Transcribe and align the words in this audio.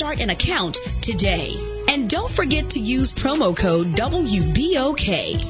start 0.00 0.20
an 0.20 0.30
account 0.30 0.78
today. 1.02 1.54
And 1.90 2.08
don't 2.08 2.30
forget 2.30 2.70
to 2.70 2.80
use 2.80 3.12
promo 3.12 3.54
code 3.54 3.88
WBOK. 3.88 5.44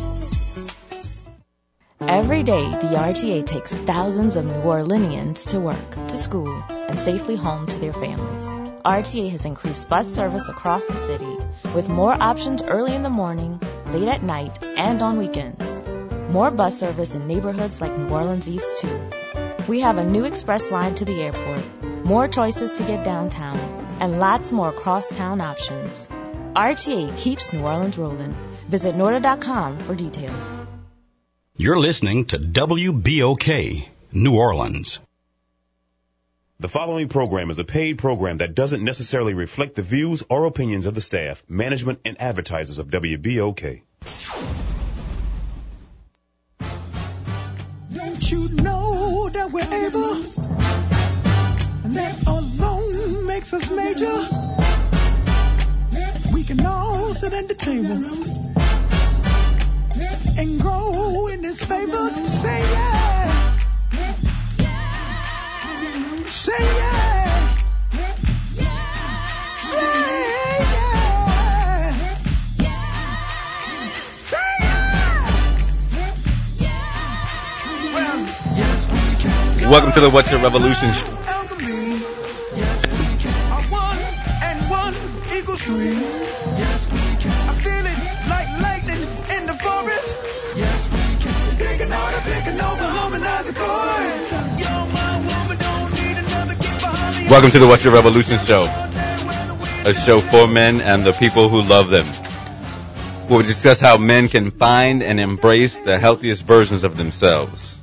Every 2.00 2.42
day, 2.42 2.64
the 2.68 2.96
RTA 2.98 3.46
takes 3.46 3.72
thousands 3.72 4.34
of 4.34 4.44
New 4.44 4.54
Orleanians 4.54 5.50
to 5.50 5.60
work, 5.60 6.08
to 6.08 6.18
school, 6.18 6.64
and 6.68 6.98
safely 6.98 7.36
home 7.36 7.68
to 7.68 7.78
their 7.78 7.92
families. 7.92 8.44
RTA 8.84 9.30
has 9.30 9.44
increased 9.44 9.88
bus 9.88 10.12
service 10.12 10.48
across 10.48 10.84
the 10.84 10.96
city 10.96 11.36
with 11.72 11.88
more 11.88 12.20
options 12.20 12.60
early 12.60 12.96
in 12.96 13.04
the 13.04 13.08
morning, 13.08 13.60
late 13.92 14.08
at 14.08 14.24
night, 14.24 14.64
and 14.64 15.00
on 15.00 15.16
weekends. 15.16 15.80
More 16.28 16.50
bus 16.50 16.76
service 16.76 17.14
in 17.14 17.28
neighborhoods 17.28 17.80
like 17.80 17.96
New 17.96 18.08
Orleans 18.08 18.48
East 18.48 18.80
too. 18.80 19.00
We 19.68 19.78
have 19.82 19.98
a 19.98 20.04
new 20.04 20.24
express 20.24 20.72
line 20.72 20.96
to 20.96 21.04
the 21.04 21.22
airport, 21.22 22.04
more 22.04 22.26
choices 22.26 22.72
to 22.72 22.82
get 22.82 23.04
downtown, 23.04 23.79
and 24.00 24.18
lots 24.18 24.50
more 24.50 24.72
crosstown 24.72 25.40
options. 25.40 26.08
RTA 26.56 27.16
keeps 27.16 27.52
New 27.52 27.60
Orleans 27.60 27.96
rolling. 27.96 28.34
Visit 28.68 28.96
Norta.com 28.96 29.78
for 29.78 29.94
details. 29.94 30.62
You're 31.56 31.78
listening 31.78 32.24
to 32.26 32.38
WBOK, 32.38 33.86
New 34.12 34.34
Orleans. 34.34 34.98
The 36.58 36.68
following 36.68 37.08
program 37.08 37.50
is 37.50 37.58
a 37.58 37.64
paid 37.64 37.98
program 37.98 38.38
that 38.38 38.54
doesn't 38.54 38.84
necessarily 38.84 39.34
reflect 39.34 39.76
the 39.76 39.82
views 39.82 40.22
or 40.28 40.44
opinions 40.44 40.86
of 40.86 40.94
the 40.94 41.00
staff, 41.00 41.42
management, 41.48 42.00
and 42.04 42.20
advertisers 42.20 42.78
of 42.78 42.88
WBOK. 42.88 43.80
Don't 47.90 48.30
you 48.30 48.48
know 48.50 49.28
that 49.30 49.50
we're 49.50 49.86
able? 49.86 50.39
Us 53.52 53.70
major. 53.70 54.06
We 56.32 56.44
can 56.44 56.64
all 56.64 57.10
sit 57.10 57.32
at 57.32 57.48
the 57.48 57.54
table 57.54 57.94
and 60.38 60.60
grow 60.60 61.26
in 61.28 61.42
His 61.42 61.64
favor. 61.64 62.10
Say 62.28 62.62
yeah. 62.72 63.58
Say 66.28 66.52
yeah. 66.60 67.20
Welcome 79.68 79.92
to 79.92 80.00
the 80.00 80.10
What's 80.10 80.32
Your 80.32 80.40
Revolution 80.40 81.19
three. 85.70 85.94
Yes, 86.58 86.90
we 86.90 86.98
can. 87.22 87.30
I 87.48 87.54
feel 87.62 87.86
it 87.92 87.98
like 88.34 88.48
lightning 88.66 89.02
in 89.36 89.46
the 89.46 89.54
forest. 89.54 90.16
Yes, 90.56 90.88
we 90.90 90.98
can. 91.22 91.30
Over, 92.50 92.84
harmonizing 92.84 93.54
chords. 93.54 94.32
My 94.92 95.16
woman, 95.30 95.58
don't 95.58 95.92
need 96.02 96.18
another 96.18 96.56
behind 96.56 97.24
me. 97.24 97.30
Welcome 97.30 97.50
to 97.52 97.58
the 97.58 97.66
What's 97.66 97.84
Your 97.84 97.94
Revolution 97.94 98.38
show, 98.38 98.64
a 99.86 99.94
show 99.94 100.20
for 100.20 100.48
men 100.48 100.80
and 100.80 101.04
the 101.04 101.12
people 101.12 101.48
who 101.48 101.62
love 101.62 101.88
them. 101.88 102.06
We'll 103.28 103.42
discuss 103.42 103.78
how 103.78 103.96
men 103.98 104.28
can 104.28 104.50
find 104.50 105.02
and 105.02 105.20
embrace 105.20 105.78
the 105.78 105.98
healthiest 105.98 106.42
versions 106.44 106.82
of 106.82 106.96
themselves. 106.96 107.78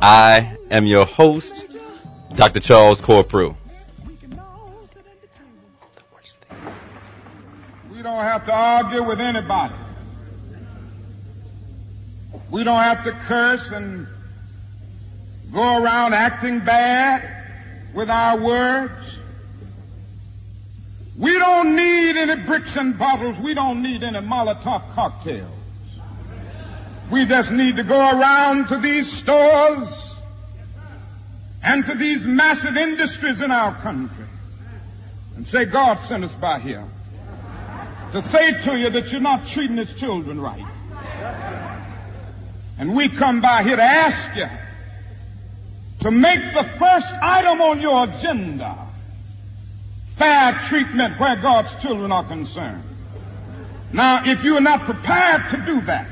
I 0.00 0.56
am 0.70 0.84
your 0.84 1.06
host, 1.06 1.76
Dr. 2.36 2.60
Charles 2.60 3.00
Corprew. 3.00 3.56
Don't 8.20 8.30
have 8.30 8.46
to 8.46 8.52
argue 8.52 9.02
with 9.02 9.20
anybody. 9.20 9.74
We 12.50 12.64
don't 12.64 12.82
have 12.82 13.04
to 13.04 13.12
curse 13.12 13.70
and 13.70 14.06
go 15.52 15.82
around 15.82 16.12
acting 16.12 16.60
bad 16.60 17.28
with 17.94 18.10
our 18.10 18.38
words. 18.38 18.92
We 21.16 21.32
don't 21.38 21.76
need 21.76 22.16
any 22.16 22.42
bricks 22.42 22.76
and 22.76 22.98
bottles. 22.98 23.38
We 23.38 23.54
don't 23.54 23.82
need 23.82 24.02
any 24.02 24.20
Molotov 24.20 24.94
cocktails. 24.94 25.50
We 27.10 27.24
just 27.24 27.50
need 27.50 27.76
to 27.76 27.84
go 27.84 27.98
around 27.98 28.68
to 28.68 28.76
these 28.76 29.10
stores 29.10 30.14
and 31.62 31.86
to 31.86 31.94
these 31.94 32.24
massive 32.24 32.76
industries 32.76 33.40
in 33.40 33.50
our 33.50 33.74
country 33.74 34.26
and 35.36 35.46
say, 35.46 35.64
God 35.64 36.00
sent 36.00 36.24
us 36.24 36.34
by 36.34 36.58
here 36.58 36.84
to 38.12 38.22
say 38.22 38.52
to 38.62 38.76
you 38.76 38.90
that 38.90 39.12
you're 39.12 39.20
not 39.20 39.46
treating 39.46 39.76
his 39.76 39.92
children 39.94 40.40
right. 40.40 40.64
And 42.78 42.94
we 42.94 43.08
come 43.08 43.40
by 43.40 43.62
here 43.62 43.76
to 43.76 43.82
ask 43.82 44.36
you 44.36 44.48
to 46.00 46.10
make 46.10 46.54
the 46.54 46.64
first 46.64 47.06
item 47.22 47.60
on 47.60 47.80
your 47.80 48.04
agenda 48.04 48.76
fair 50.16 50.52
treatment 50.52 51.20
where 51.20 51.36
God's 51.36 51.74
children 51.82 52.10
are 52.10 52.24
concerned. 52.24 52.82
Now, 53.92 54.24
if 54.24 54.44
you 54.44 54.56
are 54.56 54.60
not 54.60 54.80
prepared 54.82 55.50
to 55.50 55.56
do 55.58 55.80
that, 55.82 56.06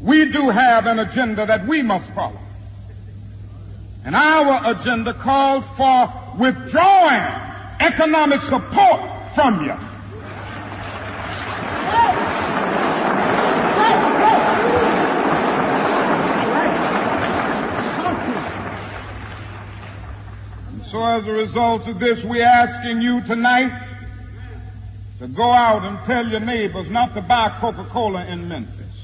we 0.00 0.30
do 0.30 0.50
have 0.50 0.86
an 0.86 0.98
agenda 0.98 1.46
that 1.46 1.66
we 1.66 1.82
must 1.82 2.10
follow. 2.10 2.40
And 4.04 4.14
our 4.14 4.72
agenda 4.72 5.14
calls 5.14 5.66
for 5.68 6.12
withdrawing 6.38 7.22
economic 7.80 8.42
support 8.42 9.00
from 9.34 9.64
you. 9.64 9.76
So 20.94 21.04
as 21.04 21.26
a 21.26 21.32
result 21.32 21.88
of 21.88 21.98
this, 21.98 22.22
we're 22.22 22.44
asking 22.44 23.02
you 23.02 23.20
tonight 23.22 23.84
to 25.18 25.26
go 25.26 25.50
out 25.50 25.82
and 25.82 25.98
tell 26.06 26.24
your 26.28 26.38
neighbors 26.38 26.88
not 26.88 27.14
to 27.16 27.20
buy 27.20 27.48
Coca-Cola 27.48 28.24
in 28.26 28.46
Memphis. 28.46 28.94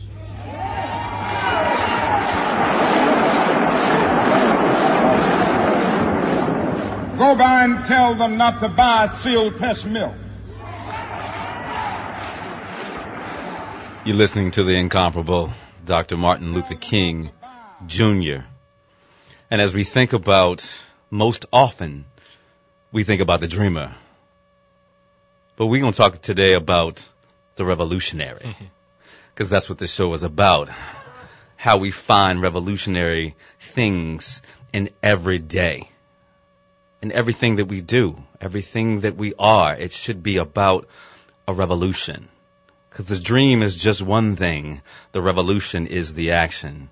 Go 7.19 7.35
by 7.35 7.65
and 7.65 7.85
tell 7.85 8.15
them 8.15 8.37
not 8.37 8.61
to 8.61 8.69
buy 8.69 9.09
Sealtest 9.09 9.89
milk. 9.89 10.15
You're 14.05 14.15
listening 14.15 14.53
to 14.53 14.63
the 14.63 14.77
incomparable 14.77 15.51
Dr. 15.85 16.17
Martin 16.17 16.55
Luther 16.55 16.77
King 16.77 17.31
Jr. 17.89 18.45
And 19.51 19.61
as 19.61 19.75
we 19.75 19.83
think 19.83 20.13
about, 20.13 20.73
most 21.11 21.47
often, 21.53 22.05
we 22.93 23.05
think 23.05 23.21
about 23.21 23.41
the 23.41 23.49
dreamer. 23.49 23.95
But 25.57 25.67
we're 25.67 25.81
going 25.81 25.93
to 25.93 25.99
talk 25.99 26.23
today 26.23 26.55
about 26.55 27.07
the 27.57 27.65
revolutionary. 27.65 28.47
Mm-hmm. 28.47 28.65
Because 29.35 29.51
that's 29.51 29.69
what 29.69 29.79
this 29.79 29.93
show 29.93 30.13
is 30.15 30.23
about. 30.23 30.71
How 31.57 31.77
we 31.77 31.91
find 31.91 32.41
revolutionary 32.41 33.37
things 33.61 34.41
in 34.73 34.91
every 35.03 35.39
day. 35.39 35.91
In 37.03 37.13
everything 37.13 37.57
that 37.57 37.67
we 37.67 37.81
do. 37.81 38.17
Everything 38.41 39.01
that 39.01 39.17
we 39.17 39.35
are. 39.39 39.75
It 39.75 39.93
should 39.93 40.23
be 40.23 40.39
about 40.39 40.89
a 41.47 41.53
revolution. 41.53 42.29
Because 42.89 43.07
the 43.07 43.21
dream 43.21 43.63
is 43.63 43.77
just 43.77 44.01
one 44.01 44.37
thing. 44.37 44.83
The 45.13 45.21
revolution 45.21 45.87
is 45.87 46.15
the 46.15 46.33
action. 46.33 46.89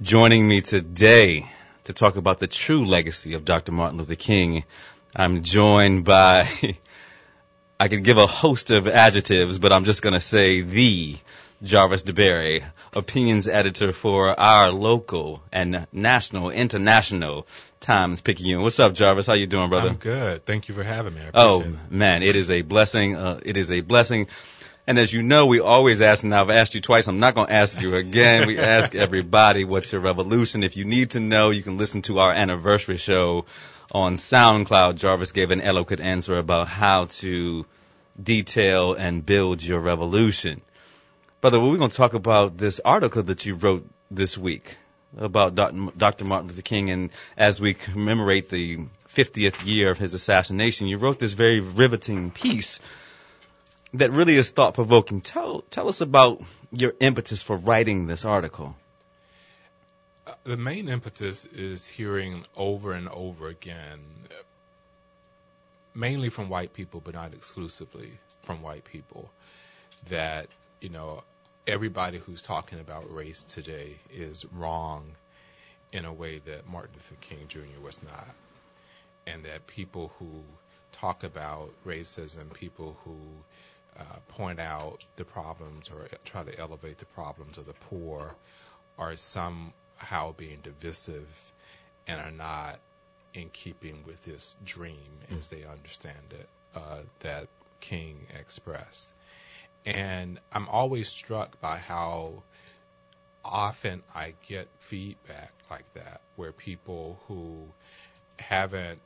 Joining 0.00 0.48
me 0.48 0.62
today 0.62 1.46
to 1.84 1.92
talk 1.92 2.16
about 2.16 2.40
the 2.40 2.46
true 2.46 2.84
legacy 2.86 3.34
of 3.34 3.44
Dr. 3.44 3.72
Martin 3.72 3.98
Luther 3.98 4.14
King, 4.14 4.64
I'm 5.14 5.42
joined 5.42 6.04
by, 6.04 6.48
I 7.80 7.88
could 7.88 8.04
give 8.04 8.18
a 8.18 8.26
host 8.26 8.70
of 8.70 8.86
adjectives, 8.86 9.58
but 9.58 9.72
I'm 9.72 9.84
just 9.84 10.02
going 10.02 10.14
to 10.14 10.20
say 10.20 10.60
the 10.62 11.16
Jarvis 11.62 12.02
DeBerry, 12.02 12.64
opinions 12.92 13.46
editor 13.46 13.92
for 13.92 14.38
our 14.38 14.72
local 14.72 15.42
and 15.52 15.86
national, 15.92 16.50
international 16.50 17.46
Times 17.78 18.20
Picayune. 18.20 18.62
What's 18.62 18.80
up, 18.80 18.94
Jarvis? 18.94 19.26
How 19.26 19.34
you 19.34 19.46
doing, 19.46 19.68
brother? 19.68 19.90
I'm 19.90 19.96
good. 19.96 20.44
Thank 20.44 20.68
you 20.68 20.74
for 20.74 20.82
having 20.82 21.14
me. 21.14 21.20
I 21.20 21.30
Oh 21.34 21.60
it. 21.62 21.90
man, 21.90 22.22
it 22.22 22.36
is 22.36 22.50
a 22.50 22.62
blessing. 22.62 23.16
Uh, 23.16 23.40
it 23.44 23.56
is 23.56 23.70
a 23.70 23.80
blessing. 23.80 24.28
And 24.84 24.98
as 24.98 25.12
you 25.12 25.22
know, 25.22 25.46
we 25.46 25.60
always 25.60 26.02
ask, 26.02 26.24
and 26.24 26.34
I've 26.34 26.50
asked 26.50 26.74
you 26.74 26.80
twice, 26.80 27.06
I'm 27.06 27.20
not 27.20 27.36
going 27.36 27.46
to 27.46 27.52
ask 27.52 27.80
you 27.80 27.94
again. 27.94 28.48
We 28.48 28.58
ask 28.76 28.96
everybody, 28.96 29.64
what's 29.64 29.92
your 29.92 30.00
revolution? 30.00 30.64
If 30.64 30.76
you 30.76 30.84
need 30.84 31.10
to 31.10 31.20
know, 31.20 31.50
you 31.50 31.62
can 31.62 31.78
listen 31.78 32.02
to 32.02 32.18
our 32.18 32.32
anniversary 32.32 32.96
show 32.96 33.44
on 33.92 34.16
SoundCloud. 34.16 34.96
Jarvis 34.96 35.30
gave 35.30 35.52
an 35.52 35.60
eloquent 35.60 36.00
answer 36.00 36.36
about 36.36 36.66
how 36.66 37.04
to 37.04 37.64
detail 38.20 38.94
and 38.94 39.24
build 39.24 39.62
your 39.62 39.78
revolution. 39.78 40.62
Brother, 41.40 41.60
we're 41.60 41.76
going 41.76 41.90
to 41.90 41.96
talk 41.96 42.14
about 42.14 42.58
this 42.58 42.80
article 42.84 43.22
that 43.22 43.46
you 43.46 43.54
wrote 43.54 43.88
this 44.10 44.36
week 44.36 44.76
about. 45.16 45.54
Dr. 45.54 46.24
Martin 46.24 46.48
Luther 46.48 46.62
King, 46.62 46.90
and 46.90 47.10
as 47.36 47.60
we 47.60 47.74
commemorate 47.74 48.48
the 48.48 48.78
50th 49.14 49.64
year 49.64 49.92
of 49.92 49.98
his 49.98 50.14
assassination, 50.14 50.88
you 50.88 50.98
wrote 50.98 51.20
this 51.20 51.34
very 51.34 51.60
riveting 51.60 52.32
piece 52.32 52.80
that 53.94 54.12
really 54.12 54.36
is 54.36 54.50
thought 54.50 54.74
provoking. 54.74 55.20
Tell, 55.20 55.62
tell 55.70 55.88
us 55.88 56.00
about 56.00 56.42
your 56.70 56.94
impetus 57.00 57.42
for 57.42 57.56
writing 57.56 58.06
this 58.06 58.24
article. 58.24 58.74
Uh, 60.26 60.32
the 60.44 60.56
main 60.56 60.88
impetus 60.88 61.44
is 61.44 61.86
hearing 61.86 62.44
over 62.56 62.92
and 62.92 63.08
over 63.08 63.48
again, 63.48 64.00
mainly 65.94 66.30
from 66.30 66.48
white 66.48 66.72
people, 66.72 67.02
but 67.04 67.14
not 67.14 67.34
exclusively 67.34 68.10
from 68.42 68.62
white 68.62 68.84
people, 68.84 69.30
that, 70.08 70.46
you 70.80 70.88
know, 70.88 71.22
everybody 71.66 72.18
who's 72.18 72.42
talking 72.42 72.80
about 72.80 73.12
race 73.12 73.44
today 73.48 73.96
is 74.12 74.44
wrong 74.52 75.04
in 75.92 76.04
a 76.04 76.12
way 76.12 76.40
that 76.46 76.66
Martin 76.66 76.92
Luther 76.94 77.16
King 77.20 77.46
Jr. 77.48 77.80
was 77.84 78.02
not. 78.02 78.28
And 79.26 79.44
that 79.44 79.66
people 79.66 80.12
who 80.18 80.42
talk 80.92 81.22
about 81.22 81.70
racism, 81.86 82.52
people 82.52 82.96
who 83.04 83.16
uh, 83.98 84.04
point 84.28 84.58
out 84.58 85.04
the 85.16 85.24
problems 85.24 85.90
or 85.90 86.08
try 86.24 86.42
to 86.42 86.58
elevate 86.58 86.98
the 86.98 87.06
problems 87.06 87.58
of 87.58 87.66
the 87.66 87.74
poor 87.90 88.34
are 88.98 89.16
somehow 89.16 90.32
being 90.36 90.58
divisive 90.62 91.28
and 92.06 92.20
are 92.20 92.30
not 92.30 92.78
in 93.34 93.48
keeping 93.50 94.02
with 94.06 94.22
this 94.24 94.56
dream 94.64 95.10
mm. 95.30 95.38
as 95.38 95.50
they 95.50 95.64
understand 95.64 96.16
it 96.30 96.48
uh, 96.74 97.00
that 97.20 97.48
King 97.80 98.26
expressed. 98.38 99.08
And 99.84 100.38
I'm 100.52 100.68
always 100.68 101.08
struck 101.08 101.60
by 101.60 101.78
how 101.78 102.42
often 103.44 104.02
I 104.14 104.34
get 104.46 104.68
feedback 104.78 105.52
like 105.70 105.92
that 105.94 106.20
where 106.36 106.52
people 106.52 107.18
who 107.26 107.66
haven't 108.38 109.00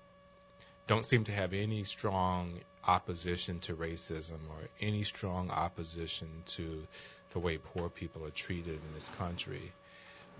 don't 0.86 1.04
seem 1.04 1.24
to 1.24 1.32
have 1.32 1.52
any 1.52 1.82
strong 1.84 2.60
opposition 2.86 3.58
to 3.60 3.74
racism 3.74 4.38
or 4.50 4.68
any 4.80 5.02
strong 5.02 5.50
opposition 5.50 6.28
to 6.46 6.86
the 7.32 7.38
way 7.38 7.58
poor 7.58 7.88
people 7.88 8.24
are 8.24 8.30
treated 8.30 8.74
in 8.74 8.94
this 8.94 9.10
country 9.18 9.72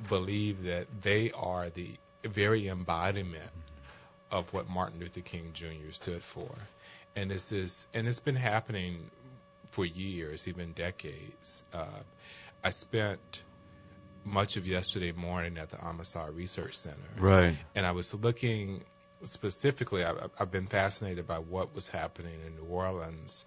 believe 0.08 0.64
that 0.64 0.86
they 1.02 1.30
are 1.32 1.70
the 1.70 1.90
very 2.24 2.68
embodiment 2.68 3.50
of 4.30 4.52
what 4.52 4.68
Martin 4.68 5.00
Luther 5.00 5.20
King 5.20 5.50
Jr. 5.52 5.92
stood 5.92 6.22
for. 6.22 6.50
And 7.14 7.30
this 7.30 7.52
is 7.52 7.86
and 7.94 8.06
it's 8.06 8.20
been 8.20 8.36
happening 8.36 9.10
for 9.70 9.84
years, 9.84 10.48
even 10.48 10.72
decades. 10.72 11.64
Uh, 11.72 11.86
I 12.62 12.70
spent 12.70 13.42
much 14.24 14.56
of 14.56 14.66
yesterday 14.66 15.12
morning 15.12 15.56
at 15.56 15.70
the 15.70 15.82
Amistad 15.82 16.34
Research 16.34 16.76
Center. 16.76 16.96
Right. 17.18 17.56
And 17.74 17.86
I 17.86 17.92
was 17.92 18.12
looking 18.12 18.84
specifically, 19.24 20.04
I, 20.04 20.14
I've 20.38 20.50
been 20.50 20.66
fascinated 20.66 21.26
by 21.26 21.38
what 21.38 21.74
was 21.74 21.88
happening 21.88 22.38
in 22.46 22.56
New 22.56 22.70
Orleans, 22.70 23.44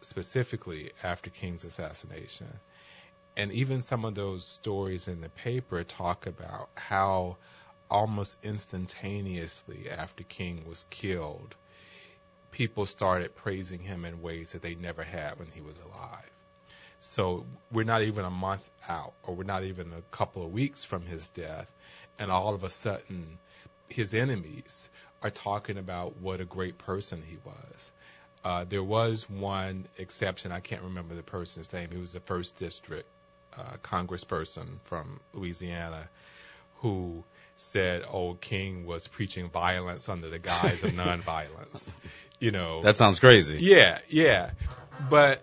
specifically 0.00 0.92
after 1.02 1.30
King's 1.30 1.64
assassination. 1.64 2.48
And 3.36 3.52
even 3.52 3.80
some 3.80 4.04
of 4.04 4.14
those 4.14 4.44
stories 4.44 5.08
in 5.08 5.20
the 5.20 5.28
paper 5.28 5.82
talk 5.82 6.26
about 6.26 6.68
how 6.74 7.36
almost 7.90 8.36
instantaneously 8.42 9.90
after 9.90 10.24
King 10.24 10.64
was 10.66 10.84
killed, 10.90 11.54
people 12.52 12.86
started 12.86 13.34
praising 13.34 13.80
him 13.80 14.04
in 14.04 14.22
ways 14.22 14.52
that 14.52 14.62
they 14.62 14.76
never 14.76 15.02
had 15.02 15.38
when 15.38 15.48
he 15.48 15.60
was 15.60 15.78
alive. 15.80 16.30
So 17.00 17.44
we're 17.72 17.84
not 17.84 18.02
even 18.02 18.24
a 18.24 18.30
month 18.30 18.68
out, 18.88 19.12
or 19.24 19.34
we're 19.34 19.44
not 19.44 19.64
even 19.64 19.92
a 19.92 20.16
couple 20.16 20.44
of 20.44 20.52
weeks 20.52 20.84
from 20.84 21.02
his 21.02 21.28
death, 21.28 21.70
and 22.18 22.30
all 22.30 22.54
of 22.54 22.64
a 22.64 22.70
sudden, 22.70 23.38
his 23.88 24.14
enemies 24.14 24.88
are 25.22 25.30
talking 25.30 25.78
about 25.78 26.16
what 26.18 26.40
a 26.40 26.44
great 26.44 26.78
person 26.78 27.22
he 27.26 27.38
was. 27.44 27.92
Uh, 28.44 28.64
there 28.68 28.82
was 28.82 29.28
one 29.30 29.86
exception. 29.96 30.52
I 30.52 30.60
can't 30.60 30.82
remember 30.82 31.14
the 31.14 31.22
person's 31.22 31.72
name. 31.72 31.88
He 31.90 31.96
was 31.98 32.12
the 32.12 32.20
first 32.20 32.58
district 32.58 33.08
uh, 33.56 33.76
congressperson 33.82 34.78
from 34.84 35.20
Louisiana 35.32 36.08
who 36.76 37.24
said, 37.56 38.02
old 38.06 38.40
King 38.40 38.84
was 38.84 39.08
preaching 39.08 39.48
violence 39.48 40.08
under 40.08 40.28
the 40.28 40.38
guise 40.38 40.82
of 40.82 40.90
nonviolence." 40.92 41.92
You 42.38 42.50
know, 42.50 42.82
that 42.82 42.98
sounds 42.98 43.20
crazy. 43.20 43.58
Yeah, 43.60 44.00
yeah, 44.10 44.50
but 45.08 45.42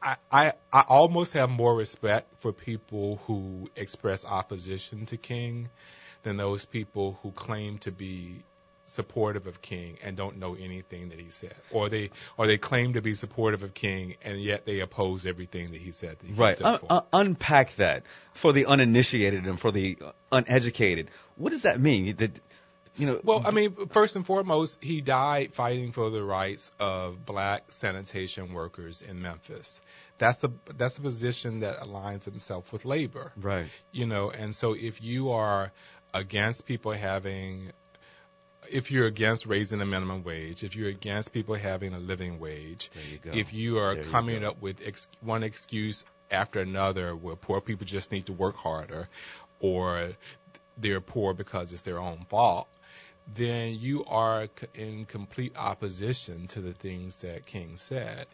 I, 0.00 0.16
I 0.30 0.52
I 0.72 0.84
almost 0.88 1.34
have 1.34 1.50
more 1.50 1.74
respect 1.74 2.32
for 2.40 2.52
people 2.52 3.20
who 3.26 3.68
express 3.76 4.24
opposition 4.24 5.06
to 5.06 5.16
King 5.16 5.68
than 6.28 6.36
those 6.36 6.64
people 6.64 7.18
who 7.22 7.32
claim 7.32 7.78
to 7.78 7.90
be 7.90 8.44
supportive 8.88 9.46
of 9.46 9.60
King 9.60 9.98
and 10.02 10.16
don't 10.16 10.38
know 10.38 10.54
anything 10.54 11.10
that 11.10 11.20
he 11.20 11.30
said, 11.30 11.54
or 11.70 11.88
they 11.88 12.10
or 12.36 12.46
they 12.46 12.58
claim 12.58 12.94
to 12.94 13.02
be 13.02 13.14
supportive 13.14 13.62
of 13.62 13.74
King 13.74 14.16
and 14.22 14.40
yet 14.40 14.64
they 14.64 14.80
oppose 14.80 15.26
everything 15.26 15.72
that 15.72 15.80
he 15.80 15.90
said. 15.90 16.18
That 16.18 16.26
he 16.26 16.32
right. 16.32 16.60
Un- 16.62 16.80
un- 16.88 17.02
unpack 17.12 17.76
that 17.76 18.04
for 18.34 18.52
the 18.52 18.66
uninitiated 18.66 19.46
and 19.46 19.60
for 19.60 19.70
the 19.70 19.98
uneducated. 20.32 21.10
What 21.36 21.50
does 21.50 21.62
that 21.62 21.80
mean? 21.80 22.16
That 22.16 22.32
you 22.96 23.06
know. 23.06 23.20
Well, 23.22 23.42
I 23.44 23.52
mean, 23.52 23.88
first 23.90 24.16
and 24.16 24.26
foremost, 24.26 24.82
he 24.82 25.00
died 25.00 25.54
fighting 25.54 25.92
for 25.92 26.10
the 26.10 26.22
rights 26.22 26.70
of 26.80 27.24
black 27.24 27.70
sanitation 27.70 28.52
workers 28.52 29.02
in 29.02 29.22
Memphis. 29.22 29.80
That's 30.18 30.42
a 30.42 30.50
that's 30.76 30.98
a 30.98 31.00
position 31.00 31.60
that 31.60 31.78
aligns 31.78 32.24
himself 32.24 32.72
with 32.72 32.84
labor. 32.84 33.32
Right. 33.36 33.66
You 33.92 34.06
know, 34.06 34.30
and 34.30 34.54
so 34.54 34.72
if 34.72 35.00
you 35.00 35.30
are 35.30 35.70
against 36.14 36.66
people 36.66 36.92
having 36.92 37.72
if 38.70 38.90
you're 38.90 39.06
against 39.06 39.46
raising 39.46 39.78
the 39.78 39.86
minimum 39.86 40.24
wage, 40.24 40.62
if 40.62 40.76
you're 40.76 40.88
against 40.88 41.32
people 41.32 41.54
having 41.54 41.94
a 41.94 41.98
living 41.98 42.38
wage, 42.38 42.90
you 43.24 43.32
if 43.32 43.52
you 43.52 43.78
are 43.78 43.96
coming 43.96 44.44
up 44.44 44.60
with 44.60 44.80
ex- 44.84 45.08
one 45.20 45.42
excuse 45.42 46.04
after 46.30 46.60
another 46.60 47.16
where 47.16 47.36
poor 47.36 47.60
people 47.60 47.86
just 47.86 48.12
need 48.12 48.26
to 48.26 48.32
work 48.32 48.56
harder 48.56 49.08
or 49.60 50.10
they're 50.76 51.00
poor 51.00 51.34
because 51.34 51.72
it's 51.72 51.82
their 51.82 51.98
own 51.98 52.26
fault, 52.28 52.68
then 53.34 53.78
you 53.78 54.04
are 54.04 54.48
in 54.74 55.04
complete 55.04 55.56
opposition 55.56 56.46
to 56.48 56.60
the 56.60 56.72
things 56.72 57.16
that 57.16 57.46
King 57.46 57.76
said. 57.76 58.26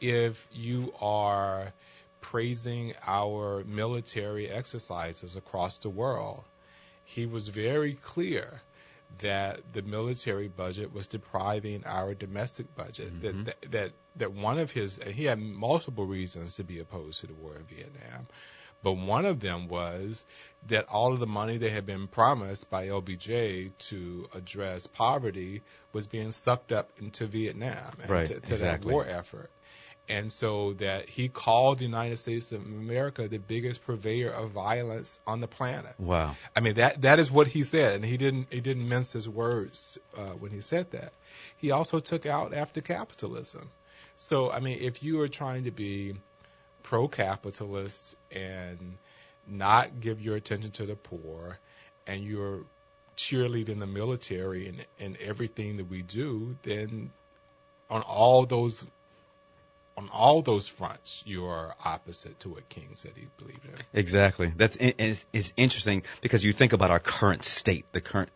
If 0.00 0.48
you 0.52 0.92
are 1.00 1.72
praising 2.20 2.94
our 3.06 3.62
military 3.64 4.48
exercises 4.48 5.36
across 5.36 5.78
the 5.78 5.90
world, 5.90 6.42
he 7.04 7.26
was 7.26 7.48
very 7.48 7.94
clear 7.94 8.62
that 9.18 9.60
the 9.72 9.82
military 9.82 10.48
budget 10.48 10.92
was 10.92 11.06
depriving 11.06 11.84
our 11.84 12.14
domestic 12.14 12.74
budget. 12.74 13.12
Mm-hmm. 13.20 13.44
That, 13.44 13.70
that 13.70 13.92
that 14.16 14.32
one 14.32 14.58
of 14.58 14.70
his 14.70 15.00
he 15.06 15.24
had 15.24 15.38
multiple 15.38 16.06
reasons 16.06 16.56
to 16.56 16.64
be 16.64 16.78
opposed 16.80 17.20
to 17.20 17.26
the 17.26 17.34
war 17.34 17.56
in 17.56 17.64
Vietnam, 17.64 18.26
but 18.82 18.92
one 18.92 19.24
of 19.24 19.40
them 19.40 19.68
was 19.68 20.24
that 20.68 20.86
all 20.88 21.12
of 21.12 21.20
the 21.20 21.26
money 21.26 21.58
that 21.58 21.70
had 21.70 21.86
been 21.86 22.06
promised 22.06 22.70
by 22.70 22.88
LBJ 22.88 23.72
to 23.78 24.28
address 24.34 24.86
poverty 24.86 25.62
was 25.92 26.06
being 26.06 26.30
sucked 26.30 26.72
up 26.72 26.90
into 26.98 27.26
Vietnam 27.26 27.92
and 28.02 28.10
right, 28.10 28.26
to, 28.26 28.40
to 28.40 28.52
exactly. 28.52 28.88
that 28.88 28.92
war 28.92 29.06
effort 29.06 29.50
and 30.08 30.32
so 30.32 30.74
that 30.74 31.08
he 31.08 31.28
called 31.28 31.78
the 31.78 31.84
United 31.84 32.18
States 32.18 32.52
of 32.52 32.60
America 32.62 33.26
the 33.26 33.38
biggest 33.38 33.84
purveyor 33.84 34.30
of 34.30 34.50
violence 34.50 35.18
on 35.26 35.40
the 35.40 35.46
planet. 35.46 35.94
Wow. 35.98 36.36
I 36.54 36.60
mean 36.60 36.74
that 36.74 37.02
that 37.02 37.18
is 37.18 37.30
what 37.30 37.46
he 37.46 37.62
said, 37.62 37.94
and 37.94 38.04
he 38.04 38.16
didn't 38.16 38.48
he 38.50 38.60
didn't 38.60 38.88
mince 38.88 39.12
his 39.12 39.28
words 39.28 39.98
uh, 40.16 40.32
when 40.38 40.50
he 40.50 40.60
said 40.60 40.90
that. 40.90 41.12
He 41.56 41.70
also 41.70 42.00
took 42.00 42.26
out 42.26 42.52
after 42.52 42.80
capitalism. 42.80 43.70
So 44.16 44.50
I 44.50 44.60
mean, 44.60 44.78
if 44.80 45.02
you 45.02 45.20
are 45.20 45.28
trying 45.28 45.64
to 45.64 45.70
be 45.70 46.14
pro-capitalist 46.82 48.16
and 48.30 48.98
not 49.46 50.00
give 50.00 50.20
your 50.20 50.36
attention 50.36 50.70
to 50.72 50.86
the 50.86 50.96
poor, 50.96 51.58
and 52.06 52.22
you're 52.22 52.60
cheerleading 53.16 53.78
the 53.78 53.86
military 53.86 54.68
and, 54.68 54.86
and 55.00 55.16
everything 55.16 55.78
that 55.78 55.88
we 55.88 56.02
do, 56.02 56.56
then 56.62 57.10
on 57.88 58.02
all 58.02 58.44
those 58.44 58.86
on 59.96 60.08
all 60.12 60.42
those 60.42 60.66
fronts, 60.66 61.22
you 61.24 61.46
are 61.46 61.74
opposite 61.84 62.38
to 62.40 62.48
what 62.48 62.68
King 62.68 62.90
said 62.94 63.12
he 63.14 63.26
believed 63.38 63.64
in. 63.64 63.74
Exactly. 63.92 64.52
That's 64.56 64.76
it's, 64.80 65.24
it's 65.32 65.52
interesting 65.56 66.02
because 66.20 66.44
you 66.44 66.52
think 66.52 66.72
about 66.72 66.90
our 66.90 66.98
current 66.98 67.44
state, 67.44 67.86
the 67.92 68.00
current 68.00 68.30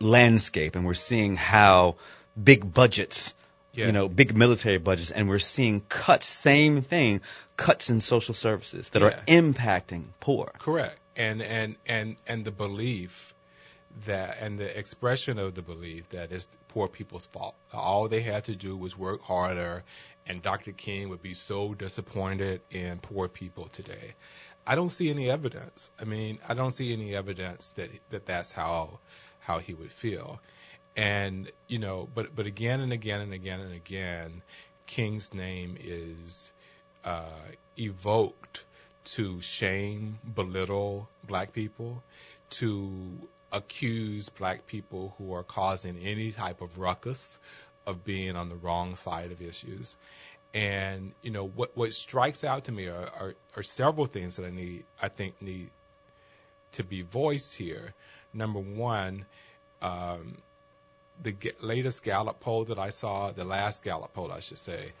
landscape, 0.00 0.76
and 0.76 0.86
we're 0.86 0.94
seeing 0.94 1.36
how 1.36 1.96
big 2.42 2.72
budgets, 2.72 3.34
yeah. 3.74 3.86
you 3.86 3.92
know, 3.92 4.08
big 4.08 4.36
military 4.36 4.78
budgets, 4.78 5.10
and 5.10 5.28
we're 5.28 5.38
seeing 5.38 5.80
cuts. 5.80 6.26
Same 6.26 6.82
thing, 6.82 7.20
cuts 7.56 7.90
in 7.90 8.00
social 8.00 8.34
services 8.34 8.88
that 8.90 9.02
yeah. 9.02 9.08
are 9.08 9.22
impacting 9.26 10.06
poor. 10.18 10.50
Correct. 10.58 10.98
And 11.16 11.42
and 11.42 11.76
and 11.86 12.16
and 12.26 12.44
the 12.44 12.50
belief 12.50 13.29
that 14.06 14.38
and 14.40 14.58
the 14.58 14.78
expression 14.78 15.38
of 15.38 15.54
the 15.54 15.62
belief 15.62 16.08
that 16.10 16.32
it's 16.32 16.48
poor 16.68 16.88
people's 16.88 17.26
fault. 17.26 17.54
All 17.72 18.08
they 18.08 18.22
had 18.22 18.44
to 18.44 18.54
do 18.54 18.76
was 18.76 18.96
work 18.96 19.22
harder 19.22 19.84
and 20.26 20.42
Dr. 20.42 20.72
King 20.72 21.08
would 21.08 21.22
be 21.22 21.34
so 21.34 21.74
disappointed 21.74 22.60
in 22.70 22.98
poor 22.98 23.28
people 23.28 23.66
today. 23.72 24.14
I 24.66 24.74
don't 24.76 24.90
see 24.90 25.10
any 25.10 25.28
evidence. 25.28 25.90
I 26.00 26.04
mean, 26.04 26.38
I 26.48 26.54
don't 26.54 26.70
see 26.70 26.92
any 26.92 27.14
evidence 27.14 27.72
that 27.72 27.90
that 28.10 28.26
that's 28.26 28.52
how 28.52 29.00
how 29.40 29.58
he 29.58 29.74
would 29.74 29.90
feel. 29.90 30.40
And 30.96 31.50
you 31.66 31.78
know, 31.78 32.08
but 32.14 32.34
but 32.34 32.46
again 32.46 32.80
and 32.80 32.92
again 32.92 33.20
and 33.20 33.32
again 33.32 33.60
and 33.60 33.74
again, 33.74 34.42
King's 34.86 35.34
name 35.34 35.76
is 35.80 36.52
uh, 37.04 37.48
evoked 37.76 38.64
to 39.16 39.40
shame, 39.40 40.18
belittle 40.34 41.08
black 41.26 41.52
people, 41.52 42.02
to 42.50 43.10
accuse 43.52 44.28
black 44.28 44.66
people 44.66 45.14
who 45.18 45.34
are 45.34 45.42
causing 45.42 45.98
any 45.98 46.32
type 46.32 46.60
of 46.60 46.78
ruckus 46.78 47.38
of 47.86 48.04
being 48.04 48.36
on 48.36 48.48
the 48.48 48.56
wrong 48.56 48.96
side 48.96 49.32
of 49.32 49.42
issues. 49.42 49.96
And 50.52 51.12
you 51.22 51.30
know 51.30 51.46
what 51.46 51.76
what 51.76 51.94
strikes 51.94 52.44
out 52.44 52.64
to 52.64 52.72
me 52.72 52.86
are, 52.86 53.08
are, 53.18 53.34
are 53.56 53.62
several 53.62 54.06
things 54.06 54.36
that 54.36 54.46
I 54.46 54.50
need 54.50 54.84
I 55.00 55.08
think 55.08 55.40
need 55.40 55.70
to 56.72 56.84
be 56.84 57.02
voiced 57.02 57.54
here. 57.54 57.94
Number 58.32 58.60
one, 58.60 59.26
um, 59.82 60.38
the 61.22 61.32
g- 61.32 61.52
latest 61.60 62.02
Gallup 62.02 62.40
poll 62.40 62.64
that 62.66 62.78
I 62.78 62.90
saw, 62.90 63.32
the 63.32 63.44
last 63.44 63.82
Gallup 63.82 64.14
poll 64.14 64.32
I 64.32 64.40
should 64.40 64.58
say, 64.58 64.92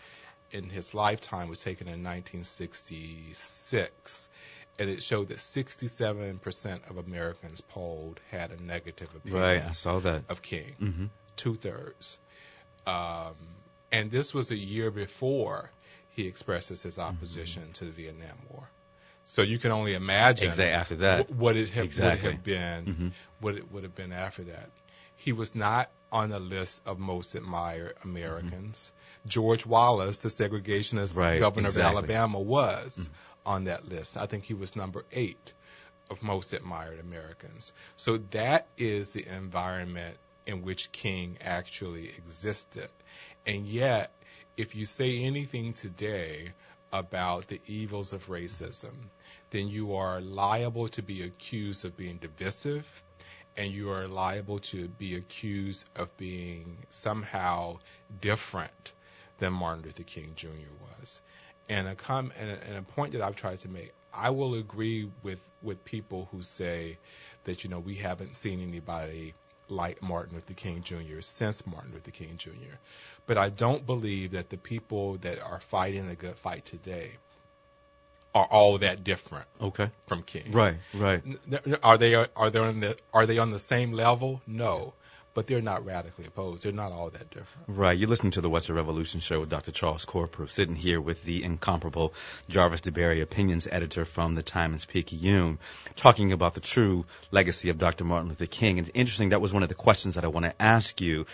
in 0.52 0.68
his 0.68 0.94
lifetime 0.94 1.48
was 1.48 1.62
taken 1.62 1.86
in 1.86 2.02
1966, 2.02 4.28
and 4.80 4.88
it 4.90 5.02
showed 5.02 5.28
that 5.28 5.36
67% 5.36 6.90
of 6.90 6.96
Americans 6.96 7.60
polled 7.60 8.18
had 8.30 8.50
a 8.50 8.62
negative 8.62 9.14
opinion 9.14 9.42
Right, 9.42 9.62
I 9.64 9.72
saw 9.72 10.00
that. 10.00 10.24
of 10.28 10.42
King, 10.42 10.74
hmm 10.78 11.06
two 11.36 11.54
thirds. 11.54 12.18
Um, 12.86 13.34
and 13.92 14.10
this 14.10 14.34
was 14.34 14.50
a 14.50 14.56
year 14.56 14.90
before 14.90 15.70
he 16.10 16.26
expresses 16.26 16.82
his 16.82 16.98
opposition 16.98 17.72
to 17.74 17.84
the 17.86 17.92
Vietnam 17.92 18.36
War. 18.50 18.68
So 19.24 19.42
you 19.42 19.58
can 19.58 19.70
only 19.70 19.94
imagine 19.94 20.48
Exactly 20.48 20.72
after 20.74 20.96
that. 20.96 21.30
what 21.30 21.56
it 21.56 21.70
have, 21.70 21.84
Exactly. 21.84 22.28
would 22.28 22.34
have 22.34 22.44
been, 22.44 22.84
Mhm. 22.86 23.12
what 23.40 23.54
it 23.56 23.70
would 23.72 23.84
have 23.84 23.94
been 23.94 24.12
after 24.12 24.44
that. 24.44 24.70
He 25.16 25.32
was 25.32 25.54
not 25.54 25.90
on 26.12 26.30
the 26.30 26.40
list 26.40 26.80
of 26.84 26.98
most 26.98 27.34
admired 27.34 27.94
Americans. 28.04 28.90
George 29.26 29.64
Wallace, 29.64 30.18
the 30.18 30.28
segregationist 30.30 31.16
Right, 31.16 31.38
governor 31.38 31.68
exactly. 31.68 31.82
of 31.88 31.96
Alabama, 31.96 32.40
was 32.40 33.08
on 33.46 33.64
that 33.64 33.88
list. 33.88 34.16
I 34.16 34.26
think 34.26 34.44
he 34.44 34.54
was 34.54 34.76
number 34.76 35.04
eight 35.12 35.52
of 36.10 36.22
most 36.22 36.52
admired 36.52 37.00
Americans. 37.00 37.72
So 37.96 38.18
that 38.32 38.66
is 38.76 39.10
the 39.10 39.26
environment 39.26 40.16
in 40.46 40.62
which 40.62 40.92
King 40.92 41.38
actually 41.40 42.08
existed. 42.08 42.88
And 43.46 43.66
yet, 43.66 44.12
if 44.56 44.74
you 44.74 44.86
say 44.86 45.22
anything 45.22 45.72
today 45.72 46.52
about 46.92 47.46
the 47.46 47.60
evils 47.66 48.12
of 48.12 48.26
racism, 48.28 48.94
then 49.50 49.68
you 49.68 49.94
are 49.94 50.20
liable 50.20 50.88
to 50.88 51.02
be 51.02 51.22
accused 51.22 51.84
of 51.84 51.96
being 51.96 52.18
divisive 52.18 52.86
and 53.56 53.72
you 53.72 53.90
are 53.90 54.06
liable 54.06 54.58
to 54.58 54.88
be 54.88 55.16
accused 55.16 55.84
of 55.96 56.16
being 56.16 56.78
somehow 56.90 57.78
different 58.20 58.92
than 59.38 59.52
Martin 59.52 59.84
Luther 59.84 60.02
King 60.02 60.32
Jr. 60.36 60.48
was. 60.98 61.20
And 61.70 61.88
a 61.88 61.94
com- 61.94 62.32
and 62.38 62.50
a, 62.50 62.58
and 62.68 62.76
a 62.76 62.82
point 62.82 63.12
that 63.12 63.22
I've 63.22 63.36
tried 63.36 63.60
to 63.60 63.68
make, 63.68 63.92
I 64.12 64.30
will 64.30 64.54
agree 64.54 65.08
with 65.22 65.38
with 65.62 65.84
people 65.84 66.28
who 66.32 66.42
say 66.42 66.98
that 67.44 67.64
you 67.64 67.70
know 67.70 67.78
we 67.78 67.94
haven't 67.94 68.34
seen 68.34 68.60
anybody 68.60 69.34
like 69.68 70.02
Martin 70.02 70.34
Luther 70.34 70.54
King 70.54 70.82
Jr. 70.82 71.20
since 71.20 71.64
Martin 71.66 71.92
Luther 71.92 72.10
King 72.10 72.36
Jr. 72.36 72.74
But 73.26 73.38
I 73.38 73.48
don't 73.50 73.86
believe 73.86 74.32
that 74.32 74.50
the 74.50 74.56
people 74.56 75.18
that 75.18 75.38
are 75.40 75.60
fighting 75.60 76.08
the 76.08 76.16
good 76.16 76.36
fight 76.36 76.64
today 76.64 77.12
are 78.34 78.44
all 78.44 78.78
that 78.78 79.02
different 79.04 79.46
Okay. 79.60 79.90
from 80.06 80.22
King. 80.22 80.52
Right, 80.52 80.76
right. 80.94 81.22
Are 81.82 81.98
they 81.98 82.14
are 82.14 82.50
they 82.50 82.58
on 82.58 82.80
the 82.80 82.96
are 83.12 83.26
they 83.26 83.38
on 83.38 83.50
the 83.50 83.58
same 83.58 83.92
level? 83.92 84.40
No, 84.46 84.94
but 85.34 85.46
they're 85.46 85.60
not 85.60 85.84
radically 85.84 86.26
opposed. 86.26 86.64
They're 86.64 86.72
not 86.72 86.92
all 86.92 87.10
that 87.10 87.30
different. 87.30 87.68
Right. 87.68 87.96
You're 87.96 88.08
listening 88.08 88.32
to 88.32 88.40
the 88.40 88.50
What's 88.50 88.68
a 88.68 88.74
Revolution 88.74 89.20
show 89.20 89.40
with 89.40 89.48
Dr. 89.48 89.70
Charles 89.70 90.04
Corprew, 90.04 90.48
sitting 90.48 90.74
here 90.74 91.00
with 91.00 91.22
the 91.22 91.44
incomparable 91.44 92.14
Jarvis 92.48 92.80
DeBerry, 92.82 93.22
opinions 93.22 93.68
editor 93.70 94.04
from 94.04 94.34
the 94.34 94.42
Times 94.42 94.84
Picayune, 94.84 95.58
talking 95.96 96.32
about 96.32 96.54
the 96.54 96.60
true 96.60 97.04
legacy 97.30 97.70
of 97.70 97.78
Dr. 97.78 98.04
Martin 98.04 98.28
Luther 98.28 98.46
King. 98.46 98.78
And 98.78 98.88
it's 98.88 98.96
interesting, 98.96 99.30
that 99.30 99.40
was 99.40 99.52
one 99.52 99.62
of 99.62 99.68
the 99.68 99.74
questions 99.74 100.16
that 100.16 100.24
I 100.24 100.28
want 100.28 100.46
to 100.46 100.62
ask 100.62 101.00
you, 101.00 101.26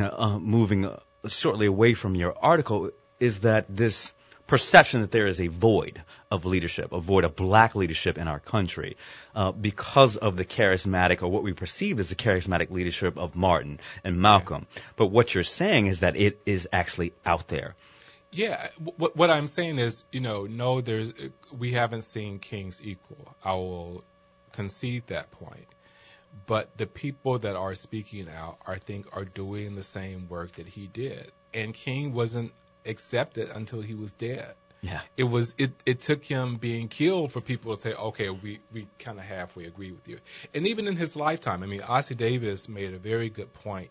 uh, 0.00 0.38
moving 0.38 0.90
shortly 1.26 1.66
away 1.66 1.94
from 1.94 2.14
your 2.14 2.34
article, 2.40 2.90
is 3.18 3.40
that 3.40 3.66
this 3.68 4.12
perception 4.46 5.00
that 5.00 5.10
there 5.10 5.26
is 5.26 5.40
a 5.40 5.46
void 5.46 6.02
of 6.30 6.44
leadership, 6.44 6.92
a 6.92 7.00
void 7.00 7.24
of 7.24 7.34
black 7.36 7.74
leadership 7.74 8.18
in 8.18 8.28
our 8.28 8.40
country, 8.40 8.96
uh, 9.34 9.52
because 9.52 10.16
of 10.16 10.36
the 10.36 10.44
charismatic 10.44 11.22
or 11.22 11.28
what 11.28 11.42
we 11.42 11.52
perceive 11.52 12.00
as 12.00 12.08
the 12.08 12.14
charismatic 12.14 12.70
leadership 12.70 13.16
of 13.16 13.34
Martin 13.34 13.80
and 14.02 14.20
Malcolm. 14.20 14.66
But 14.96 15.06
what 15.06 15.34
you're 15.34 15.44
saying 15.44 15.86
is 15.86 16.00
that 16.00 16.16
it 16.16 16.40
is 16.44 16.68
actually 16.72 17.12
out 17.24 17.48
there. 17.48 17.74
Yeah, 18.30 18.68
what 18.96 19.16
what 19.16 19.30
I'm 19.30 19.46
saying 19.46 19.78
is, 19.78 20.04
you 20.10 20.20
know, 20.20 20.46
no, 20.46 20.80
there's 20.80 21.12
we 21.56 21.72
haven't 21.72 22.02
seen 22.02 22.40
King's 22.40 22.82
equal. 22.82 23.32
I 23.44 23.52
will 23.52 24.02
concede 24.52 25.04
that 25.06 25.30
point. 25.30 25.66
But 26.46 26.76
the 26.76 26.86
people 26.86 27.38
that 27.38 27.54
are 27.54 27.76
speaking 27.76 28.28
out, 28.28 28.58
I 28.66 28.78
think, 28.78 29.06
are 29.12 29.24
doing 29.24 29.76
the 29.76 29.84
same 29.84 30.28
work 30.28 30.54
that 30.54 30.66
he 30.66 30.88
did. 30.88 31.30
And 31.54 31.72
King 31.72 32.12
wasn't 32.12 32.52
accepted 32.86 33.50
until 33.50 33.80
he 33.80 33.94
was 33.94 34.12
dead. 34.12 34.54
Yeah. 34.80 35.00
It 35.16 35.24
was 35.24 35.54
it, 35.56 35.72
it 35.86 36.02
took 36.02 36.24
him 36.24 36.56
being 36.56 36.88
killed 36.88 37.32
for 37.32 37.40
people 37.40 37.74
to 37.74 37.80
say, 37.80 37.94
okay, 37.94 38.28
we, 38.28 38.60
we 38.70 38.86
kind 38.98 39.18
of 39.18 39.24
halfway 39.24 39.64
agree 39.64 39.92
with 39.92 40.06
you. 40.06 40.18
And 40.52 40.66
even 40.66 40.86
in 40.86 40.96
his 40.96 41.16
lifetime, 41.16 41.62
I 41.62 41.66
mean, 41.66 41.80
Ossie 41.80 42.16
Davis 42.16 42.68
made 42.68 42.92
a 42.92 42.98
very 42.98 43.30
good 43.30 43.52
point 43.54 43.90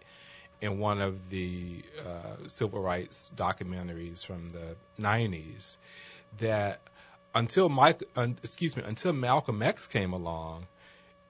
in 0.62 0.78
one 0.78 1.02
of 1.02 1.30
the 1.30 1.84
uh, 2.06 2.48
civil 2.48 2.80
rights 2.80 3.32
documentaries 3.36 4.24
from 4.24 4.50
the 4.50 4.76
90s 5.00 5.78
that 6.38 6.80
until 7.34 7.70
Mike, 7.70 8.04
un, 8.16 8.38
excuse 8.44 8.78
me, 8.78 8.84
until 8.86 9.14
Malcolm 9.14 9.64
X 9.64 9.88
came 9.88 10.14
along, 10.14 10.68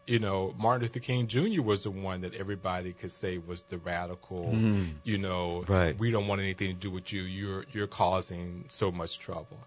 you 0.05 0.19
know, 0.19 0.53
Martin 0.57 0.81
Luther 0.83 0.99
King 0.99 1.27
Jr. 1.27 1.61
was 1.61 1.83
the 1.83 1.91
one 1.91 2.21
that 2.21 2.33
everybody 2.33 2.91
could 2.93 3.11
say 3.11 3.37
was 3.37 3.61
the 3.69 3.77
radical, 3.77 4.51
Mm. 4.53 4.95
you 5.03 5.17
know, 5.17 5.63
Right. 5.67 5.97
we 5.97 6.11
don't 6.11 6.27
want 6.27 6.41
anything 6.41 6.67
to 6.67 6.73
do 6.73 6.91
with 6.91 7.11
you. 7.13 7.21
You're 7.21 7.65
you're 7.71 7.87
causing 7.87 8.65
so 8.69 8.91
much 8.91 9.19
trouble. 9.19 9.59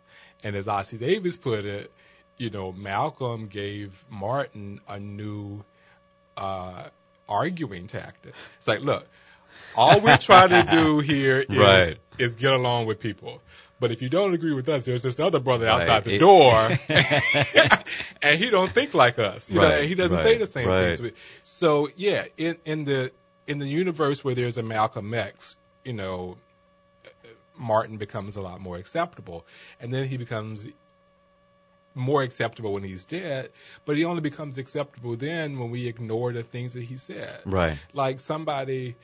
And 0.45 0.55
as 0.55 0.67
Ossie 0.67 0.99
Davis 0.99 1.37
put 1.37 1.65
it, 1.65 1.91
you 2.37 2.51
know, 2.51 2.71
Malcolm 2.73 3.47
gave 3.49 3.93
Martin 4.11 4.81
a 4.89 4.99
new 5.01 5.65
uh, 6.37 6.85
arguing 7.29 7.87
tactic. 7.87 8.35
It's 8.59 8.69
like, 8.69 8.81
look, 8.81 9.07
all 9.75 10.01
we're 10.01 10.19
trying 10.19 10.51
to 10.51 10.63
do 10.71 11.01
here 11.13 11.39
is 11.39 11.57
Right. 11.57 11.97
is 12.19 12.35
get 12.35 12.53
along 12.53 12.87
with 12.87 13.01
people. 13.01 13.41
But 13.79 13.93
if 13.93 14.01
you 14.01 14.09
don't 14.09 14.33
agree 14.33 14.55
with 14.55 14.69
us, 14.71 14.87
there's 14.87 15.03
this 15.03 15.21
other 15.21 15.39
brother 15.39 15.67
outside 15.69 16.05
the 16.05 16.15
It- 16.15 16.19
door, 16.19 16.79
and 18.23 18.39
he 18.39 18.49
don't 18.51 18.73
think 18.73 18.95
like 18.95 19.19
us. 19.19 19.51
You 19.51 19.57
know, 19.57 19.67
Right, 19.67 19.81
and 19.81 19.89
he 19.89 19.95
doesn't 19.95 20.17
right, 20.17 20.23
say 20.23 20.39
the 20.39 20.47
same 20.47 20.69
right. 20.69 20.97
things. 20.99 21.13
So 21.45 21.89
yeah, 21.97 22.25
in 22.39 22.57
in 22.65 22.85
the 22.85 23.13
in 23.47 23.59
the 23.59 23.67
universe 23.69 24.25
where 24.25 24.35
there's 24.35 24.57
a 24.59 24.63
Malcolm 24.63 25.13
X, 25.13 25.57
you 25.85 25.93
know, 25.93 26.39
Martin 27.59 27.97
becomes 27.99 28.37
a 28.37 28.43
lot 28.43 28.61
more 28.61 28.77
acceptable, 28.77 29.45
and 29.81 29.93
then 29.93 30.05
he 30.07 30.17
becomes 30.17 30.67
more 31.95 32.23
acceptable 32.23 32.73
when 32.75 32.83
he's 32.83 33.05
dead. 33.05 33.51
But 33.85 33.97
he 33.97 34.05
only 34.05 34.21
becomes 34.21 34.59
acceptable 34.59 35.17
then 35.17 35.59
when 35.59 35.71
we 35.71 35.87
ignore 35.87 36.33
the 36.33 36.43
things 36.43 36.75
that 36.75 36.83
he 36.83 36.97
said. 36.97 37.41
Right. 37.45 37.79
Like 37.95 38.21
somebody 38.21 38.97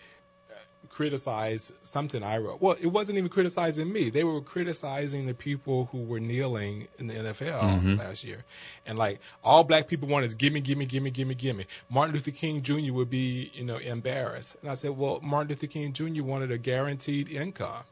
criticized 0.90 1.72
something 1.82 2.22
I 2.22 2.38
wrote. 2.38 2.60
Well, 2.60 2.76
it 2.80 2.86
wasn't 2.86 3.18
even 3.18 3.30
criticizing 3.30 3.90
me. 3.90 4.10
They 4.10 4.24
were 4.24 4.40
criticizing 4.40 5.26
the 5.26 5.34
people 5.34 5.86
who 5.92 6.02
were 6.02 6.20
kneeling 6.20 6.88
in 6.98 7.06
the 7.06 7.14
NFL 7.14 7.60
Mhm. 7.80 7.98
last 7.98 8.24
year. 8.24 8.44
And 8.86 8.98
like 8.98 9.20
all 9.42 9.64
black 9.64 9.88
people 9.88 10.08
want 10.08 10.26
is 10.26 10.34
gimme, 10.34 10.60
gimme, 10.60 10.84
gimme, 10.86 11.10
gimme, 11.10 11.34
gimme. 11.34 11.66
Martin 11.88 12.14
Luther 12.14 12.30
King 12.30 12.62
Jr. 12.62 12.92
would 12.92 13.10
be, 13.10 13.50
you 13.54 13.64
know, 13.64 13.78
embarrassed. 13.78 14.56
And 14.60 14.70
I 14.70 14.74
said, 14.74 14.90
well, 14.90 15.20
Martin 15.22 15.48
Luther 15.50 15.66
King 15.66 15.92
Jr. 15.92 16.22
wanted 16.22 16.50
a 16.52 16.58
guaranteed 16.58 17.30
income. 17.30 17.84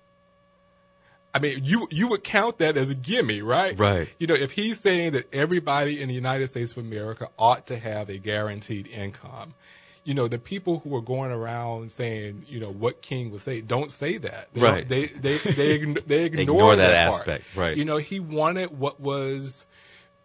I 1.32 1.38
mean, 1.38 1.60
you 1.64 1.86
you 1.90 2.08
would 2.08 2.24
count 2.24 2.58
that 2.58 2.76
as 2.76 2.90
a 2.90 2.94
gimme, 2.94 3.40
right? 3.40 3.78
Right. 3.78 4.08
You 4.18 4.26
know, 4.26 4.34
if 4.34 4.50
he's 4.50 4.80
saying 4.80 5.12
that 5.12 5.32
everybody 5.32 6.02
in 6.02 6.08
the 6.08 6.14
United 6.14 6.48
States 6.48 6.72
of 6.72 6.78
America 6.78 7.28
ought 7.38 7.68
to 7.68 7.78
have 7.78 8.10
a 8.10 8.18
guaranteed 8.18 8.88
income, 8.88 9.54
you 10.04 10.14
know, 10.14 10.28
the 10.28 10.38
people 10.38 10.78
who 10.80 10.94
are 10.96 11.02
going 11.02 11.30
around 11.30 11.92
saying, 11.92 12.44
you 12.48 12.58
know, 12.60 12.70
what 12.72 13.02
King 13.02 13.30
would 13.30 13.42
say, 13.42 13.60
don't 13.60 13.92
say 13.92 14.16
that. 14.18 14.48
They 14.52 14.60
Right. 14.60 14.88
don't- 14.88 14.88
They 14.88 15.06
they 15.06 15.38
they 15.52 15.78
ign- 15.78 16.06
they 16.06 16.24
ignore, 16.30 16.42
Ignore 16.42 16.76
that 16.76 17.08
part. 17.08 17.20
aspect, 17.20 17.44
right. 17.56 17.76
You 17.76 17.84
know, 17.84 17.98
he 17.98 18.18
wanted 18.20 18.76
what 18.76 18.98
was 19.00 19.66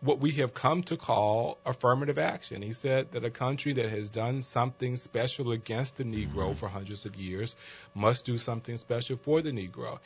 what 0.01 0.19
we 0.19 0.31
have 0.33 0.53
come 0.53 0.83
to 0.83 0.97
call 0.97 1.57
affirmative 1.65 2.17
action. 2.19 2.61
He 2.61 2.73
said 2.73 3.11
that 3.13 3.25
a 3.25 3.29
country 3.31 3.73
that 3.73 3.89
has 3.89 4.07
done 4.09 4.41
something 4.43 4.97
special 4.97 5.51
against 5.51 5.97
the 5.97 6.03
Negro 6.03 6.49
Mm-hmm. 6.49 6.53
for 6.53 6.69
hundreds 6.69 7.05
of 7.05 7.15
years 7.15 7.55
must 7.95 8.25
do 8.25 8.37
something 8.37 8.77
special 8.77 9.17
for 9.17 9.41
the 9.41 9.51
Negro. 9.51 9.99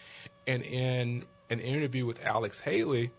And 0.47 0.63
in 0.63 1.25
an 1.49 1.59
interview 1.59 2.05
with 2.05 2.23
Alex 2.25 2.59
Haley, 2.61 3.11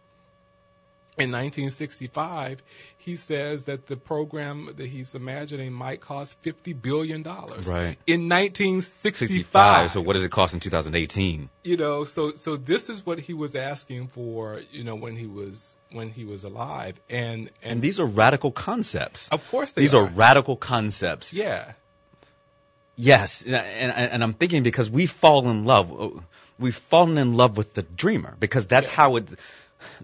in 1.20 1.30
1965, 1.32 2.62
he 2.98 3.16
says 3.16 3.64
that 3.64 3.86
the 3.86 3.96
program 3.96 4.68
that 4.76 4.86
he's 4.86 5.14
imagining 5.14 5.72
might 5.72 6.00
cost 6.00 6.38
50 6.40 6.72
billion 6.74 7.22
dollars. 7.22 7.66
Right. 7.66 7.96
In 8.06 8.28
1965. 8.28 9.90
So 9.90 10.00
what 10.00 10.14
does 10.14 10.24
it 10.24 10.30
cost 10.30 10.54
in 10.54 10.60
2018? 10.60 11.48
you 11.62 11.76
know, 11.76 12.04
so 12.04 12.34
so 12.34 12.56
this 12.56 12.88
is 12.88 13.04
what 13.04 13.18
he 13.18 13.34
was 13.34 13.54
asking 13.54 14.08
for, 14.08 14.60
you 14.72 14.84
know, 14.84 14.94
when 14.96 15.16
he 15.16 15.26
was 15.26 15.76
when 15.92 16.08
he 16.10 16.24
was 16.24 16.44
alive, 16.44 17.00
and 17.10 17.50
and, 17.62 17.72
And 17.72 17.82
these 17.82 18.00
are 18.00 18.06
radical 18.06 18.50
concepts. 18.52 19.28
of 19.30 19.46
course 19.50 19.72
they 19.72 19.82
These 19.82 19.94
are. 19.94 20.04
are 20.04 20.06
radical 20.06 20.56
concepts. 20.56 21.32
yeah, 21.32 21.72
Yes, 22.96 23.44
and, 23.44 23.54
and, 23.54 24.12
and 24.12 24.22
I'm 24.22 24.34
thinking 24.34 24.62
because 24.62 24.90
we 24.90 25.06
fall 25.06 25.48
in 25.48 25.64
love, 25.64 26.22
we've 26.58 26.76
fallen 26.76 27.16
in 27.16 27.32
love 27.34 27.56
with 27.56 27.72
the 27.72 27.82
dreamer 27.82 28.36
because 28.38 28.66
that's 28.66 28.88
Yeah. 28.88 28.92
how 28.94 29.16
it, 29.16 29.28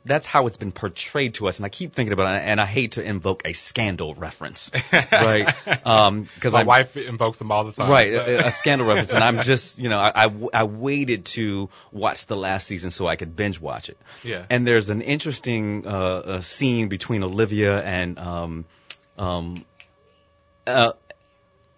that's 0.05 0.27
how 0.27 0.47
it's 0.47 0.57
been 0.57 0.73
portrayed 0.73 1.35
to 1.35 1.49
us. 1.49 1.59
And 1.59 1.67
I 1.67 1.69
keep 1.69 1.95
thinking 1.95 2.13
about 2.13 2.37
it, 2.37 2.43
and 2.45 2.61
I 2.61 2.67
hate 2.67 2.93
to 2.93 3.03
invoke 3.03 3.43
a 3.45 3.53
scandal 3.53 4.15
reference, 4.15 4.71
right? 4.93 5.47
Because 5.65 6.53
my 6.53 6.61
I'm 6.61 6.67
wife 6.67 6.97
invokes 6.97 7.39
them 7.39 7.51
all 7.53 7.65
the 7.65 7.73
time. 7.73 7.91
right 7.91 8.11
so- 8.11 8.25
a, 8.25 8.37
a 8.49 8.51
scandal 8.51 8.87
reference, 8.87 9.13
and 9.13 9.23
I'm 9.23 9.41
just 9.43 9.79
you 9.79 9.89
know 9.89 9.99
I, 9.99 10.27
I 10.27 10.31
I 10.53 10.65
waited 10.65 11.27
to 11.27 11.69
watch 11.93 12.27
the 12.27 12.37
last 12.37 12.67
season 12.67 12.91
so 12.91 13.07
I 13.07 13.17
could 13.17 13.37
binge 13.37 13.61
watch 13.61 13.89
it. 13.89 13.99
Yeah. 14.23 14.45
And 14.51 14.67
there's 14.67 14.89
an 14.91 15.01
interesting 15.01 15.87
uh, 15.87 15.91
uh, 15.91 16.41
scene 16.41 16.89
between 16.89 17.23
Olivia 17.23 17.81
and 17.83 18.19
um 18.19 18.65
um 19.19 19.65
uh 20.67 20.93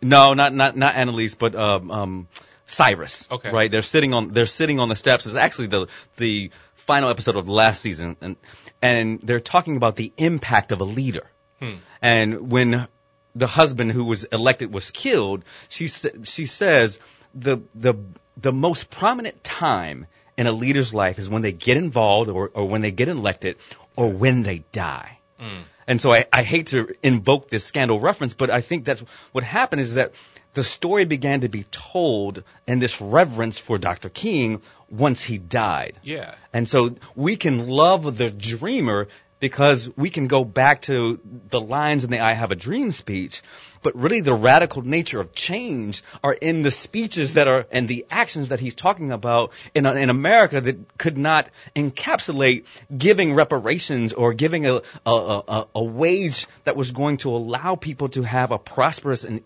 no 0.02 0.35
not 0.35 0.55
not 0.55 0.76
not 0.76 0.95
Annalise 0.95 1.35
but 1.35 1.55
um 1.55 1.90
um 1.90 2.28
Cyrus. 2.67 3.26
Okay. 3.31 3.50
Right. 3.50 3.71
They're 3.71 3.83
sitting 3.83 4.12
on 4.12 4.33
they're 4.33 4.45
sitting 4.45 4.78
on 4.78 4.88
the 4.90 4.97
steps. 4.97 5.26
It's 5.26 5.35
actually 5.37 5.69
the 5.69 5.88
the 6.19 6.50
final 6.88 7.11
episode 7.11 7.37
of 7.37 7.45
the 7.45 7.52
last 7.52 7.83
season, 7.83 8.16
and 8.23 8.37
and 8.80 9.21
they're 9.23 9.40
talking 9.40 9.76
about 9.76 9.95
the 9.95 10.11
impact 10.16 10.73
of 10.73 10.80
a 10.80 10.85
leader. 10.85 11.26
Hmm. 11.61 11.75
And 12.00 12.50
when 12.50 12.88
the 13.35 13.47
husband 13.47 13.92
who 13.92 14.04
was 14.04 14.25
elected 14.25 14.73
was 14.73 14.90
killed, 14.90 15.45
she 15.68 15.88
sa- 15.88 16.25
she 16.25 16.47
says 16.47 16.99
the 17.35 17.59
the 17.75 17.95
the 18.38 18.52
most 18.52 18.88
prominent 18.90 19.45
time 19.45 20.07
in 20.38 20.47
a 20.47 20.52
leader's 20.52 20.95
life 20.95 21.18
is 21.18 21.28
when 21.28 21.42
they 21.42 21.52
get 21.52 21.76
involved 21.76 22.30
or, 22.30 22.50
or 22.54 22.64
when 22.66 22.80
they 22.80 22.92
get 22.92 23.09
elected 23.09 23.57
or 23.95 24.09
when 24.09 24.42
they 24.42 24.64
die. 24.73 25.18
Hmm. 25.38 25.62
And 25.87 26.00
so 26.00 26.12
I, 26.12 26.26
I 26.33 26.42
hate 26.42 26.68
to 26.68 26.95
invoke 27.02 27.50
this 27.50 27.64
scandal 27.64 28.00
reference, 28.00 28.35
but 28.35 28.50
I 28.50 28.61
think 28.61 28.85
that's 28.85 29.02
what 29.33 29.45
happened 29.45 29.80
is 29.80 29.95
that 29.95 30.12
the 30.59 30.65
story 30.65 31.05
began 31.05 31.43
to 31.43 31.49
be 31.49 31.62
told 31.62 32.43
in 32.67 32.81
this 32.81 33.00
reverence 33.00 33.59
for 33.59 33.79
Dr. 33.79 34.09
King 34.09 34.61
once 34.91 35.23
he 35.23 35.38
died. 35.38 36.00
yeah. 36.03 36.35
And 36.53 36.69
so 36.69 36.97
we 37.15 37.37
can 37.37 37.69
love 37.69 38.17
the 38.19 38.29
dreamer 38.29 39.07
because 39.38 39.88
we 39.97 40.11
can 40.11 40.27
go 40.27 40.45
back 40.45 40.83
to 40.83 41.21
the 41.49 41.61
lines 41.61 42.03
in 42.03 42.11
the 42.11 42.19
I 42.19 42.33
Have 42.33 42.50
a 42.50 42.57
Dream 42.57 42.91
speech, 42.91 43.41
but 43.85 43.95
really 43.95 44.21
the 44.21 44.35
radical 44.35 44.83
nature 44.83 45.21
of 45.21 45.33
change 45.33 46.03
are 46.25 46.33
in 46.33 46.65
the 46.65 46.73
speeches 46.73 47.35
that 47.35 47.47
are 47.47 47.65
and 47.71 47.87
the 47.87 48.05
actions 48.11 48.49
that 48.49 48.59
he's 48.59 48.75
talking 48.75 49.12
about 49.12 49.53
in, 49.77 49.87
in 49.87 50.11
America 50.11 50.61
that 50.61 50.99
could 50.99 51.17
not 51.17 51.50
encapsulate 51.77 52.65
giving 52.97 53.35
reparations 53.35 54.12
or 54.12 54.35
giving 54.35 54.67
a, 54.67 54.83
a, 55.07 55.12
a, 55.12 55.69
a 55.77 55.85
wage 55.85 56.49
that 56.65 56.75
was 56.75 56.91
going 56.91 57.19
to 57.19 57.31
allow 57.31 57.77
people 57.77 58.09
to 58.09 58.25
have 58.25 58.50
a 58.50 58.59
prosperous 58.59 59.23
and 59.23 59.45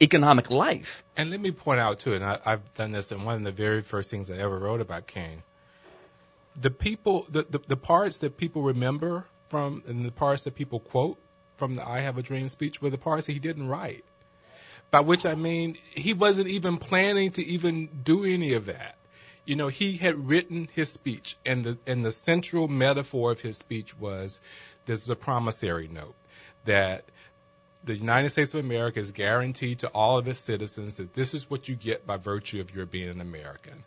economic 0.00 0.50
life. 0.50 1.02
And 1.16 1.30
let 1.30 1.40
me 1.40 1.50
point 1.50 1.80
out 1.80 1.98
too, 1.98 2.14
and 2.14 2.24
I, 2.24 2.38
I've 2.44 2.72
done 2.74 2.92
this 2.92 3.12
in 3.12 3.24
one 3.24 3.36
of 3.36 3.42
the 3.42 3.52
very 3.52 3.82
first 3.82 4.10
things 4.10 4.30
I 4.30 4.36
ever 4.36 4.58
wrote 4.58 4.80
about 4.80 5.06
King. 5.06 5.42
The 6.60 6.70
people, 6.70 7.26
the, 7.30 7.46
the 7.48 7.60
the 7.66 7.76
parts 7.76 8.18
that 8.18 8.36
people 8.36 8.62
remember 8.62 9.26
from, 9.48 9.82
and 9.86 10.04
the 10.04 10.10
parts 10.10 10.44
that 10.44 10.54
people 10.54 10.80
quote 10.80 11.18
from 11.56 11.76
the 11.76 11.86
"I 11.86 12.00
Have 12.00 12.18
a 12.18 12.22
Dream" 12.22 12.48
speech 12.48 12.80
were 12.82 12.90
the 12.90 12.98
parts 12.98 13.26
that 13.26 13.32
he 13.32 13.38
didn't 13.38 13.68
write. 13.68 14.04
By 14.90 15.00
which 15.00 15.26
I 15.26 15.34
mean 15.34 15.76
he 15.90 16.14
wasn't 16.14 16.48
even 16.48 16.78
planning 16.78 17.30
to 17.32 17.44
even 17.44 17.88
do 18.02 18.24
any 18.24 18.54
of 18.54 18.66
that. 18.66 18.96
You 19.44 19.56
know, 19.56 19.68
he 19.68 19.96
had 19.96 20.28
written 20.28 20.68
his 20.74 20.90
speech, 20.90 21.36
and 21.44 21.64
the 21.64 21.78
and 21.86 22.04
the 22.04 22.12
central 22.12 22.68
metaphor 22.68 23.32
of 23.32 23.40
his 23.40 23.56
speech 23.56 23.96
was 23.98 24.40
this 24.86 25.02
is 25.02 25.10
a 25.10 25.16
promissory 25.16 25.88
note 25.88 26.14
that 26.64 27.04
the 27.88 27.96
United 27.96 28.28
States 28.28 28.52
of 28.52 28.60
America 28.60 29.00
is 29.00 29.12
guaranteed 29.12 29.78
to 29.78 29.88
all 29.88 30.18
of 30.18 30.28
its 30.28 30.38
citizens 30.38 30.98
that 30.98 31.14
this 31.14 31.32
is 31.32 31.48
what 31.48 31.68
you 31.68 31.74
get 31.74 32.06
by 32.06 32.18
virtue 32.18 32.60
of 32.60 32.74
your 32.74 32.84
being 32.84 33.08
an 33.08 33.22
American. 33.22 33.82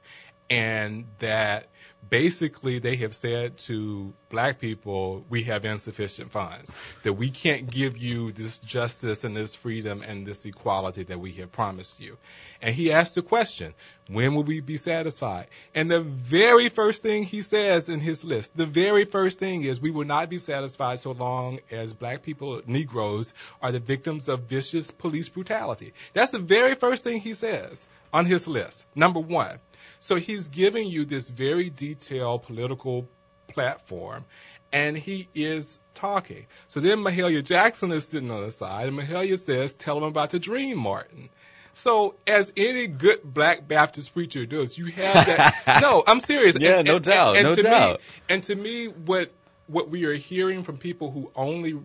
And 0.49 1.05
that 1.19 1.67
basically 2.09 2.79
they 2.79 2.97
have 2.97 3.13
said 3.13 3.57
to 3.57 4.13
black 4.29 4.59
people, 4.59 5.25
we 5.29 5.43
have 5.43 5.65
insufficient 5.65 6.31
funds, 6.31 6.73
that 7.03 7.13
we 7.13 7.29
can't 7.29 7.69
give 7.69 7.97
you 7.97 8.31
this 8.31 8.57
justice 8.59 9.23
and 9.23 9.35
this 9.35 9.55
freedom 9.55 10.01
and 10.01 10.25
this 10.25 10.45
equality 10.45 11.03
that 11.03 11.19
we 11.19 11.33
have 11.33 11.51
promised 11.51 11.99
you. 11.99 12.17
And 12.61 12.73
he 12.73 12.91
asked 12.91 13.15
the 13.15 13.21
question, 13.21 13.73
when 14.07 14.35
will 14.35 14.43
we 14.43 14.61
be 14.61 14.77
satisfied? 14.77 15.47
And 15.75 15.89
the 15.89 16.01
very 16.01 16.69
first 16.69 17.03
thing 17.03 17.23
he 17.23 17.41
says 17.41 17.89
in 17.89 17.99
his 17.99 18.23
list, 18.23 18.55
the 18.55 18.65
very 18.65 19.05
first 19.05 19.39
thing 19.39 19.63
is 19.63 19.79
we 19.79 19.91
will 19.91 20.05
not 20.05 20.29
be 20.29 20.37
satisfied 20.37 20.99
so 20.99 21.11
long 21.11 21.59
as 21.71 21.93
black 21.93 22.23
people, 22.23 22.61
Negroes, 22.65 23.33
are 23.61 23.71
the 23.71 23.79
victims 23.79 24.27
of 24.27 24.43
vicious 24.43 24.91
police 24.91 25.29
brutality. 25.29 25.93
That's 26.13 26.31
the 26.31 26.39
very 26.39 26.75
first 26.75 27.03
thing 27.03 27.19
he 27.19 27.33
says 27.33 27.87
on 28.13 28.25
his 28.25 28.47
list. 28.47 28.85
Number 28.95 29.19
one. 29.19 29.59
So 29.99 30.15
he's 30.15 30.47
giving 30.47 30.87
you 30.87 31.05
this 31.05 31.29
very 31.29 31.69
detailed 31.69 32.43
political 32.43 33.07
platform, 33.47 34.25
and 34.71 34.97
he 34.97 35.27
is 35.33 35.79
talking. 35.93 36.47
So 36.67 36.79
then 36.79 36.99
Mahalia 36.99 37.43
Jackson 37.43 37.91
is 37.91 38.07
sitting 38.07 38.31
on 38.31 38.43
the 38.43 38.51
side, 38.51 38.87
and 38.87 38.97
Mahalia 38.97 39.37
says, 39.37 39.73
tell 39.73 39.97
him 39.97 40.03
about 40.03 40.31
the 40.31 40.39
dream, 40.39 40.77
Martin. 40.77 41.29
So, 41.73 42.15
as 42.27 42.51
any 42.57 42.87
good 42.87 43.19
black 43.23 43.65
Baptist 43.65 44.13
preacher 44.13 44.45
does, 44.45 44.77
you 44.77 44.87
have 44.87 45.25
that. 45.25 45.63
no, 45.81 46.03
I'm 46.05 46.19
serious. 46.19 46.57
Yeah, 46.59 46.81
no 46.81 46.99
doubt, 46.99 47.41
no 47.41 47.55
to 47.55 47.61
doubt. 47.61 47.99
Me, 47.99 48.05
and 48.27 48.43
to 48.43 48.55
me, 48.55 48.87
what 48.87 49.31
what 49.67 49.89
we 49.89 50.03
are 50.05 50.13
hearing 50.13 50.63
from 50.63 50.77
people 50.77 51.11
who 51.11 51.31
only 51.33 51.79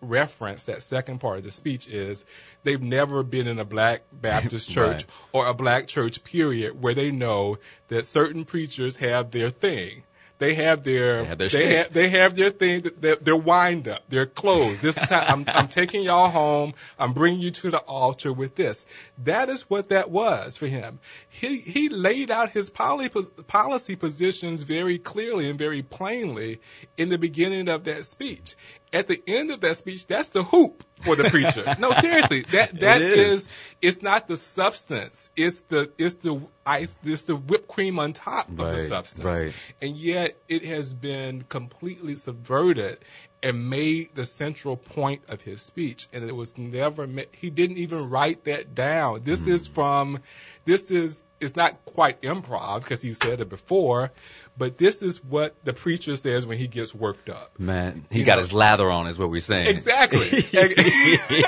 reference 0.00 0.64
that 0.64 0.82
second 0.82 1.18
part 1.18 1.38
of 1.38 1.44
the 1.44 1.50
speech 1.50 1.88
is 1.88 2.24
they've 2.62 2.82
never 2.82 3.22
been 3.22 3.46
in 3.48 3.58
a 3.58 3.64
black 3.64 4.02
Baptist 4.12 4.70
church 4.74 5.02
Right. 5.02 5.06
or 5.32 5.46
a 5.48 5.54
black 5.54 5.88
church 5.88 6.22
period 6.24 6.80
where 6.80 6.94
they 6.94 7.10
know 7.10 7.58
that 7.88 8.06
certain 8.06 8.44
preachers 8.44 8.96
have 8.96 9.30
their 9.30 9.50
thing. 9.50 10.02
They 10.38 10.54
have 10.54 10.84
their 10.84 11.22
They 11.22 11.24
have 11.24 11.38
their 11.38 11.48
they, 11.48 11.76
have, 11.76 11.92
they 11.92 12.08
have 12.10 12.36
their 12.36 12.50
thing 12.50 12.82
that 12.82 13.02
they're, 13.02 13.16
they're 13.16 13.36
wind 13.36 13.88
up, 13.88 14.04
they're 14.08 14.24
closed. 14.24 14.80
This 14.80 14.96
is 14.96 15.08
how 15.08 15.18
I'm, 15.18 15.44
I'm 15.48 15.66
taking 15.66 16.04
y'all 16.04 16.30
home. 16.30 16.74
I'm 16.96 17.12
bringing 17.12 17.40
you 17.40 17.50
to 17.50 17.72
the 17.72 17.78
altar 17.78 18.32
with 18.32 18.54
this. 18.54 18.86
That 19.24 19.48
is 19.48 19.62
what 19.68 19.88
that 19.88 20.12
was 20.12 20.56
for 20.56 20.68
him. 20.68 21.00
He 21.28 21.58
he 21.58 21.88
laid 21.88 22.30
out 22.30 22.50
his 22.52 22.70
poly, 22.70 23.08
policy 23.48 23.96
positions 23.96 24.62
very 24.62 24.98
clearly 25.00 25.50
and 25.50 25.58
very 25.58 25.82
plainly 25.82 26.60
in 26.96 27.08
the 27.08 27.18
beginning 27.18 27.68
of 27.68 27.82
that 27.84 28.06
speech. 28.06 28.54
At 28.92 29.06
the 29.08 29.22
end 29.26 29.50
of 29.50 29.60
that 29.60 29.76
speech, 29.76 30.06
that's 30.06 30.28
the 30.28 30.42
whoop 30.42 30.82
for 31.02 31.14
the 31.14 31.30
preacher. 31.30 31.76
no, 31.78 31.92
seriously, 31.92 32.42
that 32.52 32.80
that 32.80 33.02
It 33.02 33.12
is. 33.12 33.42
is. 33.42 33.48
it's 33.82 34.02
not 34.02 34.28
the 34.28 34.36
substance. 34.36 35.30
It's 35.36 35.62
the 35.62 35.90
it's 35.98 36.14
the 36.14 36.40
ice. 36.64 36.94
It's 37.04 37.24
the 37.24 37.36
whipped 37.36 37.68
cream 37.68 37.98
on 37.98 38.12
top 38.12 38.48
of 38.48 38.56
the 38.56 38.78
substance 38.88 39.24
right. 39.24 39.54
and 39.80 39.96
yet 39.96 40.36
it 40.48 40.64
has 40.64 40.94
been 40.94 41.42
completely 41.42 42.16
subverted 42.16 42.98
and 43.42 43.70
made 43.70 44.14
the 44.14 44.24
central 44.24 44.76
point 44.76 45.22
of 45.28 45.40
his 45.40 45.62
speech 45.62 46.08
and 46.12 46.24
it 46.24 46.34
was 46.34 46.58
never 46.58 47.08
he 47.32 47.50
didn't 47.50 47.78
even 47.78 48.10
write 48.10 48.44
that 48.44 48.74
down 48.74 49.22
this 49.22 49.46
is 49.46 49.66
hmm. 49.66 49.74
from 49.74 50.18
this 50.64 50.90
is 50.90 51.22
it's 51.40 51.54
not 51.56 51.84
quite 51.84 52.20
improv 52.22 52.80
because 52.80 53.00
he 53.02 53.12
said 53.12 53.40
it 53.40 53.48
before 53.48 54.10
but 54.56 54.76
this 54.78 55.02
is 55.02 55.22
what 55.22 55.54
the 55.64 55.72
preacher 55.72 56.16
says 56.16 56.44
when 56.44 56.58
he 56.58 56.66
gets 56.66 56.94
worked 56.94 57.28
up 57.30 57.58
Man, 57.58 58.04
he 58.10 58.20
You 58.20 58.24
got 58.24 58.36
know. 58.36 58.42
his 58.42 58.52
lather 58.52 58.90
on, 58.90 59.06
is 59.06 59.18
what 59.18 59.30
we're 59.30 59.40
saying. 59.40 59.68
Exactly. 59.68 60.28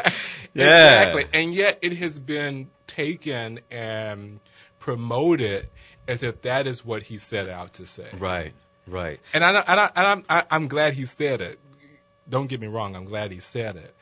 Yeah. 0.52 0.64
Exactly. 0.64 1.26
And 1.32 1.54
yet 1.54 1.78
it 1.82 1.96
has 1.98 2.18
been 2.18 2.70
taken 2.88 3.60
and 3.70 4.40
promoted 4.80 5.68
as 6.08 6.22
if 6.22 6.42
that 6.42 6.66
is 6.66 6.84
what 6.84 7.02
he 7.02 7.18
set 7.18 7.48
out 7.48 7.74
to 7.74 7.86
say. 7.86 8.08
Right, 8.18 8.52
right. 8.86 9.20
And, 9.32 9.44
I, 9.44 9.50
and, 9.60 9.80
I, 9.80 9.90
and 9.94 10.06
I'm, 10.06 10.24
I, 10.28 10.44
I'm 10.50 10.68
glad 10.68 10.94
he 10.94 11.04
said 11.04 11.40
it. 11.40 11.60
Don't 12.28 12.48
get 12.48 12.60
me 12.60 12.66
wrong, 12.66 12.96
I'm 12.96 13.04
glad 13.04 13.30
he 13.30 13.40
said 13.40 13.76
it. 13.76 13.94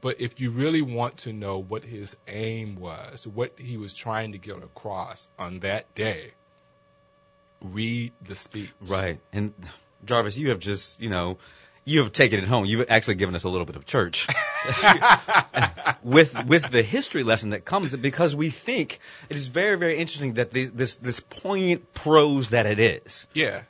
But 0.00 0.20
if 0.20 0.40
you 0.40 0.50
really 0.50 0.82
want 0.82 1.18
to 1.18 1.32
know 1.32 1.58
what 1.58 1.84
his 1.84 2.16
aim 2.26 2.76
was, 2.76 3.26
what 3.26 3.52
he 3.58 3.76
was 3.76 3.92
trying 3.92 4.32
to 4.32 4.38
get 4.38 4.56
across 4.56 5.28
on 5.38 5.60
that 5.60 5.94
day, 5.94 6.32
read 7.60 8.12
the 8.26 8.34
speech. 8.34 8.70
Right. 8.80 9.20
And 9.32 9.52
Jarvis, 10.04 10.38
you 10.38 10.50
have 10.50 10.58
just, 10.58 11.00
you 11.00 11.10
know, 11.10 11.38
you 11.84 12.00
have 12.00 12.12
taken 12.12 12.38
it 12.38 12.46
home. 12.46 12.64
You've 12.64 12.86
actually 12.88 13.16
given 13.16 13.34
us 13.34 13.44
a 13.44 13.48
little 13.48 13.66
bit 13.66 13.76
of 13.76 13.84
church 13.84 14.26
with 16.02 16.34
with 16.46 16.70
the 16.70 16.82
history 16.82 17.22
lesson 17.22 17.50
that 17.50 17.64
comes 17.64 17.94
because 17.94 18.34
we 18.34 18.50
think 18.50 19.00
it 19.28 19.36
is 19.36 19.48
very 19.48 19.76
very 19.76 19.98
interesting 19.98 20.34
that 20.34 20.50
the, 20.50 20.64
this 20.66 20.96
this 20.96 21.20
poignant 21.20 21.92
prose 21.92 22.50
that 22.50 22.64
it 22.66 22.80
is 22.80 23.26
Yeah. 23.34 23.62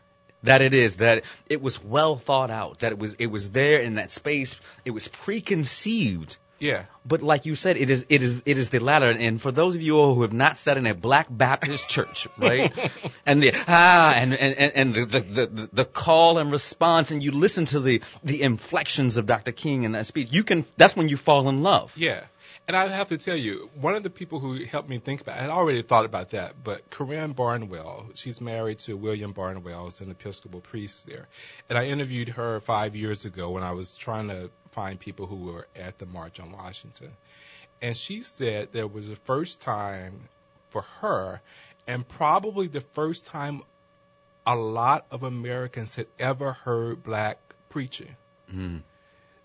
That 0.44 0.62
it 0.62 0.72
is 0.74 0.96
that 0.96 1.24
it 1.48 1.60
was 1.60 1.82
well 1.82 2.16
thought 2.16 2.50
out 2.50 2.78
that 2.80 2.92
it 2.92 2.98
was 2.98 3.14
it 3.18 3.26
was 3.26 3.50
there 3.50 3.80
in 3.80 3.94
that 3.94 4.10
space. 4.12 4.58
It 4.84 4.92
was 4.92 5.08
preconceived. 5.08 6.36
Yeah. 6.60 6.84
but 7.04 7.20
like 7.20 7.44
you 7.46 7.56
said 7.56 7.76
it 7.76 7.90
is 7.90 8.06
it 8.08 8.22
is 8.22 8.40
it 8.46 8.56
is 8.56 8.70
the 8.70 8.78
latter. 8.78 9.10
And 9.10 9.42
for 9.42 9.50
those 9.52 9.74
of 9.74 9.82
you 9.82 9.98
all 9.98 10.14
who 10.14 10.22
have 10.22 10.32
not 10.32 10.56
sat 10.56 10.78
in 10.78 10.86
a 10.86 10.94
black 10.94 11.26
baptist 11.28 11.88
church 11.90 12.26
right? 12.38 12.72
And 13.26 13.42
the 13.42 13.52
ah 13.66 14.12
and 14.14 14.32
and 14.32 14.54
and- 14.56 14.72
and 14.74 14.94
the, 14.94 15.20
the 15.20 15.46
the 15.46 15.68
the 15.72 15.84
call 15.84 16.38
and 16.38 16.50
response 16.52 17.10
and 17.10 17.22
you 17.22 17.32
listen 17.32 17.64
to 17.66 17.80
the 17.80 18.00
the 18.22 18.40
inflections 18.42 19.16
of 19.18 19.26
dr 19.26 19.52
king 19.52 19.82
in 19.82 19.92
that 19.92 20.06
speech 20.06 20.28
you 20.30 20.44
can 20.44 20.64
that's 20.76 20.96
when 20.96 21.08
you 21.08 21.16
fall 21.18 21.48
in 21.50 21.62
love. 21.62 21.92
Yeah. 21.96 22.24
And 22.66 22.74
I 22.74 22.86
have 22.88 23.10
to 23.10 23.18
tell 23.18 23.36
you, 23.36 23.68
one 23.74 23.94
of 23.94 24.02
the 24.02 24.10
people 24.10 24.40
who 24.40 24.64
helped 24.64 24.88
me 24.88 24.98
think 24.98 25.20
about 25.20 25.36
it, 25.36 25.40
I 25.40 25.42
had 25.42 25.50
already 25.50 25.82
thought 25.82 26.06
about 26.06 26.30
that, 26.30 26.54
but 26.64 26.88
Corinne 26.88 27.32
Barnwell, 27.32 28.06
she's 28.14 28.40
married 28.40 28.78
to 28.80 28.96
William 28.96 29.32
Barnwell, 29.32 29.84
who's 29.84 30.00
an 30.00 30.10
Episcopal 30.10 30.60
priest 30.60 31.06
there. 31.06 31.28
And 31.68 31.76
I 31.76 31.88
interviewed 31.88 32.30
her 32.30 32.60
five 32.60 32.96
years 32.96 33.26
ago 33.26 33.50
when 33.50 33.62
I 33.62 33.72
was 33.72 33.94
trying 33.94 34.28
to 34.28 34.50
find 34.72 34.98
people 34.98 35.26
who 35.26 35.36
were 35.36 35.66
at 35.76 35.98
the 35.98 36.06
March 36.06 36.40
on 36.40 36.52
Washington. 36.52 37.10
And 37.82 37.94
she 37.94 38.22
said 38.22 38.68
there 38.72 38.86
was 38.86 39.08
the 39.08 39.16
first 39.16 39.60
time 39.60 40.28
for 40.70 40.82
her, 41.00 41.42
and 41.86 42.08
probably 42.08 42.66
the 42.66 42.80
first 42.80 43.26
time 43.26 43.60
a 44.46 44.56
lot 44.56 45.04
of 45.10 45.22
Americans 45.22 45.94
had 45.94 46.06
ever 46.18 46.52
heard 46.52 47.02
black 47.02 47.38
preaching. 47.68 48.16
Mm. 48.50 48.82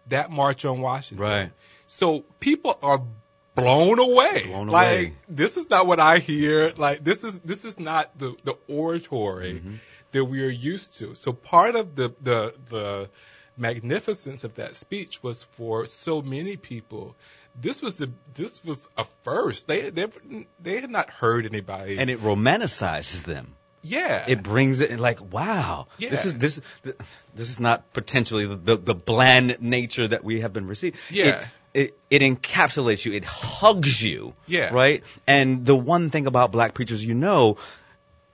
That 0.10 0.32
March 0.32 0.66
on 0.66 0.82
Washington. 0.82 1.26
Right. 1.26 1.52
So 1.88 2.22
people 2.40 2.78
are 2.82 3.02
blown 3.56 4.00
away. 4.00 4.44
Blown 4.48 4.68
like, 4.68 4.88
away. 4.88 5.14
This 5.28 5.58
is 5.58 5.70
not 5.70 5.88
what 5.88 6.00
I 6.00 6.20
hear. 6.20 6.74
Like 6.76 7.04
this 7.04 7.24
is 7.24 7.38
this 7.40 7.66
is 7.66 7.80
not 7.80 8.18
the 8.18 8.36
the 8.44 8.56
oratory 8.68 9.56
Mm-hmm. 9.56 9.76
that 10.12 10.26
we 10.26 10.42
are 10.44 10.50
used 10.50 10.98
to. 11.00 11.16
So 11.16 11.34
part 11.34 11.76
of 11.76 11.96
the 11.96 12.14
the 12.22 12.54
the 12.70 13.10
magnificence 13.58 14.44
of 14.44 14.56
that 14.56 14.76
speech 14.76 15.22
was 15.22 15.44
for 15.44 15.86
so 15.86 16.22
many 16.22 16.56
people. 16.56 17.16
This 17.60 17.82
was 17.82 17.96
the 17.96 18.12
this 18.34 18.64
was 18.64 18.88
a 18.98 19.06
first. 19.24 19.68
They 19.68 19.90
they 19.90 20.08
they 20.62 20.80
had 20.80 20.90
not 20.90 21.10
heard 21.10 21.46
anybody. 21.46 21.98
and 21.98 22.10
it 22.10 22.22
romanticizes 22.22 23.24
them 23.24 23.56
yeah. 23.82 24.26
it 24.28 24.44
brings 24.44 24.80
it 24.80 25.00
like 25.00 25.20
wow 25.34 25.88
Yeah. 25.98 26.10
this 26.10 26.26
is 26.26 26.36
this 26.36 26.62
this 27.36 27.50
is 27.50 27.60
not 27.60 27.92
potentially 27.94 28.46
the, 28.46 28.56
the 28.56 28.76
the 28.78 28.96
bland 28.96 29.58
nature 29.62 30.08
that 30.08 30.24
we 30.24 30.42
have 30.42 30.54
been 30.54 30.68
received 30.68 30.98
Yeah. 31.10 31.46
it, 31.74 31.98
it 32.10 32.22
it 32.22 32.22
encapsulates 32.22 33.06
you 33.06 33.14
it 33.14 33.26
hugs 33.26 34.02
you 34.02 34.34
Yeah. 34.48 34.74
right 34.74 35.04
and 35.28 35.66
the 35.66 35.76
one 35.76 36.10
thing 36.10 36.28
about 36.28 36.52
black 36.52 36.74
preachers 36.74 37.04
you 37.04 37.14
know 37.14 37.58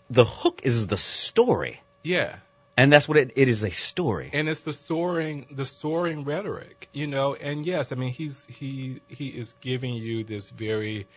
the 0.09 0.25
hook 0.25 0.61
is 0.63 0.87
the 0.87 0.97
story 0.97 1.81
yeah. 2.03 2.35
and 2.77 2.93
that's 2.93 3.07
what 3.07 3.17
it, 3.17 3.31
it 3.35 3.47
is 3.47 3.63
a 3.63 3.71
story 3.71 4.29
and 4.33 4.47
it's 4.47 4.61
the 4.61 4.73
soaring 4.73 5.47
the 5.51 5.65
soaring 5.65 6.23
rhetoric 6.23 6.87
you 6.93 7.07
know 7.07 7.33
and 7.35 7.65
yes 7.65 7.91
i 7.91 7.95
mean 7.95 8.11
he's 8.11 8.45
he 8.45 9.01
he 9.07 9.27
is 9.29 9.53
giving 9.61 9.95
you 9.95 10.23
this 10.23 10.49
very 10.49 11.07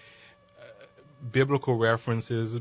biblical 1.33 1.77
references 1.77 2.57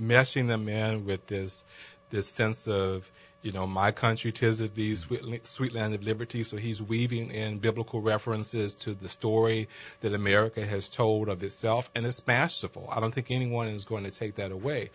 meshing 0.00 0.48
them 0.48 0.68
in 0.68 1.04
with 1.04 1.26
this 1.26 1.64
this 2.10 2.28
sense 2.28 2.68
of 2.68 3.10
you 3.40 3.52
know 3.52 3.66
my 3.66 3.90
country 3.90 4.30
tis 4.32 4.60
of 4.60 4.74
thee 4.74 4.94
sweet, 4.94 5.46
sweet 5.46 5.72
land 5.74 5.94
of 5.94 6.02
liberty. 6.02 6.42
So 6.42 6.56
he's 6.56 6.80
weaving 6.80 7.30
in 7.30 7.58
biblical 7.58 8.00
references 8.00 8.74
to 8.74 8.94
the 8.94 9.08
story 9.08 9.68
that 10.00 10.12
america 10.12 10.64
has 10.64 10.88
told 10.88 11.28
of 11.28 11.42
itself 11.42 11.90
and 11.94 12.06
it's 12.06 12.24
masterful. 12.26 12.88
I 12.90 13.00
don't 13.00 13.14
think 13.14 13.30
anyone 13.30 13.68
is 13.68 13.84
going 13.84 14.04
to 14.04 14.10
take 14.10 14.36
that 14.36 14.52
away. 14.52 14.90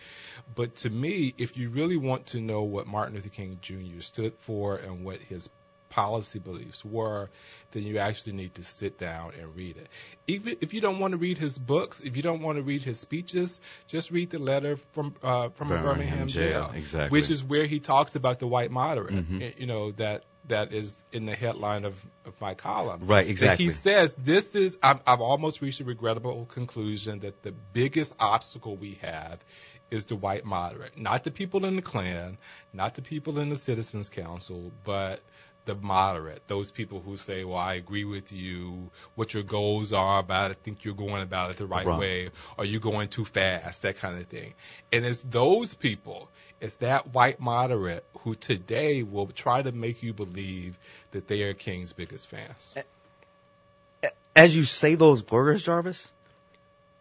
But 0.54 0.76
to 0.76 0.90
me 0.90 1.34
if 1.36 1.56
you 1.56 1.70
really 1.70 1.96
want 1.96 2.26
to 2.28 2.40
know 2.40 2.62
what 2.62 2.86
martin 2.86 3.14
luther 3.14 3.28
king 3.28 3.58
jr 3.60 4.00
stood 4.00 4.34
for 4.38 4.76
and 4.76 5.04
what 5.04 5.20
his 5.20 5.50
policy 5.88 6.38
beliefs 6.38 6.84
were, 6.84 7.28
then 7.72 7.82
you 7.82 7.98
actually 7.98 8.34
need 8.34 8.54
to 8.54 8.64
sit 8.64 8.98
down 8.98 9.32
and 9.40 9.54
read 9.54 9.76
it. 9.76 9.88
Even 10.26 10.56
if 10.60 10.74
you 10.74 10.80
don't 10.80 10.98
want 10.98 11.12
to 11.12 11.18
read 11.18 11.38
his 11.38 11.58
books, 11.58 12.00
if 12.00 12.16
you 12.16 12.22
don't 12.22 12.42
want 12.42 12.56
to 12.56 12.62
read 12.62 12.82
his 12.82 12.98
speeches, 12.98 13.60
just 13.86 14.10
read 14.10 14.30
the 14.30 14.38
letter 14.38 14.76
from 14.92 15.14
uh, 15.22 15.48
from 15.50 15.68
a 15.68 15.76
Birmingham 15.76 15.94
Birmingham 15.94 16.28
jail, 16.28 16.50
jail, 16.50 16.70
exactly. 16.74 17.18
which 17.18 17.30
is 17.30 17.42
where 17.42 17.66
he 17.66 17.80
talks 17.80 18.14
about 18.14 18.38
the 18.38 18.46
white 18.46 18.70
moderate. 18.70 19.14
Mhm. 19.14 19.58
You 19.60 19.66
know 19.66 19.92
that 19.92 20.24
that 20.48 20.72
is 20.72 20.96
in 21.12 21.26
the 21.26 21.34
headline 21.34 21.84
of, 21.84 22.02
of 22.24 22.40
my 22.40 22.54
column. 22.54 23.00
Right, 23.04 23.26
exactly. 23.26 23.66
he 23.66 23.70
says 23.70 24.14
this 24.14 24.54
is 24.54 24.76
I've, 24.82 25.00
I've 25.06 25.20
almost 25.20 25.60
reached 25.60 25.80
a 25.80 25.84
regrettable 25.84 26.46
conclusion 26.46 27.20
that 27.20 27.42
the 27.42 27.52
biggest 27.72 28.14
obstacle 28.18 28.76
we 28.76 28.98
have 29.02 29.38
is 29.90 30.04
the 30.06 30.16
white 30.16 30.44
moderate, 30.44 30.98
not 30.98 31.24
the 31.24 31.30
people 31.30 31.64
in 31.64 31.76
the 31.76 31.82
Klan, 31.82 32.36
not 32.72 32.94
the 32.94 33.02
people 33.02 33.38
in 33.38 33.48
the 33.48 33.56
Citizens 33.56 34.10
Council, 34.10 34.70
but 34.84 35.20
the 35.68 35.74
moderate, 35.76 36.42
those 36.48 36.70
people 36.70 37.00
who 37.00 37.16
say, 37.18 37.44
"Well, 37.44 37.58
I 37.58 37.74
agree 37.74 38.04
with 38.04 38.32
you. 38.32 38.90
What 39.16 39.34
your 39.34 39.42
goals 39.42 39.92
are, 39.92 40.22
but 40.22 40.50
I 40.50 40.54
think 40.54 40.84
you're 40.84 40.94
going 40.94 41.22
about 41.22 41.50
it 41.50 41.58
the 41.58 41.66
right 41.66 41.86
Right. 41.86 41.98
way. 41.98 42.30
Are 42.56 42.64
you 42.64 42.80
going 42.80 43.08
too 43.08 43.26
fast? 43.26 43.82
That 43.82 43.98
kind 43.98 44.18
of 44.18 44.26
thing." 44.28 44.54
And 44.92 45.04
it's 45.04 45.22
those 45.22 45.74
people, 45.74 46.30
it's 46.60 46.76
that 46.76 47.12
white 47.12 47.38
moderate 47.38 48.04
who 48.20 48.34
today 48.34 49.02
will 49.02 49.26
try 49.26 49.60
to 49.60 49.70
make 49.70 50.02
you 50.02 50.14
believe 50.14 50.78
that 51.12 51.28
they 51.28 51.42
are 51.42 51.54
King's 51.54 51.92
biggest 51.92 52.28
fans. 52.28 52.74
as 54.34 54.54
you 54.56 54.62
say 54.64 54.94
those 54.94 55.28
words, 55.30 55.64
Jarvis, 55.64 56.10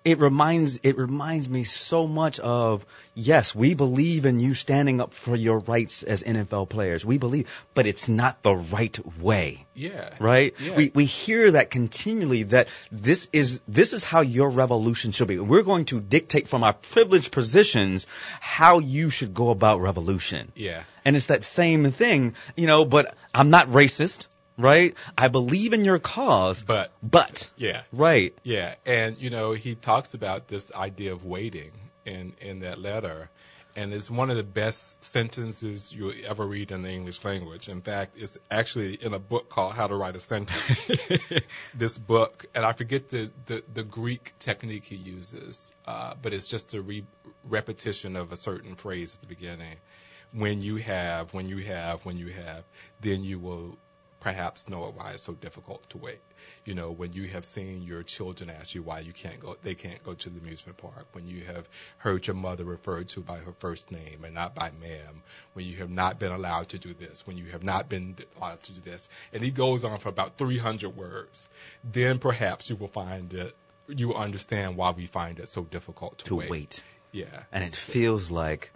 it 0.08 0.20
reminds 0.20 0.80
it 0.84 0.98
reminds 0.98 1.50
me 1.50 1.66
so 1.66 2.08
much 2.08 2.40
of 2.40 2.86
yes, 3.14 3.54
we 3.54 3.74
believe 3.74 4.26
in 4.26 4.40
you 4.40 4.54
standing 4.54 5.02
up 5.02 5.14
for 5.14 5.36
your 5.36 5.60
rights 5.60 6.02
as 6.02 6.24
NFL 6.24 6.70
players. 6.70 7.06
We 7.06 7.18
believe, 7.18 7.50
but 7.74 7.88
it's 7.88 8.08
not 8.08 8.42
the 8.42 8.56
right 8.56 8.98
way. 9.20 9.66
Yeah. 9.74 10.12
Right? 10.18 10.56
Yeah. 10.62 10.78
We 10.78 10.92
we 10.96 11.04
hear 11.04 11.52
that 11.52 11.72
continually 11.72 12.44
that 12.44 12.70
this 12.90 13.28
is 13.34 13.60
this 13.68 13.92
is 13.92 14.06
how 14.06 14.22
your 14.22 14.50
revolution 14.50 15.12
should 15.12 15.28
be. 15.28 15.40
We're 15.40 15.64
going 15.64 15.84
to 15.86 16.00
dictate 16.00 16.48
from 16.48 16.64
our 16.64 16.72
privileged 16.72 17.34
positions 17.34 18.08
how 18.40 18.80
you 18.80 19.10
should 19.10 19.34
go 19.34 19.50
about 19.50 19.82
revolution. 19.82 20.54
Yeah. 20.56 20.84
And 21.04 21.18
it's 21.18 21.26
that 21.26 21.44
same 21.44 21.92
thing, 21.92 22.36
you 22.56 22.68
know, 22.68 22.86
but 22.86 23.14
I'm 23.34 23.50
not 23.50 23.68
racist, 23.68 24.28
right? 24.58 24.96
I 25.18 25.28
believe 25.28 25.74
in 25.74 25.86
your 25.86 26.00
cause, 26.00 26.64
But 26.64 26.92
but 27.02 27.50
yeah. 27.58 27.84
right. 27.92 28.34
Yeah, 28.44 28.76
and 28.86 29.18
you 29.18 29.30
know 29.30 29.54
he 29.54 29.76
talks 29.76 30.14
about 30.14 30.48
this 30.48 30.72
idea 30.74 31.14
of 31.14 31.26
waiting 31.26 31.72
in 32.06 32.34
in 32.42 32.60
that 32.62 32.80
letter, 32.80 33.30
and 33.76 33.94
it's 33.94 34.10
one 34.10 34.30
of 34.30 34.38
the 34.38 34.44
best 34.44 35.04
sentences 35.04 35.94
you'll 35.94 36.14
ever 36.26 36.46
read 36.46 36.72
in 36.72 36.82
the 36.82 36.90
English 36.90 37.24
language. 37.24 37.70
In 37.70 37.82
fact, 37.82 38.18
it's 38.18 38.38
actually 38.50 38.96
in 38.96 39.14
a 39.14 39.20
book 39.20 39.50
called 39.50 39.74
How 39.74 39.88
to 39.88 39.96
Write 39.96 40.16
a 40.16 40.20
Sentence. 40.20 40.84
this 41.76 41.98
book, 41.98 42.46
and 42.56 42.66
I 42.66 42.74
forget 42.74 43.10
the 43.10 43.30
the, 43.46 43.64
the 43.74 43.84
Greek 43.84 44.34
technique 44.40 44.86
he 44.86 44.96
uses, 44.96 45.72
uh, 45.86 46.16
but 46.22 46.34
it's 46.34 46.48
just 46.48 46.74
a 46.74 46.82
re- 46.82 47.06
repetition 47.44 48.16
of 48.16 48.32
a 48.32 48.38
certain 48.38 48.76
phrase 48.76 49.14
at 49.14 49.22
the 49.22 49.28
beginning. 49.28 49.76
When 50.34 50.60
you 50.60 50.76
have, 50.76 51.34
when 51.34 51.48
you 51.48 51.60
have, 51.60 52.04
when 52.06 52.18
you 52.18 52.28
have, 52.28 52.64
then 53.00 53.24
you 53.24 53.40
will 53.40 53.78
perhaps 54.28 54.68
know 54.68 54.92
why 54.94 55.12
it's 55.12 55.24
so 55.24 55.32
difficult 55.34 55.90
to 55.90 55.98
wait. 55.98 56.20
You 56.66 56.76
know, 56.76 56.92
when 56.92 57.14
you 57.14 57.30
have 57.30 57.46
seen 57.46 57.82
your 57.82 58.04
children 58.04 58.50
ask 58.50 58.76
you 58.76 58.84
why 58.84 59.00
you 59.00 59.14
can't 59.14 59.40
go, 59.40 59.56
they 59.64 59.74
can't 59.74 60.04
go 60.04 60.16
to 60.16 60.30
the 60.30 60.42
amusement 60.42 60.78
park. 60.78 61.08
When 61.14 61.26
you 61.28 61.46
have 61.46 61.66
heard 61.98 62.28
your 62.28 62.36
mother 62.36 62.66
referred 62.66 63.08
to 63.10 63.22
by 63.22 63.38
her 63.38 63.54
first 63.60 63.90
name 63.90 64.26
and 64.26 64.36
not 64.36 64.54
by 64.54 64.72
ma'am. 64.82 65.24
When 65.54 65.66
you 65.66 65.78
have 65.78 65.90
not 65.90 66.20
been 66.20 66.34
allowed 66.34 66.68
to 66.70 66.78
do 66.78 66.94
this. 66.94 67.26
When 67.26 67.38
you 67.38 67.52
have 67.52 67.64
not 67.64 67.88
been 67.88 68.18
allowed 68.38 68.62
to 68.64 68.74
do 68.74 68.82
this. 68.82 69.08
And 69.32 69.42
he 69.42 69.52
goes 69.52 69.86
on 69.86 69.98
for 70.00 70.10
about 70.10 70.38
300 70.38 70.90
words. 70.90 71.48
Then 71.86 72.20
perhaps 72.20 72.70
you 72.70 72.76
will 72.76 72.90
find 72.90 73.34
it, 73.34 73.56
you 73.88 74.10
will 74.10 74.18
understand 74.18 74.76
why 74.76 74.92
we 74.92 75.06
find 75.06 75.40
it 75.40 75.48
so 75.48 75.64
difficult 75.64 76.18
to, 76.20 76.26
To 76.26 76.36
wait. 76.36 76.52
wait. 76.52 76.84
Yeah. 77.14 77.44
And 77.54 77.64
it 77.64 77.74
feels 77.74 78.30
like, 78.30 78.74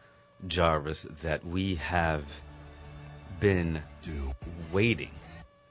Jarvis, 0.47 1.05
that 1.23 1.45
we 1.45 1.75
have 1.75 2.23
been 3.41 3.81
waiting. 4.71 5.11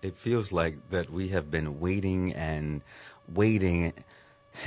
It 0.02 0.16
feels 0.16 0.52
like 0.52 0.90
that 0.90 1.10
we 1.10 1.28
have 1.28 1.50
been 1.50 1.80
waiting 1.80 2.32
and 2.32 2.82
waiting. 3.32 3.92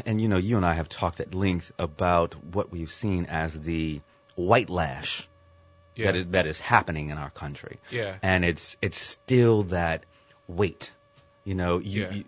And, 0.05 0.21
you 0.21 0.27
know, 0.27 0.37
you 0.37 0.57
and 0.57 0.65
I 0.65 0.73
have 0.75 0.89
talked 0.89 1.19
at 1.19 1.33
length 1.33 1.71
about 1.77 2.35
what 2.43 2.71
we've 2.71 2.91
seen 2.91 3.25
as 3.25 3.53
the 3.59 4.01
white 4.35 4.69
lash 4.69 5.27
yeah. 5.95 6.05
that, 6.05 6.15
is, 6.15 6.25
that 6.27 6.47
is 6.47 6.59
happening 6.59 7.09
in 7.09 7.17
our 7.17 7.29
country. 7.29 7.79
Yeah. 7.91 8.15
And 8.21 8.45
it's, 8.45 8.77
it's 8.81 8.97
still 8.97 9.63
that 9.63 10.05
wait. 10.47 10.91
You 11.43 11.55
know, 11.55 11.79
you, 11.79 12.01
Yeah. 12.03 12.11
you, 12.11 12.23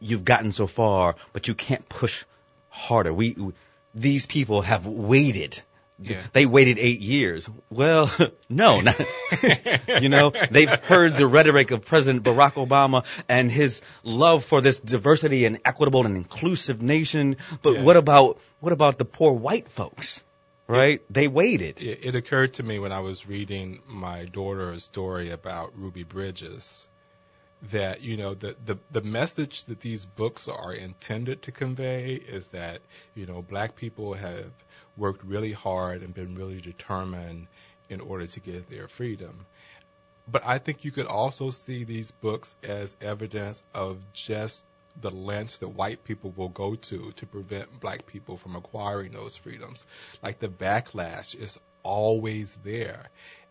you've 0.00 0.24
gotten 0.24 0.52
so 0.52 0.66
far, 0.66 1.16
but 1.32 1.48
you 1.48 1.54
can't 1.54 1.86
push 1.88 2.24
harder. 2.70 3.12
We, 3.12 3.36
these 3.94 4.26
people 4.26 4.62
have 4.62 4.86
waited. 4.86 5.60
Yeah. 6.02 6.22
They 6.32 6.46
waited 6.46 6.78
eight 6.78 7.00
years. 7.00 7.48
Well, 7.68 8.10
no, 8.48 8.80
not, 8.80 9.00
you 10.00 10.08
know, 10.08 10.32
they've 10.50 10.68
heard 10.68 11.16
the 11.16 11.26
rhetoric 11.26 11.70
of 11.70 11.84
President 11.84 12.24
Barack 12.24 12.54
Obama 12.54 13.04
and 13.28 13.50
his 13.50 13.82
love 14.02 14.44
for 14.44 14.60
this 14.60 14.78
diversity 14.80 15.44
and 15.44 15.60
equitable 15.64 16.06
and 16.06 16.16
inclusive 16.16 16.80
nation. 16.82 17.36
But 17.62 17.74
Yeah. 17.74 17.82
what 17.82 17.96
about, 17.96 18.40
what 18.60 18.72
about 18.72 18.98
the 18.98 19.04
poor 19.04 19.32
white 19.32 19.70
folks? 19.70 20.22
right? 20.66 21.02
They 21.10 21.26
waited. 21.26 21.82
It, 21.82 22.04
it 22.06 22.14
occurred 22.14 22.54
to 22.54 22.62
me 22.62 22.78
when 22.78 22.92
I 22.92 23.00
was 23.00 23.26
reading 23.26 23.80
my 23.88 24.24
daughter 24.26 24.70
a 24.70 24.78
story 24.78 25.30
about 25.30 25.76
Ruby 25.76 26.04
Bridges 26.04 26.86
that 27.70 28.00
you 28.00 28.16
know 28.16 28.34
the, 28.34 28.56
the 28.64 28.78
the 28.90 29.02
message 29.02 29.64
that 29.64 29.80
these 29.80 30.06
books 30.06 30.48
are 30.48 30.72
intended 30.72 31.42
to 31.42 31.52
convey 31.52 32.14
is 32.14 32.48
that 32.48 32.80
you 33.14 33.26
know 33.26 33.42
black 33.42 33.76
people 33.76 34.14
have 34.14 34.50
worked 35.00 35.24
really 35.24 35.52
hard 35.52 36.02
and 36.02 36.14
been 36.14 36.36
really 36.36 36.60
determined 36.60 37.48
in 37.88 38.00
order 38.00 38.26
to 38.26 38.38
get 38.38 38.70
their 38.70 38.86
freedom 38.86 39.46
but 40.30 40.46
I 40.46 40.58
think 40.58 40.84
you 40.84 40.92
could 40.92 41.06
also 41.06 41.50
see 41.50 41.84
these 41.84 42.10
books 42.10 42.54
as 42.62 42.94
evidence 43.00 43.62
of 43.74 43.98
just 44.12 44.64
the 45.00 45.10
lengths 45.10 45.58
that 45.58 45.68
white 45.68 46.04
people 46.04 46.32
will 46.36 46.48
go 46.48 46.74
to 46.74 47.12
to 47.12 47.26
prevent 47.26 47.80
black 47.80 48.06
people 48.06 48.36
from 48.36 48.56
acquiring 48.56 49.12
those 49.12 49.36
freedoms. 49.36 49.86
Like 50.22 50.38
the 50.38 50.48
backlash 50.48 51.34
is 51.34 51.58
always 51.82 52.56
there. 52.64 53.08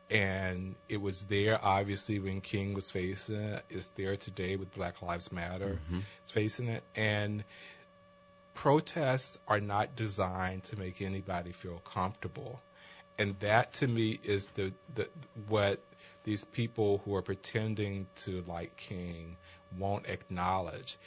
And 0.10 0.76
it 0.88 0.98
was 0.98 1.24
there 1.24 1.64
obviously 1.64 2.20
when 2.20 2.42
King 2.42 2.74
was 2.74 2.90
facing 2.90 3.36
it. 3.36 3.64
It's 3.70 3.90
there 3.90 4.16
today 4.16 4.56
with 4.56 4.74
Black 4.74 5.02
Lives 5.02 5.32
Matter. 5.32 5.80
Mm-hmm. 5.86 6.00
It's 6.24 6.32
facing 6.32 6.68
it. 6.68 6.84
And 6.96 7.44
protests 8.60 9.38
are 9.48 9.62
not 9.62 9.96
designed 9.96 10.66
to 10.66 10.78
make 10.78 11.02
anybody 11.02 11.54
feel 11.54 11.82
comfortable. 11.86 12.60
And 13.18 13.40
that 13.40 13.72
to 13.76 13.88
me 13.88 14.20
is 14.22 14.50
the, 14.50 14.74
the 14.96 15.08
what 15.48 15.80
these 16.26 16.44
people 16.44 17.02
who 17.06 17.16
are 17.16 17.22
pretending 17.22 18.06
to 18.18 18.44
like 18.50 18.76
King 18.76 19.38
won't 19.78 20.08
acknowledge 20.08 20.98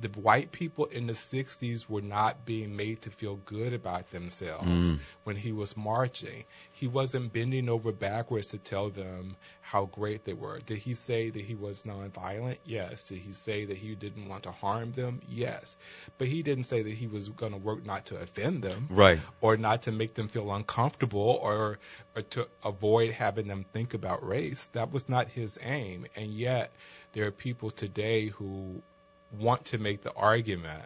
the 0.00 0.08
white 0.20 0.52
people 0.52 0.84
in 0.86 1.06
the 1.06 1.12
60s 1.12 1.88
were 1.88 2.00
not 2.00 2.44
being 2.44 2.76
made 2.76 3.02
to 3.02 3.10
feel 3.10 3.36
good 3.36 3.72
about 3.72 4.10
themselves 4.10 4.66
mm. 4.66 4.98
when 5.24 5.36
he 5.36 5.52
was 5.52 5.76
marching. 5.76 6.44
He 6.72 6.86
wasn't 6.86 7.32
bending 7.32 7.68
over 7.68 7.92
backwards 7.92 8.48
to 8.48 8.58
tell 8.58 8.90
them 8.90 9.36
how 9.70 9.84
great 9.84 10.24
they 10.24 10.32
were. 10.32 10.58
Did 10.60 10.78
he 10.78 10.94
say 10.94 11.28
that 11.28 11.44
he 11.44 11.54
was 11.54 11.82
nonviolent? 11.82 12.56
Yes. 12.64 13.02
Did 13.02 13.18
he 13.18 13.32
say 13.32 13.66
that 13.66 13.76
he 13.76 13.94
didn't 13.94 14.26
want 14.26 14.44
to 14.44 14.50
harm 14.50 14.92
them? 14.92 15.20
Yes. 15.28 15.76
But 16.16 16.28
he 16.28 16.42
didn't 16.42 16.64
say 16.64 16.82
that 16.82 16.94
he 16.94 17.06
was 17.06 17.28
going 17.28 17.52
to 17.52 17.58
work 17.58 17.84
not 17.84 18.06
to 18.06 18.16
offend 18.16 18.62
them. 18.62 18.88
Right. 18.88 19.20
Or 19.42 19.58
not 19.58 19.82
to 19.82 19.92
make 19.92 20.14
them 20.14 20.28
feel 20.28 20.50
uncomfortable 20.54 21.38
or, 21.42 21.78
or 22.16 22.22
to 22.22 22.48
avoid 22.64 23.12
having 23.12 23.46
them 23.46 23.66
think 23.74 23.92
about 23.92 24.26
race. 24.26 24.68
That 24.72 24.90
was 24.90 25.06
not 25.06 25.28
his 25.28 25.58
aim. 25.60 26.06
And 26.16 26.32
yet, 26.32 26.72
there 27.12 27.26
are 27.26 27.30
people 27.30 27.70
today 27.70 28.28
who 28.28 28.82
want 29.38 29.66
to 29.66 29.78
make 29.78 30.00
the 30.00 30.14
argument 30.14 30.84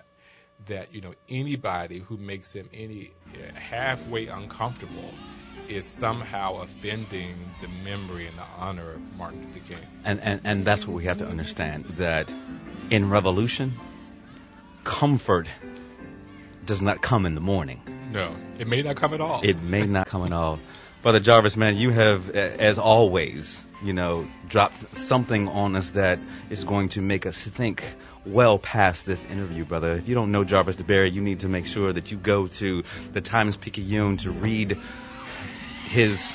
that 0.66 0.94
you 0.94 1.00
know 1.00 1.14
anybody 1.28 1.98
who 1.98 2.16
makes 2.16 2.52
him 2.52 2.68
any 2.72 3.12
halfway 3.54 4.26
uncomfortable 4.26 5.12
is 5.68 5.84
somehow 5.84 6.56
offending 6.56 7.36
the 7.60 7.68
memory 7.68 8.26
and 8.26 8.36
the 8.36 8.44
honor 8.58 8.92
of 8.92 9.16
Martin 9.16 9.46
Luther 9.46 9.66
King. 9.66 9.86
And 10.04 10.20
and 10.20 10.40
and 10.44 10.64
that's 10.64 10.86
what 10.86 10.94
we 10.94 11.04
have 11.04 11.18
to 11.18 11.26
understand 11.26 11.84
that 11.98 12.28
in 12.90 13.10
revolution, 13.10 13.74
comfort 14.84 15.46
does 16.64 16.82
not 16.82 17.00
come 17.02 17.26
in 17.26 17.34
the 17.34 17.40
morning. 17.40 17.80
No, 18.12 18.36
it 18.58 18.66
may 18.66 18.82
not 18.82 18.96
come 18.96 19.14
at 19.14 19.20
all. 19.20 19.40
It 19.42 19.60
may 19.62 19.86
not 19.86 20.06
come 20.06 20.24
at 20.24 20.32
all. 20.32 20.58
Brother 21.02 21.18
Jarvis, 21.18 21.56
man, 21.56 21.76
you 21.76 21.90
have, 21.90 22.30
as 22.30 22.78
always, 22.78 23.60
you 23.82 23.92
know, 23.92 24.28
dropped 24.48 24.96
something 24.96 25.48
on 25.48 25.74
us 25.74 25.90
that 25.90 26.20
is 26.48 26.62
going 26.62 26.90
to 26.90 27.00
make 27.00 27.26
us 27.26 27.36
think 27.36 27.82
well 28.24 28.58
past 28.58 29.06
this 29.06 29.24
interview, 29.24 29.64
brother. 29.64 29.94
If 29.94 30.08
you 30.08 30.14
don't 30.14 30.32
know 30.32 30.44
Jarvis 30.44 30.76
DeBerry, 30.76 31.12
you 31.12 31.20
need 31.20 31.40
to 31.40 31.48
make 31.48 31.66
sure 31.66 31.92
that 31.92 32.10
you 32.10 32.16
go 32.16 32.46
to 32.46 32.82
the 33.12 33.20
Times 33.20 33.56
Picayune 33.56 34.18
to 34.18 34.30
read 34.30 34.78
his 35.86 36.32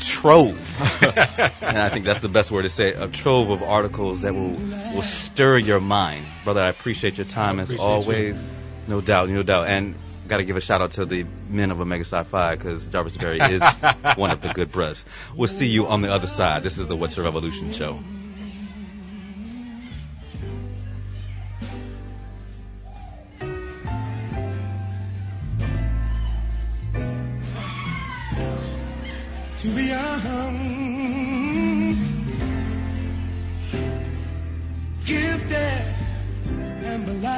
trove. 0.00 1.02
and 1.02 1.78
I 1.78 1.88
think 1.90 2.04
that's 2.04 2.20
the 2.20 2.28
best 2.28 2.50
word 2.50 2.62
to 2.62 2.68
say 2.68 2.92
a 2.92 3.08
trove 3.08 3.50
of 3.50 3.62
articles 3.62 4.22
that 4.22 4.34
will 4.34 4.50
will 4.94 5.02
stir 5.02 5.58
your 5.58 5.80
mind. 5.80 6.26
Brother, 6.44 6.60
I 6.60 6.68
appreciate 6.68 7.16
your 7.16 7.26
time 7.26 7.60
as 7.60 7.72
always. 7.72 8.42
You. 8.42 8.48
No 8.88 9.00
doubt, 9.00 9.28
no 9.28 9.42
doubt. 9.42 9.68
And 9.68 9.94
got 10.26 10.38
to 10.38 10.44
give 10.44 10.56
a 10.56 10.60
shout 10.60 10.80
out 10.82 10.92
to 10.92 11.04
the 11.04 11.24
men 11.48 11.70
of 11.70 11.80
Omega 11.80 12.04
Psi 12.04 12.22
Phi 12.24 12.56
because 12.56 12.86
Jarvis 12.88 13.16
Berry 13.16 13.38
is 13.38 13.62
one 14.16 14.30
of 14.30 14.40
the 14.40 14.52
good 14.52 14.72
brothers. 14.72 15.04
We'll 15.36 15.48
see 15.48 15.66
you 15.66 15.86
on 15.86 16.00
the 16.00 16.12
other 16.12 16.26
side. 16.26 16.62
This 16.62 16.78
is 16.78 16.86
the 16.86 16.96
What's 16.96 17.16
Your 17.16 17.24
Revolution 17.24 17.72
show. 17.72 17.98
Open 37.22 37.30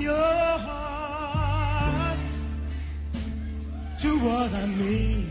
your 0.00 0.14
heart 0.58 2.18
to 3.98 4.18
what 4.20 4.54
I 4.54 4.66
mean, 4.68 5.30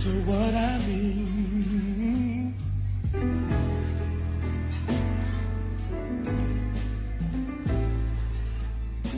to 0.00 0.08
what 0.28 0.54
I 0.54 0.78
mean. 0.86 2.54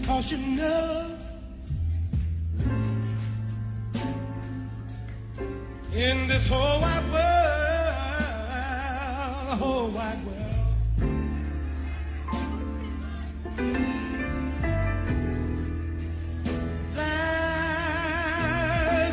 Cause 0.07 0.31
you 0.31 0.39
know 0.39 1.18
in 5.99 6.29
this 6.29 6.47
whole 6.47 6.81
wide 6.81 7.11
world, 7.11 7.25
whole 9.59 9.89
wide 9.89 10.25
world. 10.25 10.55
There's 16.93 17.05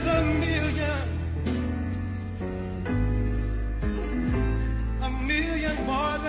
a 0.05 0.23
million, 0.23 1.01
a 5.01 5.09
million 5.09 5.75
boys 5.87 6.23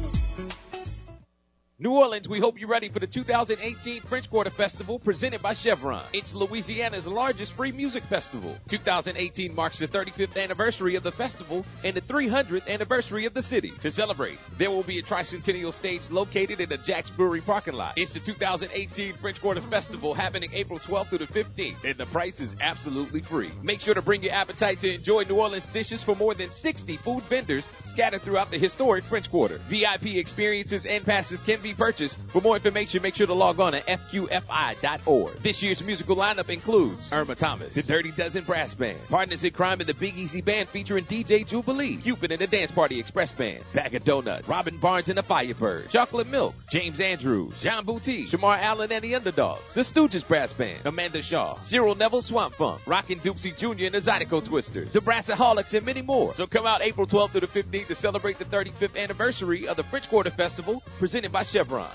New 1.79 1.93
Orleans, 1.93 2.27
we 2.27 2.41
hope 2.41 2.59
you're 2.59 2.71
ready 2.71 2.89
for 2.89 3.01
the 3.01 3.07
2018 3.07 4.01
French 4.01 4.31
Quarter 4.31 4.49
Festival 4.49 4.99
presented 4.99 5.43
by 5.43 5.53
Chevron. 5.53 6.01
It's 6.15 6.35
Louisiana's 6.35 7.07
largest 7.07 7.53
free 7.53 7.71
music 7.71 8.03
festival. 8.05 8.57
2018 8.69 9.55
marks 9.55 9.81
the 9.81 9.87
35th 9.87 10.43
anniversary 10.43 10.95
of 10.95 11.03
the 11.03 11.13
festival 11.13 11.67
and 11.85 11.93
the 11.93 12.01
300th 12.01 12.67
anniversary 12.67 13.27
of 13.27 13.35
the 13.35 13.43
city. 13.43 13.73
To 13.81 13.91
celebrate, 13.91 14.39
there 14.57 14.71
will 14.71 14.85
be 14.85 15.01
a 15.01 15.03
tricentennial 15.03 15.71
stage 15.71 16.09
located 16.09 16.63
in 16.63 16.71
the 16.71 16.79
Jax 16.79 17.11
Brewery 17.11 17.43
parking 17.43 17.75
lot. 17.75 17.93
It's 17.99 18.13
the 18.13 18.21
2018 18.21 19.13
French 19.13 19.39
Quarter 19.43 19.61
Festival 19.61 20.15
happening 20.15 20.49
April 20.55 20.79
12th 20.79 21.09
through 21.09 21.19
the 21.19 21.27
15th, 21.27 21.85
and 21.85 21.99
the 21.99 22.07
price 22.07 22.41
is 22.41 22.57
absolutely 22.59 23.21
free. 23.21 23.51
Make 23.63 23.83
sure 23.83 23.93
to 23.93 24.01
bring 24.01 24.23
your 24.23 24.33
appetite 24.33 24.81
to 24.81 24.95
enjoy 24.95 25.25
New 25.25 25.37
Orleans 25.37 25.67
dishes 25.67 26.03
from 26.03 26.17
more 26.17 26.33
than 26.33 26.51
60 26.51 26.97
food 26.97 27.23
vendors 27.25 27.69
scattered 27.85 28.23
throughout 28.23 28.51
the 28.51 28.57
historic 28.57 29.05
French 29.05 29.31
Quarter. 29.31 29.59
VIP 29.69 30.17
experiences 30.17 30.87
and 30.87 31.05
passes 31.05 31.43
can 31.43 31.61
be 31.61 31.66
purchased. 31.75 32.17
For 32.29 32.41
more 32.41 32.57
information, 32.57 33.03
make 33.03 33.15
sure 33.15 33.27
to 33.27 33.35
log 33.35 33.61
on 33.61 33.73
to 33.73 33.81
fqfi.org. 33.81 35.33
This 35.43 35.63
year's 35.63 35.83
musical 35.83 36.17
lineup 36.17 36.49
includes 36.49 37.09
Irma 37.13 37.35
Thomas, 37.35 37.75
the 37.75 37.83
Dirty 37.83 38.11
Dozen 38.11 38.45
Brass 38.45 38.75
Band, 38.75 38.99
Partners 39.09 39.45
in 39.45 39.53
Crime 39.53 39.81
and 39.81 39.89
the 39.89 39.95
Big 39.95 40.17
Easy 40.17 40.41
Band 40.41 40.69
featuring 40.69 41.05
DJ 41.05 41.47
Jubilee, 41.47 41.97
Cupid 41.97 42.33
and 42.33 42.41
the 42.41 42.47
Dance 42.47 42.71
Party 42.71 42.99
Express 42.99 43.33
Band, 43.33 43.63
Bag 43.73 43.95
of 43.95 44.05
Donuts, 44.05 44.49
Robin 44.49 44.77
Barnes 44.77 45.09
and 45.09 45.19
the 45.19 45.23
Fiyabirds, 45.23 45.91
Chocolate 45.91 46.29
Milk, 46.29 46.55
James 46.71 47.01
Andrews, 47.01 47.55
John 47.61 47.85
Boutté, 47.87 48.27
Shamarr 48.27 48.59
Allen 48.59 48.93
and 48.93 49.03
the 49.03 49.15
Underdogs, 49.15 49.75
the 49.75 49.83
Stooges 49.83 50.27
Brass 50.27 50.53
Band, 50.53 50.85
Amanda 50.85 51.23
Shaw, 51.23 51.59
Cyril 51.61 51.95
Neville 51.95 52.23
Swamp 52.23 52.55
Funk, 52.55 52.81
Rockin' 52.87 53.21
Dopsie 53.21 53.57
Jr. 53.57 53.85
and 53.85 53.95
the 53.95 54.01
Zydeco 54.01 54.45
Twisters, 54.45 54.91
the 54.91 55.01
Brassaholics 55.01 55.75
and 55.75 55.87
many 55.87 56.03
more. 56.03 56.35
So 56.35 56.47
come 56.47 56.67
out 56.67 56.83
April 56.83 57.07
12th 57.07 57.31
through 57.31 57.41
the 57.41 57.47
15th 57.47 57.89
to 57.89 57.95
celebrate 57.95 58.39
the 58.39 58.45
35th 58.45 58.97
anniversary 58.97 59.69
of 59.69 59.77
the 59.77 59.83
French 59.85 60.09
Quarter 60.09 60.31
Festival 60.31 60.83
presented 60.99 61.33
by 61.33 61.43
Chevron. 61.57 61.89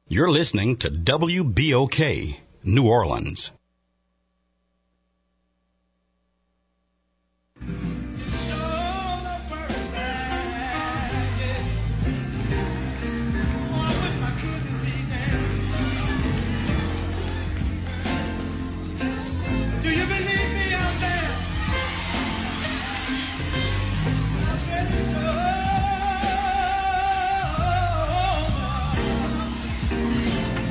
You're 0.09 0.29
listening 0.29 0.77
to 0.77 0.91
WBOK, 0.91 2.35
New 2.63 2.87
Orleans. 2.87 3.51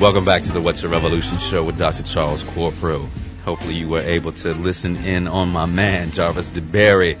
Welcome 0.03 0.25
back 0.25 0.43
to 0.43 0.51
the 0.51 0.59
What's 0.59 0.83
a 0.83 0.89
Revolution 0.89 1.37
show 1.37 1.63
with 1.63 1.77
Dr. 1.77 2.03
Charles 2.03 2.43
Corprew. 2.43 3.07
Hopefully 3.45 3.75
you 3.75 3.87
were 3.87 4.01
able 4.01 4.33
to 4.33 4.53
listen 4.53 4.97
in 4.97 5.29
on 5.29 5.47
my 5.53 5.65
man, 5.65 6.11
Jarvis 6.11 6.49
DeBerry, 6.49 7.17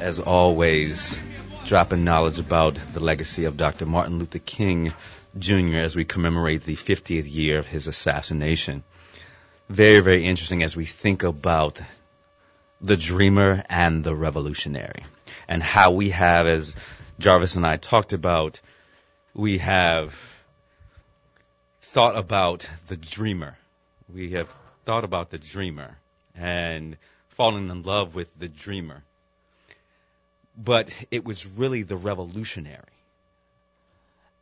as 0.00 0.18
always, 0.18 1.16
dropping 1.64 2.02
knowledge 2.02 2.40
about 2.40 2.76
the 2.92 2.98
legacy 2.98 3.44
of 3.44 3.56
Dr. 3.56 3.86
Martin 3.86 4.18
Luther 4.18 4.40
King 4.40 4.92
Jr. 5.38 5.76
as 5.76 5.94
we 5.94 6.04
commemorate 6.04 6.64
the 6.64 6.74
50th 6.74 7.32
year 7.32 7.56
of 7.56 7.66
his 7.66 7.86
assassination. 7.86 8.82
Very, 9.68 10.00
very 10.00 10.26
interesting 10.26 10.64
as 10.64 10.74
we 10.74 10.86
think 10.86 11.22
about 11.22 11.80
the 12.80 12.96
dreamer 12.96 13.62
and 13.68 14.02
the 14.02 14.16
revolutionary 14.16 15.04
and 15.46 15.62
how 15.62 15.92
we 15.92 16.10
have, 16.10 16.48
as 16.48 16.74
Jarvis 17.20 17.54
and 17.54 17.64
I 17.64 17.76
talked 17.76 18.12
about, 18.12 18.60
we 19.34 19.58
have 19.58 20.12
thought 21.92 22.18
about 22.18 22.68
the 22.88 22.98
dreamer. 22.98 23.56
We 24.12 24.32
have 24.32 24.54
thought 24.84 25.04
about 25.04 25.30
the 25.30 25.38
dreamer 25.38 25.96
and 26.34 26.98
fallen 27.30 27.70
in 27.70 27.82
love 27.82 28.14
with 28.14 28.28
the 28.38 28.48
dreamer. 28.48 29.02
But 30.54 30.92
it 31.10 31.24
was 31.24 31.46
really 31.46 31.84
the 31.84 31.96
revolutionary. 31.96 32.82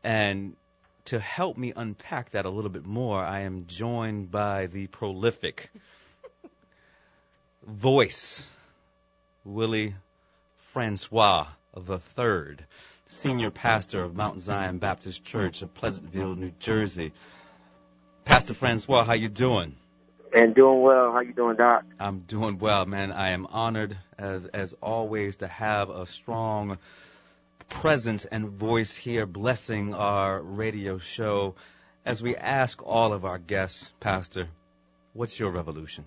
And 0.03 0.57
to 1.05 1.21
help 1.21 1.57
me 1.57 1.73
unpack 1.77 2.33
that 2.33 2.47
a 2.47 2.51
little 2.51 2.71
bit 2.71 2.85
more, 2.85 3.23
I 3.23 3.43
am 3.43 3.67
joined 3.69 4.33
by 4.33 4.67
the 4.67 4.89
prolific 4.89 5.71
voice, 7.65 8.49
Willie 9.45 9.95
Francois 10.73 11.47
III, 11.77 12.57
senior 13.07 13.53
pastor 13.53 14.03
of 14.03 14.17
Mount 14.17 14.41
Zion 14.41 14.79
Baptist 14.79 15.25
Church 15.25 15.63
of 15.63 15.73
Pleasantville, 15.75 16.35
New 16.35 16.53
Jersey. 16.59 17.13
Pastor 18.27 18.55
Francois, 18.55 19.05
how 19.05 19.13
you 19.13 19.29
doing? 19.29 19.77
And 20.35 20.53
doing 20.53 20.83
well. 20.83 21.13
How 21.13 21.21
you 21.21 21.33
doing, 21.33 21.57
Doc? 21.57 21.85
I'm 22.01 22.19
doing 22.19 22.59
well, 22.59 22.85
man. 22.85 23.13
I 23.13 23.31
am 23.31 23.47
honored 23.47 23.97
as 24.19 24.47
as 24.47 24.75
always 24.83 25.37
to 25.37 25.47
have 25.47 25.91
a 25.91 26.07
strong 26.07 26.77
presence 27.69 28.25
and 28.25 28.49
voice 28.49 28.97
here 28.97 29.27
blessing 29.27 29.95
our 29.95 30.43
radio 30.43 30.99
show 30.99 31.55
as 32.05 32.21
we 32.21 32.35
ask 32.35 32.85
all 32.85 33.13
of 33.13 33.25
our 33.25 33.39
guests, 33.39 33.93
Pastor, 34.01 34.49
what's 35.13 35.39
your 35.39 35.53
revolution? 35.53 36.05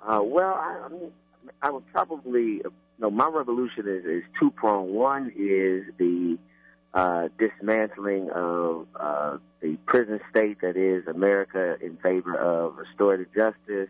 Uh, 0.00 0.20
well, 0.22 0.54
I, 0.54 0.84
I 0.84 0.88
mean, 0.88 1.10
I 1.60 1.70
would 1.70 1.86
probably, 1.90 2.62
you 2.62 2.72
no, 3.00 3.10
my 3.10 3.28
revolution 3.28 3.88
is, 3.88 4.04
is 4.04 4.22
two 4.38 4.52
pronged. 4.52 4.92
One 4.92 5.32
is 5.36 5.92
the 5.98 6.38
uh, 6.94 7.28
dismantling 7.38 8.30
of 8.30 8.86
uh, 8.98 9.38
the 9.60 9.76
prison 9.86 10.20
state 10.30 10.60
that 10.62 10.76
is 10.76 11.06
America 11.06 11.76
in 11.80 11.96
favor 11.98 12.34
of 12.36 12.76
restorative 12.76 13.32
justice. 13.34 13.88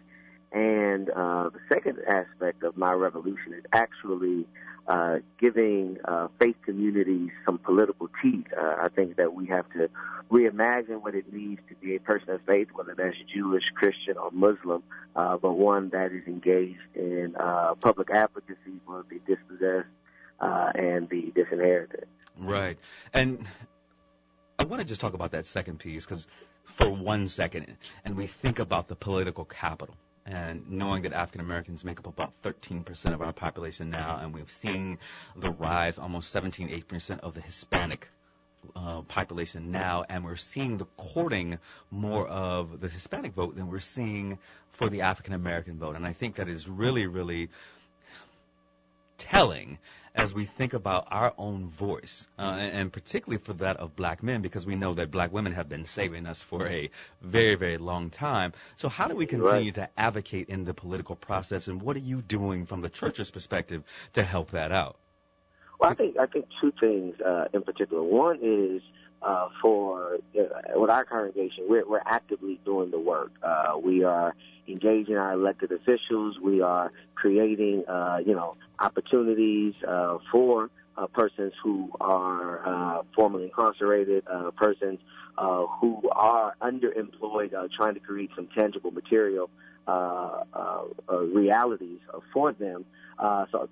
And 0.51 1.11
uh, 1.11 1.51
the 1.51 1.61
second 1.69 1.99
aspect 2.09 2.63
of 2.63 2.77
my 2.77 2.93
revolution 2.93 3.53
is 3.53 3.65
actually 3.73 4.47
uh, 4.89 5.19
giving 5.39 5.99
uh, 6.07 6.29
faith 6.41 6.57
communities 6.65 7.31
some 7.45 7.59
political 7.59 8.09
teeth. 8.23 8.47
Uh, 8.57 8.77
I 8.81 8.89
think 8.89 9.17
that 9.17 9.35
we 9.35 9.47
have 9.47 9.71
to 9.75 9.91
reimagine 10.31 11.03
what 11.03 11.15
it 11.15 11.31
means 11.33 11.59
to 11.69 11.75
be 11.75 11.95
a 11.95 12.01
person 12.01 12.31
of 12.31 12.41
faith, 12.47 12.69
whether 12.73 12.95
that's 12.95 13.17
Jewish, 13.33 13.65
Christian, 13.75 14.17
or 14.17 14.31
Muslim, 14.31 14.83
uh, 15.15 15.37
but 15.37 15.53
one 15.53 15.91
that 15.91 16.13
is 16.13 16.27
engaged 16.27 16.81
in 16.95 17.35
uh, 17.39 17.75
public 17.75 18.11
advocacy 18.11 18.81
for 18.87 19.05
the 19.11 19.21
dispossessed 19.27 19.89
uh, 20.41 20.73
and 20.75 21.09
the 21.11 21.33
disinherited. 21.35 22.07
Right. 22.39 22.79
And 23.13 23.45
I 24.59 24.65
want 24.65 24.81
to 24.81 24.85
just 24.85 25.01
talk 25.01 25.15
about 25.15 25.33
that 25.33 25.47
second 25.47 25.79
piece 25.79 26.05
because 26.05 26.27
for 26.65 26.89
one 26.89 27.29
second, 27.29 27.77
and 28.05 28.17
we 28.17 28.27
think 28.27 28.59
about 28.59 28.89
the 28.89 28.97
political 28.97 29.45
capital 29.45 29.95
and 30.27 30.69
knowing 30.71 31.03
that 31.03 31.13
African 31.13 31.41
Americans 31.41 31.85
make 31.85 31.99
up 31.99 32.07
about 32.07 32.33
13% 32.43 33.15
of 33.15 33.23
our 33.23 33.33
population 33.33 33.89
now, 33.91 34.19
and 34.21 34.35
we've 34.35 34.53
seen 34.53 34.99
the 35.37 35.51
rise, 35.51 35.99
almost 35.99 36.31
17, 36.31 36.69
8% 36.69 37.21
of 37.21 37.35
the 37.35 37.41
Hispanic 37.41 38.09
uh, 38.77 39.01
population 39.03 39.71
now, 39.71 40.05
and 40.09 40.25
we're 40.25 40.37
seeing 40.37 40.77
the 40.77 40.85
courting 40.97 41.59
more 41.91 42.27
of 42.29 42.81
the 42.81 42.89
Hispanic 42.89 43.33
vote 43.33 43.57
than 43.57 43.69
we're 43.69 43.79
seeing 43.81 44.39
for 44.73 44.91
the 44.91 45.03
African 45.03 45.33
American 45.33 45.79
vote. 45.79 45.97
And 45.97 46.07
I 46.07 46.13
think 46.13 46.37
that 46.37 46.49
is 46.49 46.69
really, 46.69 47.07
really 47.07 47.49
telling 49.17 49.79
as 50.15 50.35
we 50.35 50.45
think 50.45 50.75
about 50.75 51.09
our 51.11 51.33
own 51.39 51.69
voice, 51.69 52.27
uh, 52.39 52.43
and, 52.43 52.73
and 52.75 52.93
particularly 52.93 53.39
for 53.43 53.53
that 53.55 53.77
of 53.79 53.95
black 53.97 54.23
men, 54.23 54.43
because 54.43 54.67
we 54.67 54.77
know 54.77 54.95
that 54.95 55.11
black 55.11 55.33
women 55.33 55.53
have 55.53 55.69
been 55.69 55.85
saving 55.85 56.27
us 56.27 56.43
for 56.43 56.67
a 56.67 56.91
very, 57.23 57.55
very 57.55 57.79
long 57.79 58.11
time. 58.11 58.53
So, 58.77 58.89
how 58.89 59.09
do 59.09 59.15
we 59.15 59.27
continue 59.27 59.67
Right. 59.67 59.75
to 59.75 59.89
advocate 59.97 60.49
in 60.49 60.65
the 60.65 60.75
political 60.75 61.17
process, 61.17 61.69
and 61.69 61.81
what 61.83 61.97
are 61.97 62.01
you 62.01 62.23
doing 62.23 62.67
from 62.67 62.81
the 62.81 62.89
church's 62.91 63.31
perspective 63.31 63.83
to 64.15 64.23
help 64.23 64.51
that 64.53 64.73
out? 64.73 64.97
Well, 65.81 65.91
I 65.91 65.95
think 65.95 66.17
I 66.19 66.27
think 66.27 66.47
two 66.61 66.73
things 66.81 67.21
uh, 67.21 67.45
in 67.53 67.63
particular. 67.63 68.03
One 68.03 68.39
is 68.43 68.83
uh, 69.23 69.49
for 69.61 70.19
uh, 70.39 70.43
with 70.77 70.91
our 70.91 71.05
congregation, 71.05 71.65
we're, 71.69 71.89
we're 71.89 72.03
actively 72.07 72.61
doing 72.65 72.91
the 72.91 72.99
work. 72.99 73.33
Uh, 73.43 73.79
we 73.83 74.05
are 74.05 74.35
engaging 74.69 75.17
our 75.17 75.33
elected 75.33 75.73
officials. 75.73 76.39
We 76.43 76.61
are 76.61 76.93
creating, 77.15 77.85
uh, 77.89 78.19
you 78.25 78.35
know, 78.35 78.57
opportunities 78.79 79.75
uh, 79.87 80.19
for 80.31 80.71
persons 81.07 81.53
who 81.63 81.91
are 82.01 82.67
uh, 82.67 83.03
formerly 83.15 83.45
incarcerated, 83.45 84.25
uh, 84.27 84.51
persons 84.53 84.99
uh, 85.37 85.67
who 85.81 86.03
are 86.13 86.55
underemployed, 86.61 87.55
uh, 87.55 87.69
trying 87.77 87.95
to 87.95 88.01
create 88.01 88.31
some 88.35 88.49
tangible 88.57 88.91
material 88.91 89.49
uh, 89.87 90.43
uh, 90.53 90.83
uh, 91.11 91.19
realities 91.19 92.01
uh, 92.13 92.19
for 92.33 92.53
them. 92.53 92.85
Uh, 93.19 93.47
so 93.51 93.69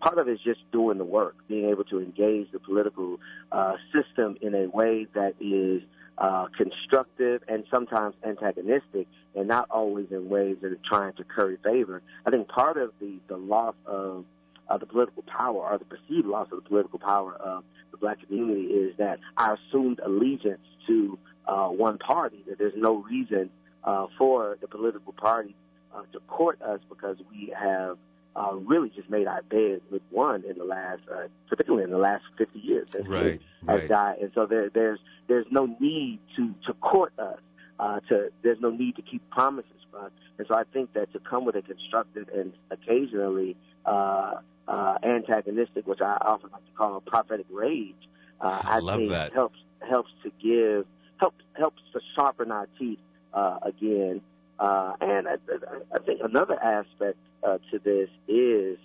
part 0.00 0.18
of 0.18 0.28
it 0.28 0.32
is 0.32 0.40
just 0.40 0.60
doing 0.70 0.98
the 0.98 1.04
work, 1.04 1.34
being 1.48 1.68
able 1.70 1.84
to 1.84 1.98
engage 2.00 2.50
the 2.52 2.58
political 2.58 3.18
uh, 3.52 3.74
system 3.92 4.36
in 4.40 4.54
a 4.54 4.68
way 4.68 5.06
that 5.14 5.34
is 5.40 5.82
uh, 6.18 6.46
constructive 6.56 7.42
and 7.48 7.64
sometimes 7.70 8.14
antagonistic, 8.24 9.06
and 9.34 9.48
not 9.48 9.68
always 9.70 10.06
in 10.10 10.28
ways 10.28 10.56
that 10.62 10.72
are 10.72 10.78
trying 10.88 11.12
to 11.12 11.24
curry 11.24 11.58
favor. 11.62 12.00
I 12.24 12.30
think 12.30 12.48
part 12.48 12.76
of 12.76 12.92
the, 13.00 13.18
the 13.28 13.36
loss 13.36 13.74
of 13.86 14.24
uh, 14.68 14.78
the 14.78 14.86
political 14.86 15.22
power 15.22 15.70
or 15.70 15.78
the 15.78 15.84
perceived 15.84 16.26
loss 16.26 16.48
of 16.52 16.62
the 16.62 16.68
political 16.68 16.98
power 16.98 17.34
of 17.34 17.64
the 17.90 17.96
black 17.96 18.18
community 18.26 18.62
is 18.62 18.96
that 18.98 19.18
our 19.36 19.58
assumed 19.68 20.00
allegiance 20.04 20.60
to 20.86 21.18
uh, 21.46 21.68
one 21.68 21.98
party, 21.98 22.44
that 22.48 22.58
there's 22.58 22.74
no 22.76 22.96
reason 23.08 23.50
uh, 23.84 24.06
for 24.18 24.58
the 24.60 24.66
political 24.68 25.12
party 25.12 25.54
uh, 25.94 26.02
to 26.12 26.20
court 26.26 26.60
us 26.62 26.80
because 26.88 27.16
we 27.30 27.54
have 27.58 27.96
uh, 28.34 28.54
really 28.54 28.90
just 28.90 29.08
made 29.08 29.26
our 29.26 29.42
bed 29.42 29.80
with 29.90 30.02
one 30.10 30.44
in 30.44 30.58
the 30.58 30.64
last, 30.64 31.00
uh, 31.10 31.26
particularly 31.48 31.84
in 31.84 31.90
the 31.90 31.98
last 31.98 32.24
50 32.36 32.58
years. 32.58 32.86
since 32.92 33.08
Right, 33.08 33.40
he 33.40 33.66
has 33.66 33.80
right. 33.80 33.88
died. 33.88 34.18
And 34.20 34.30
so 34.34 34.46
there, 34.46 34.68
there's 34.68 34.98
there's 35.28 35.46
no 35.50 35.74
need 35.80 36.18
to 36.36 36.54
to 36.66 36.74
court 36.74 37.12
us. 37.18 37.38
Uh, 37.78 38.00
to 38.08 38.30
there's 38.42 38.60
no 38.60 38.70
need 38.70 38.96
to 38.96 39.02
keep 39.02 39.28
promises 39.30 39.70
from. 39.90 40.10
And 40.38 40.46
so 40.46 40.54
I 40.54 40.64
think 40.64 40.92
that 40.94 41.12
to 41.12 41.18
come 41.18 41.44
with 41.44 41.56
a 41.56 41.62
constructive 41.62 42.28
and 42.34 42.52
occasionally 42.70 43.56
uh, 43.84 44.34
uh, 44.68 44.98
antagonistic, 45.02 45.86
which 45.86 46.00
I 46.00 46.16
often 46.20 46.50
like 46.52 46.64
to 46.64 46.72
call 46.72 47.00
prophetic 47.00 47.46
rage, 47.50 47.94
uh, 48.40 48.60
I 48.64 48.76
I, 48.76 48.78
love 48.80 48.98
think 48.98 49.10
that. 49.10 49.32
helps 49.32 49.58
helps 49.88 50.10
to 50.22 50.32
give 50.42 50.86
helps 51.18 51.42
helps 51.54 51.82
to 51.92 52.00
sharpen 52.14 52.50
our 52.50 52.68
teeth 52.78 52.98
uh, 53.32 53.58
again. 53.62 54.20
Uh, 54.58 54.94
and 55.00 55.28
I, 55.28 55.36
I 55.94 55.98
think 55.98 56.20
another 56.24 56.60
aspect 56.62 57.18
uh, 57.42 57.58
to 57.70 57.78
this 57.78 58.08
is 58.26 58.78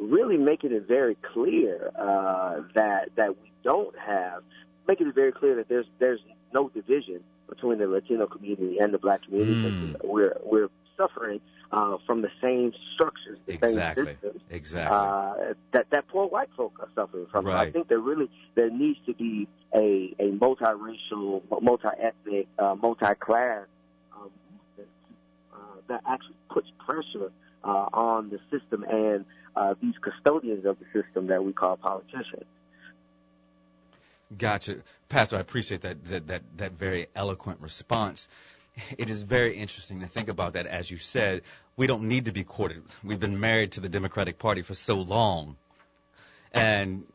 really 0.00 0.36
making 0.36 0.72
it 0.72 0.86
very 0.86 1.16
clear 1.16 1.90
uh, 1.96 2.62
that 2.74 3.10
that 3.16 3.30
we 3.40 3.52
don't 3.62 3.96
have 3.98 4.42
making 4.86 5.08
it 5.08 5.14
very 5.14 5.32
clear 5.32 5.56
that 5.56 5.68
there's 5.68 5.86
there's 5.98 6.20
no 6.52 6.68
division 6.70 7.22
between 7.48 7.78
the 7.78 7.86
Latino 7.86 8.26
community 8.26 8.78
and 8.78 8.92
the 8.92 8.98
black 8.98 9.22
community. 9.22 9.94
Mm. 9.94 10.04
We're 10.04 10.36
we're 10.44 10.68
suffering 10.96 11.40
uh, 11.70 11.98
from 12.06 12.22
the 12.22 12.30
same 12.42 12.72
structures, 12.94 13.38
the 13.46 13.54
Exactly. 13.54 14.04
same 14.04 14.14
systems 14.14 14.42
Exactly. 14.50 14.96
uh, 14.96 15.54
that 15.72 15.86
that 15.90 16.08
poor 16.08 16.26
white 16.26 16.48
folk 16.56 16.72
are 16.80 16.88
suffering 16.94 17.26
from. 17.30 17.44
So 17.44 17.50
I 17.50 17.70
think 17.70 17.88
there 17.88 17.98
really 17.98 18.30
there 18.54 18.70
needs 18.70 18.98
to 19.06 19.14
be 19.14 19.48
a 19.74 20.14
a 20.18 20.30
multiracial, 20.32 21.42
multi-ethnic, 21.60 22.48
uh, 22.58 22.74
multi-class 22.74 23.66
um, 24.16 24.30
uh, 24.80 25.56
that 25.88 26.02
actually 26.08 26.36
puts 26.50 26.68
pressure 26.86 27.30
uh, 27.64 27.86
on 27.92 28.30
the 28.30 28.38
system 28.50 28.84
and 28.88 29.24
uh, 29.56 29.74
these 29.82 29.94
custodians 30.00 30.64
of 30.64 30.78
the 30.78 31.02
system 31.02 31.26
that 31.26 31.44
we 31.44 31.52
call 31.52 31.76
politicians. 31.76 32.44
Gotcha. 34.36 34.76
Pastor, 35.08 35.36
I 35.38 35.40
appreciate 35.40 35.82
that, 35.82 36.04
that, 36.06 36.26
that, 36.26 36.42
that 36.58 36.72
very 36.72 37.06
eloquent 37.14 37.60
response. 37.60 38.28
It 38.98 39.10
is 39.10 39.22
very 39.22 39.56
interesting 39.56 40.00
to 40.00 40.06
think 40.06 40.28
about 40.28 40.54
that. 40.54 40.66
As 40.66 40.90
you 40.90 40.98
said, 40.98 41.42
we 41.76 41.86
don't 41.86 42.08
need 42.08 42.26
to 42.26 42.32
be 42.32 42.44
courted. 42.44 42.82
We've 43.04 43.20
been 43.20 43.40
married 43.40 43.72
to 43.72 43.80
the 43.80 43.88
Democratic 43.88 44.38
Party 44.38 44.62
for 44.62 44.74
so 44.74 44.96
long. 44.96 45.56
And 46.52 47.06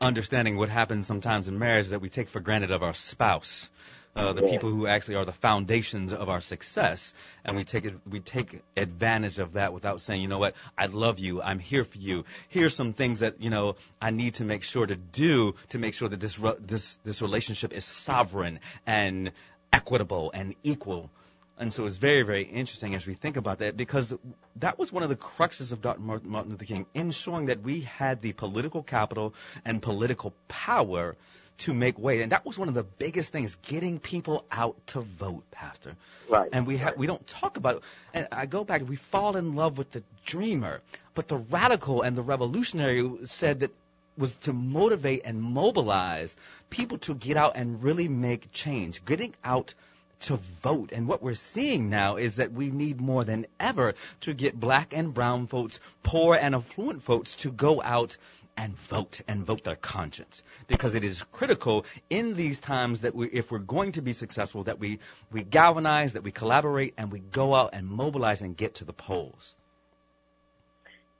understanding 0.00 0.56
what 0.56 0.68
happens 0.70 1.06
sometimes 1.06 1.48
in 1.48 1.58
marriage 1.58 1.88
that 1.88 2.00
we 2.00 2.08
take 2.08 2.28
for 2.28 2.40
granted 2.40 2.70
of 2.70 2.82
our 2.82 2.94
spouse, 2.94 3.70
uh, 4.16 4.32
the 4.32 4.42
Yeah. 4.42 4.50
people 4.50 4.70
who 4.70 4.86
actually 4.86 5.16
are 5.16 5.24
the 5.26 5.32
foundations 5.32 6.12
of 6.12 6.28
our 6.28 6.40
success, 6.40 7.12
and 7.44 7.56
we 7.56 7.64
take 7.64 7.84
it, 7.84 7.94
we 8.08 8.20
take 8.20 8.62
advantage 8.76 9.38
of 9.38 9.52
that 9.52 9.72
without 9.74 10.00
saying, 10.00 10.22
you 10.22 10.28
know 10.28 10.38
what, 10.38 10.54
I 10.78 10.86
love 10.86 11.18
you, 11.18 11.42
I'm 11.42 11.58
here 11.58 11.84
for 11.84 11.98
you. 11.98 12.24
Here's 12.48 12.74
some 12.74 12.94
things 12.94 13.20
that 13.20 13.40
you 13.40 13.50
know 13.50 13.76
I 14.00 14.10
need 14.10 14.34
to 14.36 14.44
make 14.44 14.62
sure 14.62 14.86
to 14.86 14.96
do 14.96 15.54
to 15.68 15.78
make 15.78 15.94
sure 15.94 16.08
that 16.08 16.18
this 16.18 16.38
re- 16.38 16.56
this 16.58 16.98
this 17.04 17.20
relationship 17.22 17.72
is 17.72 17.84
sovereign 17.84 18.60
and 18.86 19.30
equitable 19.72 20.30
and 20.32 20.54
equal. 20.62 21.10
And 21.58 21.70
so 21.70 21.84
it's 21.84 21.98
very, 21.98 22.22
very 22.22 22.44
interesting 22.44 22.94
as 22.94 23.06
we 23.06 23.12
think 23.12 23.36
about 23.36 23.58
that 23.58 23.76
because 23.76 24.14
that 24.56 24.78
was 24.78 24.90
one 24.90 25.02
of 25.02 25.10
the 25.10 25.16
cruxes 25.16 25.72
of 25.72 25.82
Dr. 25.82 26.00
Martin 26.00 26.50
Luther 26.50 26.64
King 26.64 26.86
in 26.94 27.10
showing 27.10 27.46
that 27.46 27.62
we 27.62 27.82
had 27.82 28.22
the 28.22 28.32
political 28.32 28.82
capital 28.82 29.34
and 29.64 29.82
political 29.82 30.32
power 30.48 31.16
to 31.58 31.74
make 31.74 31.98
way. 31.98 32.22
And 32.22 32.32
that 32.32 32.46
was 32.46 32.58
one 32.58 32.68
of 32.68 32.74
the 32.74 32.82
biggest 32.82 33.30
things, 33.32 33.56
getting 33.66 33.98
people 33.98 34.44
out 34.50 34.76
to 34.88 35.00
vote, 35.02 35.44
Pastor. 35.50 35.94
Right. 36.28 36.48
And 36.50 36.66
we 36.66 36.78
have 36.78 36.96
we 36.96 37.06
don't 37.06 37.26
talk 37.26 37.58
about 37.58 37.76
it. 37.76 37.82
And 38.14 38.28
I 38.32 38.46
go 38.46 38.64
back, 38.64 38.88
we 38.88 38.96
fall 38.96 39.36
in 39.36 39.54
love 39.54 39.76
with 39.76 39.90
the 39.90 40.02
dreamer, 40.24 40.80
but 41.14 41.28
the 41.28 41.36
radical 41.36 42.00
and 42.00 42.16
the 42.16 42.22
revolutionary 42.22 43.26
said 43.26 43.60
that 43.60 43.70
was 44.16 44.34
to 44.36 44.52
motivate 44.52 45.22
and 45.24 45.42
mobilize 45.42 46.34
people 46.68 46.98
to 46.98 47.14
get 47.14 47.36
out 47.36 47.52
and 47.56 47.82
really 47.82 48.08
make 48.08 48.52
change, 48.52 49.04
getting 49.04 49.34
out 49.44 49.74
to 50.20 50.36
vote. 50.62 50.92
And 50.92 51.08
what 51.08 51.22
we're 51.22 51.34
seeing 51.34 51.88
now 51.88 52.16
is 52.16 52.36
that 52.36 52.52
we 52.52 52.70
need 52.70 53.00
more 53.00 53.24
than 53.24 53.46
ever 53.58 53.94
to 54.20 54.34
get 54.34 54.58
black 54.58 54.92
and 54.92 55.14
brown 55.14 55.46
votes, 55.46 55.80
poor 56.02 56.34
and 56.34 56.54
affluent 56.54 57.02
votes 57.02 57.36
to 57.36 57.50
go 57.50 57.82
out 57.82 58.16
and 58.56 58.76
vote 58.76 59.22
and 59.26 59.46
vote 59.46 59.64
their 59.64 59.76
conscience 59.76 60.42
because 60.66 60.94
it 60.94 61.02
is 61.02 61.22
critical 61.32 61.86
in 62.10 62.34
these 62.36 62.60
times 62.60 63.00
that 63.00 63.14
we 63.14 63.26
if 63.28 63.50
we're 63.50 63.58
going 63.58 63.92
to 63.92 64.02
be 64.02 64.12
successful 64.12 64.64
that 64.64 64.78
we 64.78 64.98
we 65.32 65.42
galvanize 65.42 66.12
that 66.12 66.24
we 66.24 66.30
collaborate 66.30 66.92
and 66.98 67.10
we 67.10 67.20
go 67.20 67.54
out 67.54 67.70
and 67.72 67.86
mobilize 67.86 68.42
and 68.42 68.56
get 68.56 68.74
to 68.74 68.84
the 68.84 68.92
polls 68.92 69.54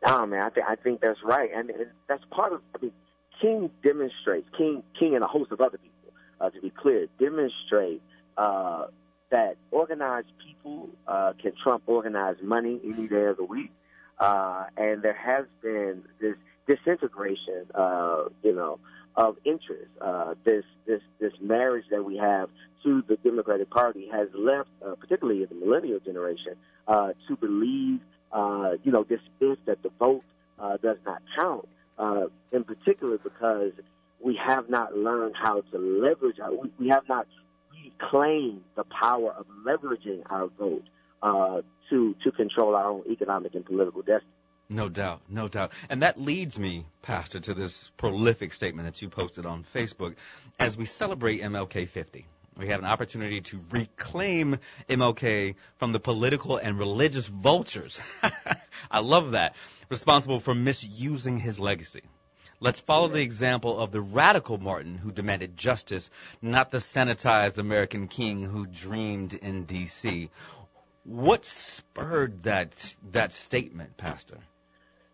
Oh 0.04 0.26
man, 0.26 0.42
I 0.42 0.50
think 0.50 0.66
I 0.66 0.76
think 0.76 1.00
that's 1.00 1.22
right, 1.22 1.50
and, 1.54 1.70
and 1.70 1.86
that's 2.08 2.24
part 2.30 2.52
of. 2.52 2.60
I 2.74 2.78
mean, 2.80 2.92
King 3.40 3.70
demonstrates 3.82 4.48
King 4.56 4.82
King 4.98 5.14
and 5.14 5.22
a 5.22 5.26
host 5.26 5.52
of 5.52 5.60
other 5.60 5.78
people, 5.78 6.12
uh, 6.40 6.50
to 6.50 6.60
be 6.60 6.70
clear, 6.70 7.06
demonstrate 7.18 8.00
uh, 8.38 8.86
that 9.30 9.56
organized 9.70 10.28
people 10.46 10.88
uh, 11.06 11.34
can 11.40 11.52
trump 11.62 11.82
organized 11.86 12.42
money 12.42 12.80
any 12.84 13.08
day 13.08 13.24
of 13.24 13.36
the 13.36 13.44
week, 13.44 13.70
uh, 14.18 14.64
and 14.76 15.02
there 15.02 15.14
has 15.14 15.44
been 15.62 16.02
this 16.20 16.36
disintegration, 16.66 17.66
uh, 17.74 18.24
you 18.42 18.54
know, 18.54 18.78
of 19.16 19.36
interest. 19.44 19.90
Uh, 20.00 20.34
this 20.44 20.64
this 20.86 21.02
this 21.20 21.32
marriage 21.42 21.84
that 21.90 22.04
we 22.04 22.16
have 22.16 22.48
to 22.84 23.02
the 23.06 23.16
Democratic 23.16 23.68
Party 23.68 24.08
has 24.10 24.28
left, 24.34 24.70
uh, 24.84 24.94
particularly 24.94 25.44
the 25.44 25.54
millennial 25.54 26.00
generation, 26.00 26.54
uh, 26.88 27.12
to 27.28 27.36
believe 27.36 28.00
uh, 28.32 28.72
you 28.82 28.92
know, 28.92 29.04
dismiss 29.04 29.58
that 29.66 29.82
the 29.82 29.90
vote 29.98 30.22
uh, 30.58 30.76
does 30.78 30.98
not 31.04 31.22
count, 31.38 31.68
uh, 31.98 32.26
in 32.52 32.64
particular 32.64 33.18
because 33.18 33.72
we 34.22 34.38
have 34.44 34.68
not 34.68 34.96
learned 34.96 35.34
how 35.40 35.60
to 35.72 35.78
leverage 35.78 36.38
our, 36.40 36.52
we, 36.52 36.70
we 36.78 36.88
have 36.88 37.08
not 37.08 37.26
reclaimed 37.84 38.62
the 38.76 38.84
power 38.84 39.32
of 39.32 39.46
leveraging 39.66 40.22
our 40.28 40.48
vote 40.58 40.84
uh, 41.22 41.62
to, 41.88 42.14
to 42.22 42.30
control 42.32 42.74
our 42.74 42.86
own 42.90 43.02
economic 43.10 43.54
and 43.54 43.64
political 43.64 44.02
destiny. 44.02 44.32
No 44.68 44.88
doubt, 44.88 45.22
no 45.28 45.48
doubt. 45.48 45.72
And 45.88 46.02
that 46.02 46.20
leads 46.20 46.56
me, 46.56 46.86
Pastor, 47.02 47.40
to 47.40 47.54
this 47.54 47.90
prolific 47.96 48.52
statement 48.54 48.86
that 48.86 49.02
you 49.02 49.08
posted 49.08 49.44
on 49.44 49.64
Facebook. 49.74 50.14
As 50.60 50.76
we 50.78 50.84
celebrate 50.84 51.42
MLK 51.42 51.88
50, 51.88 52.24
we 52.60 52.68
have 52.68 52.80
an 52.80 52.86
opportunity 52.86 53.40
to 53.40 53.58
reclaim 53.70 54.58
MLK 54.88 55.54
from 55.78 55.92
the 55.92 56.00
political 56.00 56.58
and 56.58 56.78
religious 56.78 57.26
vultures. 57.26 57.98
I 58.90 59.00
love 59.00 59.32
that. 59.32 59.56
Responsible 59.88 60.40
for 60.40 60.54
misusing 60.54 61.38
his 61.38 61.58
legacy. 61.58 62.02
Let's 62.60 62.80
follow 62.80 63.08
the 63.08 63.22
example 63.22 63.78
of 63.78 63.90
the 63.90 64.02
radical 64.02 64.58
Martin 64.58 64.98
who 64.98 65.10
demanded 65.10 65.56
justice, 65.56 66.10
not 66.42 66.70
the 66.70 66.78
sanitized 66.78 67.56
American 67.56 68.06
king 68.06 68.42
who 68.44 68.66
dreamed 68.66 69.32
in 69.32 69.64
D.C. 69.64 70.28
What 71.04 71.46
spurred 71.46 72.42
that 72.42 72.94
that 73.12 73.32
statement, 73.32 73.96
Pastor? 73.96 74.36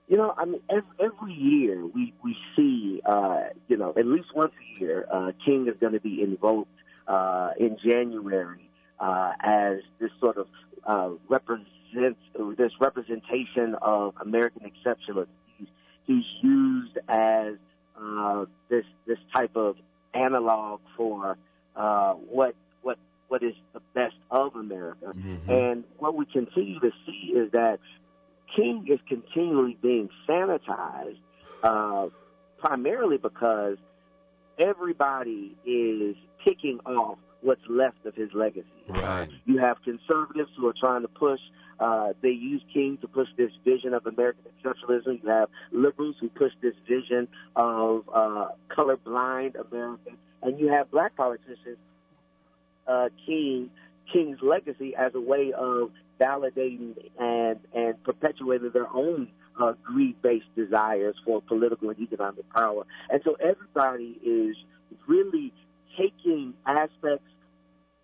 You 0.08 0.16
know, 0.16 0.34
I 0.36 0.44
mean, 0.44 0.60
every, 0.68 1.34
year 1.34 1.84
we 1.86 2.12
we 2.22 2.36
see, 2.56 3.00
uh, 3.04 3.44
you 3.68 3.76
know, 3.76 3.92
at 3.96 4.06
least 4.06 4.28
once 4.34 4.52
a 4.52 4.80
year, 4.80 5.06
uh, 5.10 5.32
King 5.44 5.68
is 5.68 5.74
going 5.80 5.92
to 5.92 6.00
be 6.00 6.22
invoked 6.22 6.70
uh, 7.06 7.50
in 7.58 7.76
January 7.84 8.68
uh, 9.00 9.32
as 9.40 9.78
this 9.98 10.10
sort 10.20 10.36
of 10.36 10.46
uh, 10.86 11.10
represents 11.28 12.20
this 12.56 12.72
representation 12.80 13.76
of 13.80 14.14
American 14.20 14.70
exceptionalism. 14.70 15.26
He's, 15.58 15.68
he's 16.06 16.24
used 16.42 16.98
as 17.08 17.54
uh, 18.00 18.44
this 18.68 18.84
this 19.06 19.18
type 19.34 19.56
of 19.56 19.76
analog 20.14 20.80
for 20.96 21.36
uh, 21.74 22.12
what 22.14 22.54
what 22.82 22.98
what 23.28 23.42
is 23.42 23.54
the 23.72 23.80
best 23.94 24.16
of 24.30 24.54
America. 24.56 25.12
Mm-hmm. 25.14 25.50
And 25.50 25.84
what 25.98 26.14
we 26.14 26.26
continue 26.26 26.80
to 26.80 26.90
see 27.06 27.32
is 27.34 27.52
that 27.52 27.80
King 28.54 28.86
is 28.88 29.00
continually 29.08 29.76
being 29.82 30.08
sanitized, 30.28 31.18
uh, 31.62 32.06
primarily 32.58 33.18
because 33.18 33.76
everybody 34.58 35.56
is 35.64 36.16
picking 36.46 36.78
off 36.86 37.18
what's 37.42 37.60
left 37.68 38.04
of 38.06 38.14
his 38.14 38.30
legacy. 38.34 38.66
Right. 38.88 39.28
You 39.44 39.58
have 39.58 39.76
conservatives 39.82 40.50
who 40.56 40.66
are 40.68 40.74
trying 40.78 41.02
to 41.02 41.08
push. 41.08 41.40
Uh, 41.78 42.12
they 42.22 42.30
use 42.30 42.62
King 42.72 42.98
to 43.02 43.08
push 43.08 43.28
this 43.36 43.50
vision 43.64 43.92
of 43.94 44.06
American 44.06 44.44
exceptionalism. 44.44 45.22
You 45.22 45.28
have 45.28 45.48
liberals 45.72 46.16
who 46.20 46.28
push 46.28 46.52
this 46.62 46.74
vision 46.88 47.28
of 47.54 48.08
uh, 48.12 48.48
colorblind 48.70 49.54
America, 49.70 50.10
and 50.42 50.58
you 50.58 50.68
have 50.68 50.90
black 50.90 51.16
politicians. 51.16 51.78
Uh, 52.86 53.08
King 53.26 53.70
King's 54.12 54.38
legacy 54.40 54.94
as 54.96 55.12
a 55.14 55.20
way 55.20 55.52
of 55.52 55.90
validating 56.20 56.94
and 57.18 57.58
and 57.74 58.02
perpetuating 58.04 58.70
their 58.72 58.88
own 58.94 59.28
uh, 59.60 59.72
greed-based 59.82 60.54
desires 60.54 61.16
for 61.24 61.42
political 61.42 61.90
and 61.90 61.98
economic 61.98 62.48
power. 62.50 62.84
And 63.10 63.20
so 63.24 63.36
everybody 63.40 64.18
is 64.24 64.56
really 65.08 65.52
taking 65.98 66.54
aspects, 66.64 67.26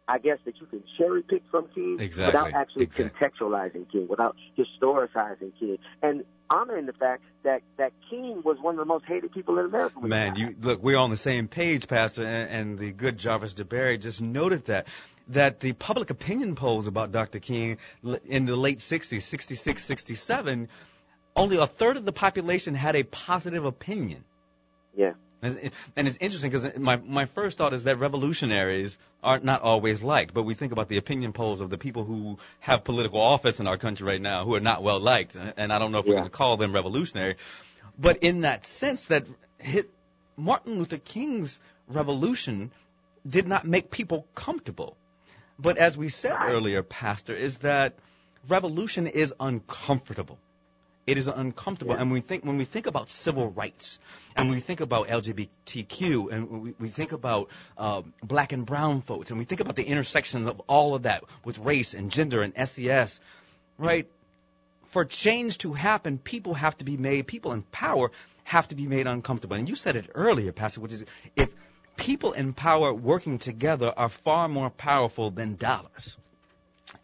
I 0.08 0.18
guess, 0.18 0.38
that 0.44 0.54
you 0.60 0.66
can 0.66 0.82
cherry 0.98 1.22
pick 1.22 1.42
from 1.50 1.68
King 1.74 1.98
Exactly. 2.00 2.26
without 2.26 2.54
actually 2.60 2.84
Exactly. 2.84 3.28
contextualizing 3.28 3.90
King, 3.90 4.08
without 4.08 4.36
historicizing 4.58 5.52
King, 5.58 5.78
and 6.02 6.24
honoring 6.50 6.86
the 6.86 6.92
fact 6.92 7.22
that 7.44 7.62
that 7.78 7.92
King 8.10 8.42
was 8.44 8.58
one 8.60 8.74
of 8.74 8.78
the 8.78 8.84
most 8.84 9.04
hated 9.06 9.32
people 9.32 9.58
in 9.58 9.66
America. 9.66 10.00
Man, 10.00 10.36
you 10.36 10.54
look, 10.60 10.82
we're 10.82 10.98
on 10.98 11.10
the 11.10 11.16
same 11.16 11.48
page, 11.48 11.88
Pastor, 11.88 12.24
and, 12.24 12.50
and 12.50 12.78
the 12.78 12.92
good 12.92 13.18
Jarvis 13.18 13.54
DeBerry 13.54 14.00
just 14.00 14.20
noted 14.20 14.66
that 14.66 14.86
that 15.28 15.60
the 15.60 15.72
public 15.72 16.10
opinion 16.10 16.56
polls 16.56 16.86
about 16.86 17.12
Dr. 17.12 17.38
King 17.38 17.78
in 18.26 18.44
the 18.44 18.56
late 18.56 18.80
60s, 18.80 19.22
66, 19.22 19.84
67, 19.84 20.68
only 21.36 21.56
a 21.56 21.66
third 21.66 21.96
of 21.96 22.04
the 22.04 22.12
population 22.12 22.74
had 22.74 22.96
a 22.96 23.04
positive 23.04 23.64
opinion. 23.64 24.24
Yeah. 24.96 25.12
And, 25.42 25.58
it- 25.58 25.72
and 25.96 26.06
it's 26.06 26.16
interesting 26.20 26.50
because 26.50 26.78
my, 26.78 26.96
my 26.96 27.26
first 27.26 27.58
thought 27.58 27.74
is 27.74 27.84
that 27.84 27.98
revolutionaries 27.98 28.96
are 29.22 29.40
not 29.40 29.60
always 29.62 30.00
liked, 30.02 30.32
but 30.34 30.44
we 30.44 30.54
think 30.54 30.72
about 30.72 30.88
the 30.88 30.96
opinion 30.98 31.32
polls 31.32 31.60
of 31.60 31.68
the 31.68 31.78
people 31.78 32.04
who 32.04 32.38
have 32.60 32.84
political 32.84 33.20
office 33.20 33.58
in 33.60 33.66
our 33.66 33.76
country 33.76 34.06
right 34.06 34.20
now 34.20 34.44
who 34.44 34.54
are 34.54 34.60
not 34.60 34.82
well 34.82 35.00
liked, 35.00 35.34
and 35.56 35.72
I 35.72 35.78
don't 35.78 35.90
know 35.92 35.98
if 35.98 36.06
we're 36.06 36.14
going 36.14 36.24
to 36.24 36.30
call 36.30 36.56
them 36.56 36.72
revolutionary, 36.72 37.36
but 37.98 38.18
in 38.22 38.42
that 38.42 38.64
sense 38.64 39.06
that 39.06 39.26
hit 39.58 39.90
Martin 40.36 40.78
Luther 40.78 40.98
King's 40.98 41.58
revolution 41.88 42.70
did 43.28 43.46
not 43.46 43.66
make 43.66 43.90
people 43.90 44.26
comfortable. 44.34 44.96
But 45.58 45.76
as 45.76 45.96
we 45.96 46.08
said 46.08 46.36
earlier, 46.40 46.82
Pastor, 46.82 47.34
is 47.34 47.58
that 47.58 47.94
revolution 48.48 49.06
is 49.06 49.34
uncomfortable. 49.38 50.38
It 51.04 51.18
is 51.18 51.26
uncomfortable, 51.26 51.94
and 51.94 52.12
we 52.12 52.20
think 52.20 52.44
when 52.44 52.58
we 52.58 52.64
think 52.64 52.86
about 52.86 53.10
civil 53.10 53.50
rights, 53.50 53.98
and 54.36 54.50
we 54.50 54.60
think 54.60 54.80
about 54.80 55.08
LGBTQ, 55.08 56.32
and 56.32 56.62
we, 56.62 56.74
we 56.78 56.88
think 56.90 57.10
about 57.10 57.48
uh, 57.76 58.02
black 58.22 58.52
and 58.52 58.64
brown 58.64 59.02
folks, 59.02 59.30
and 59.30 59.38
we 59.38 59.44
think 59.44 59.60
about 59.60 59.74
the 59.74 59.82
intersections 59.82 60.46
of 60.46 60.60
all 60.68 60.94
of 60.94 61.02
that 61.02 61.24
with 61.44 61.58
race 61.58 61.94
and 61.94 62.12
gender 62.12 62.42
and 62.42 62.54
SES, 62.68 63.18
right? 63.78 64.06
For 64.90 65.04
change 65.04 65.58
to 65.58 65.72
happen, 65.72 66.18
people 66.18 66.54
have 66.54 66.78
to 66.78 66.84
be 66.84 66.96
made, 66.96 67.26
people 67.26 67.52
in 67.52 67.62
power 67.62 68.12
have 68.44 68.68
to 68.68 68.76
be 68.76 68.86
made 68.86 69.08
uncomfortable. 69.08 69.56
And 69.56 69.68
you 69.68 69.74
said 69.74 69.96
it 69.96 70.08
earlier, 70.14 70.52
Pastor, 70.52 70.80
which 70.80 70.92
is 70.92 71.04
if 71.34 71.48
people 71.96 72.32
in 72.32 72.52
power 72.52 72.92
working 72.92 73.38
together 73.38 73.92
are 73.96 74.08
far 74.08 74.48
more 74.48 74.70
powerful 74.70 75.30
than 75.30 75.56
dollars. 75.56 76.16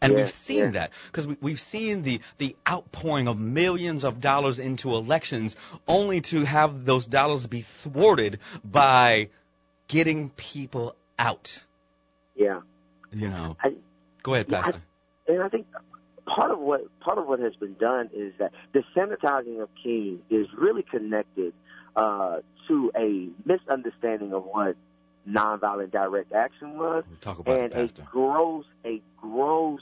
And 0.01 0.13
Yeah, 0.13 0.19
we've 0.19 0.31
seen 0.31 0.57
yeah. 0.59 0.71
that 0.71 0.91
because 1.11 1.27
we, 1.27 1.37
we've 1.41 1.59
seen 1.61 2.03
the, 2.03 2.21
the 2.37 2.55
outpouring 2.67 3.27
of 3.27 3.37
millions 3.39 4.03
of 4.03 4.21
dollars 4.21 4.59
into 4.59 4.93
elections 4.95 5.55
only 5.87 6.21
to 6.21 6.43
have 6.45 6.85
those 6.85 7.05
dollars 7.05 7.47
be 7.47 7.61
thwarted 7.61 8.39
by 8.63 9.29
getting 9.87 10.29
people 10.31 10.95
out. 11.17 11.63
Yeah. 12.35 12.61
You 13.11 13.29
know. 13.29 13.57
I, 13.63 13.73
Go 14.23 14.33
ahead, 14.35 14.47
Yeah, 14.49 14.59
I- 14.59 14.61
Pastor. 14.63 14.81
and 15.27 15.41
I 15.43 15.49
think 15.49 15.67
part 16.25 16.51
of 16.51 16.59
what 16.59 16.81
part 16.99 17.17
of 17.17 17.25
what 17.27 17.39
has 17.39 17.55
been 17.55 17.73
done 17.75 18.09
is 18.13 18.33
that 18.37 18.51
the 18.73 18.83
sanitizing 18.95 19.61
of 19.61 19.69
King 19.81 20.19
is 20.29 20.47
really 20.55 20.83
connected 20.83 21.53
uh, 21.95 22.37
to 22.67 22.91
a 22.95 23.29
misunderstanding 23.45 24.33
of 24.33 24.43
what 24.45 24.75
nonviolent 25.29 25.91
direct 25.91 26.31
action 26.33 26.77
was, 26.77 27.03
We'll 27.07 27.19
talk 27.19 27.39
about 27.39 27.73
and 27.73 27.73
a 27.73 28.01
gross 28.03 28.65
a 28.85 29.01
gross 29.17 29.81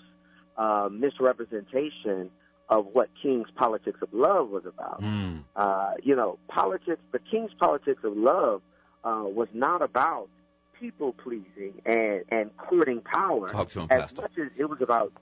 uh, 0.57 0.89
misrepresentation 0.91 2.29
of 2.69 2.87
what 2.93 3.09
King's 3.21 3.49
politics 3.55 3.99
of 4.01 4.09
love 4.11 4.49
was 4.49 4.65
about. 4.65 5.01
Mm. 5.01 5.43
Uh, 5.55 5.91
you 6.03 6.15
know, 6.15 6.37
politics, 6.49 7.01
the 7.11 7.19
King's 7.19 7.51
politics 7.59 8.01
of 8.03 8.17
love 8.17 8.61
uh, 9.03 9.23
was 9.23 9.47
not 9.53 9.81
about 9.81 10.27
people 10.79 11.13
pleasing 11.13 11.73
and, 11.85 12.23
and 12.29 12.55
courting 12.57 13.01
power 13.01 13.47
Talk 13.47 13.69
to 13.69 13.81
him, 13.81 13.87
as 13.89 14.01
Pastor. 14.01 14.21
much 14.23 14.31
as 14.37 14.51
it 14.57 14.65
was 14.69 14.81
about 14.81 15.13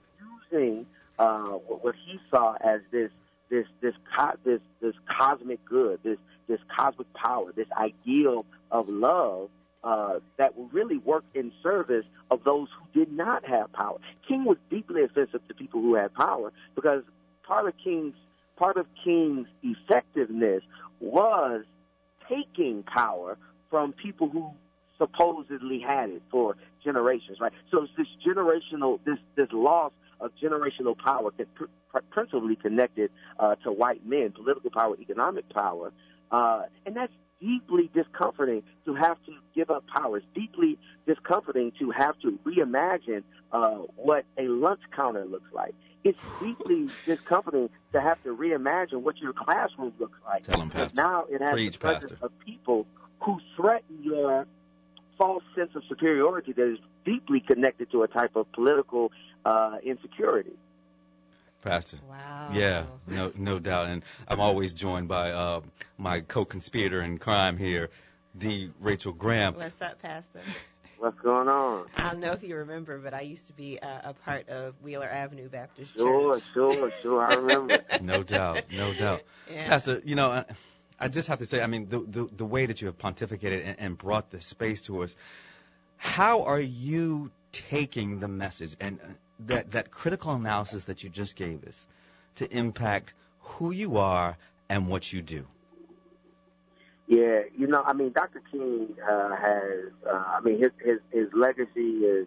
using 0.50 0.86
uh, 1.18 1.44
what 1.44 1.84
what 1.84 1.94
he 2.06 2.18
saw 2.30 2.54
as 2.64 2.80
this 2.90 3.10
this 3.48 3.66
this 3.80 3.94
co- 4.16 4.36
this 4.44 4.60
this 4.80 4.94
cosmic 5.08 5.64
good, 5.64 6.00
this 6.02 6.18
this 6.48 6.60
cosmic 6.74 7.12
power, 7.14 7.52
this 7.52 7.68
ideal 7.78 8.44
of 8.70 8.88
love 8.88 9.48
uh, 9.86 10.18
that 10.36 10.52
really 10.72 10.98
work 10.98 11.24
in 11.32 11.52
service 11.62 12.04
of 12.32 12.42
those 12.44 12.66
who 12.76 12.98
did 13.04 13.12
not 13.12 13.46
have 13.46 13.72
power. 13.72 13.98
King 14.26 14.44
was 14.44 14.56
deeply 14.68 15.04
offensive 15.04 15.46
to 15.46 15.54
people 15.54 15.80
who 15.80 15.94
had 15.94 16.12
power 16.12 16.52
because 16.74 17.04
part 17.46 17.68
of 17.68 17.74
King's 17.82 18.14
part 18.56 18.76
of 18.78 18.86
King's 19.04 19.46
effectiveness 19.62 20.62
was 20.98 21.62
taking 22.28 22.82
power 22.82 23.38
from 23.70 23.92
people 23.92 24.28
who 24.28 24.50
supposedly 24.98 25.78
had 25.78 26.10
it 26.10 26.22
for 26.32 26.56
generations, 26.82 27.38
right? 27.40 27.52
So 27.70 27.84
it's 27.84 27.92
this 27.96 28.08
generational, 28.26 28.98
this 29.04 29.18
this 29.36 29.48
loss 29.52 29.92
of 30.18 30.32
generational 30.42 30.98
power 30.98 31.30
that 31.38 31.54
pr- 31.54 32.00
principally 32.10 32.56
connected 32.56 33.12
uh, 33.38 33.54
to 33.56 33.70
white 33.70 34.04
men, 34.04 34.32
political 34.32 34.70
power, 34.70 34.96
economic 34.98 35.48
power, 35.50 35.92
uh, 36.32 36.62
and 36.84 36.96
that's 36.96 37.12
deeply 37.40 37.90
discomforting 37.94 38.62
to 38.84 38.94
have 38.94 39.16
to 39.26 39.32
give 39.54 39.70
up 39.70 39.84
power. 39.86 40.18
It's 40.18 40.26
deeply 40.34 40.78
discomforting 41.06 41.72
to 41.78 41.90
have 41.90 42.18
to 42.20 42.38
reimagine 42.46 43.22
uh, 43.52 43.82
what 43.96 44.24
a 44.38 44.48
lunch 44.48 44.80
counter 44.94 45.24
looks 45.24 45.52
like. 45.52 45.74
It's 46.04 46.18
deeply 46.40 46.88
discomforting 47.04 47.68
to 47.92 48.00
have 48.00 48.22
to 48.22 48.34
reimagine 48.34 49.02
what 49.02 49.18
your 49.18 49.32
classroom 49.32 49.92
looks 49.98 50.18
like. 50.24 50.44
Tell 50.44 50.60
'em, 50.60 50.68
Because 50.68 50.92
Pastor. 50.92 51.02
Now 51.02 51.24
it 51.28 51.40
has 51.40 51.50
Preach, 51.52 51.72
the 51.74 51.78
presence 51.78 52.12
Pastor. 52.12 52.26
of 52.26 52.38
people 52.44 52.86
who 53.20 53.38
threaten 53.56 54.02
your 54.02 54.46
false 55.18 55.42
sense 55.56 55.70
of 55.74 55.82
superiority 55.88 56.52
that 56.52 56.72
is 56.72 56.78
deeply 57.04 57.40
connected 57.40 57.90
to 57.90 58.02
a 58.02 58.08
type 58.08 58.36
of 58.36 58.50
political 58.52 59.10
uh, 59.44 59.78
insecurity. 59.82 60.52
Pastor. 61.66 61.98
Wow. 62.08 62.50
Yeah, 62.54 62.84
no, 63.08 63.32
no 63.36 63.58
doubt. 63.58 63.88
And 63.88 64.04
I'm 64.28 64.40
always 64.40 64.72
joined 64.72 65.08
by 65.08 65.32
uh, 65.32 65.60
my 65.98 66.20
co-conspirator 66.20 67.02
in 67.02 67.18
crime 67.18 67.56
here, 67.56 67.90
the 68.34 68.70
Rachel 68.80 69.12
Graham. 69.12 69.54
What's 69.54 69.82
up, 69.82 70.00
Pastor? 70.00 70.42
What's 70.98 71.18
going 71.20 71.48
on? 71.48 71.86
I 71.96 72.12
don't 72.12 72.20
know 72.20 72.32
if 72.32 72.42
you 72.42 72.56
remember, 72.56 72.98
but 72.98 73.12
I 73.12 73.22
used 73.22 73.48
to 73.48 73.52
be 73.52 73.78
a, 73.78 74.00
a 74.04 74.14
part 74.14 74.48
of 74.48 74.74
Wheeler 74.80 75.08
Avenue 75.08 75.48
Baptist 75.48 75.94
Sure, 75.94 76.34
Church. 76.34 76.44
sure, 76.54 76.72
sure. 76.72 76.92
Sure. 77.02 77.26
I 77.26 77.34
remember. 77.34 77.80
No 78.00 78.22
doubt, 78.22 78.64
no 78.72 78.94
doubt. 78.94 79.22
Yeah. 79.50 79.66
Pastor, 79.68 80.00
you 80.04 80.14
know, 80.14 80.28
I, 80.28 80.44
I 81.00 81.08
just 81.08 81.28
have 81.28 81.40
to 81.40 81.46
say, 81.46 81.60
I 81.60 81.66
mean, 81.66 81.88
the, 81.88 81.98
the, 81.98 82.28
the 82.34 82.44
way 82.46 82.66
that 82.66 82.80
you 82.80 82.86
have 82.86 82.96
pontificated 82.96 83.66
and, 83.66 83.80
and 83.80 83.98
brought 83.98 84.30
this 84.30 84.46
space 84.46 84.82
to 84.82 85.02
us, 85.02 85.16
how 85.96 86.44
are 86.44 86.60
you 86.60 87.30
taking 87.52 88.20
the 88.20 88.28
message 88.28 88.76
and 88.80 89.00
uh, 89.02 89.06
that, 89.40 89.70
that 89.72 89.90
critical 89.90 90.32
analysis 90.32 90.84
that 90.84 91.02
you 91.02 91.10
just 91.10 91.36
gave 91.36 91.64
us 91.64 91.86
to 92.36 92.56
impact 92.56 93.14
who 93.40 93.70
you 93.70 93.96
are 93.98 94.36
and 94.68 94.88
what 94.88 95.12
you 95.12 95.22
do? 95.22 95.46
Yeah, 97.08 97.42
you 97.56 97.68
know, 97.68 97.82
I 97.84 97.92
mean, 97.92 98.12
Dr. 98.12 98.42
King 98.50 98.88
uh, 99.08 99.36
has, 99.36 99.92
uh, 100.04 100.10
I 100.10 100.40
mean, 100.40 100.58
his 100.58 100.72
his 100.84 100.98
his 101.12 101.28
legacy 101.32 102.00
is, 102.04 102.26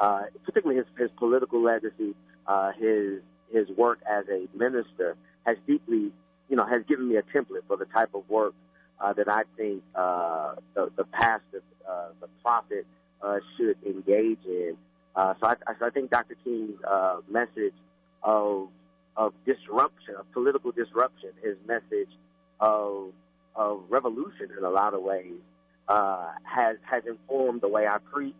uh, 0.00 0.22
particularly 0.44 0.78
his 0.78 0.86
his 0.98 1.10
political 1.16 1.62
legacy, 1.62 2.16
uh, 2.48 2.72
his 2.72 3.20
his 3.52 3.68
work 3.76 4.00
as 4.04 4.24
a 4.28 4.48
minister 4.56 5.16
has 5.46 5.56
deeply, 5.66 6.10
you 6.48 6.56
know, 6.56 6.66
has 6.66 6.82
given 6.88 7.08
me 7.08 7.16
a 7.16 7.22
template 7.22 7.62
for 7.68 7.76
the 7.76 7.84
type 7.84 8.10
of 8.14 8.28
work 8.28 8.54
uh, 9.00 9.12
that 9.12 9.28
I 9.28 9.42
think 9.56 9.82
uh, 9.94 10.54
the, 10.74 10.90
the 10.96 11.04
pastor, 11.04 11.62
uh, 11.88 12.08
the 12.20 12.28
prophet, 12.42 12.86
uh, 13.22 13.36
should 13.56 13.76
engage 13.84 14.38
in. 14.44 14.76
Uh, 15.16 15.34
so 15.40 15.46
I, 15.46 15.54
I 15.80 15.90
think 15.90 16.10
Dr. 16.10 16.36
King's 16.44 16.78
uh, 16.84 17.16
message 17.28 17.74
of 18.22 18.68
of 19.16 19.32
disruption, 19.46 20.14
of 20.18 20.30
political 20.32 20.72
disruption, 20.72 21.30
his 21.42 21.56
message 21.66 22.10
of 22.60 23.12
of 23.54 23.82
revolution 23.88 24.50
in 24.56 24.64
a 24.64 24.70
lot 24.70 24.92
of 24.92 25.02
ways 25.02 25.40
uh, 25.88 26.32
has 26.44 26.76
has 26.82 27.02
informed 27.06 27.62
the 27.62 27.68
way 27.68 27.86
I 27.86 27.98
preach, 28.12 28.34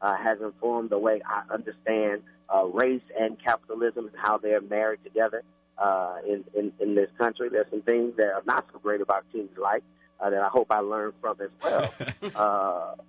uh, 0.00 0.16
has 0.16 0.38
informed 0.40 0.90
the 0.90 0.98
way 0.98 1.20
I 1.26 1.52
understand 1.52 2.22
uh, 2.54 2.64
race 2.66 3.02
and 3.18 3.36
capitalism 3.42 4.06
and 4.06 4.16
how 4.16 4.38
they're 4.38 4.60
married 4.60 5.00
together 5.02 5.42
uh, 5.78 6.18
in, 6.26 6.44
in 6.54 6.72
in 6.78 6.94
this 6.94 7.10
country. 7.18 7.48
There's 7.48 7.70
some 7.70 7.82
things 7.82 8.16
that 8.18 8.32
are 8.32 8.42
not 8.46 8.66
so 8.72 8.78
great 8.78 9.00
about 9.00 9.24
King's 9.32 9.58
life 9.58 9.82
uh, 10.20 10.30
that 10.30 10.42
I 10.42 10.48
hope 10.48 10.68
I 10.70 10.78
learn 10.78 11.12
from 11.20 11.38
as 11.40 11.50
well. 11.62 11.94
uh, 12.36 13.02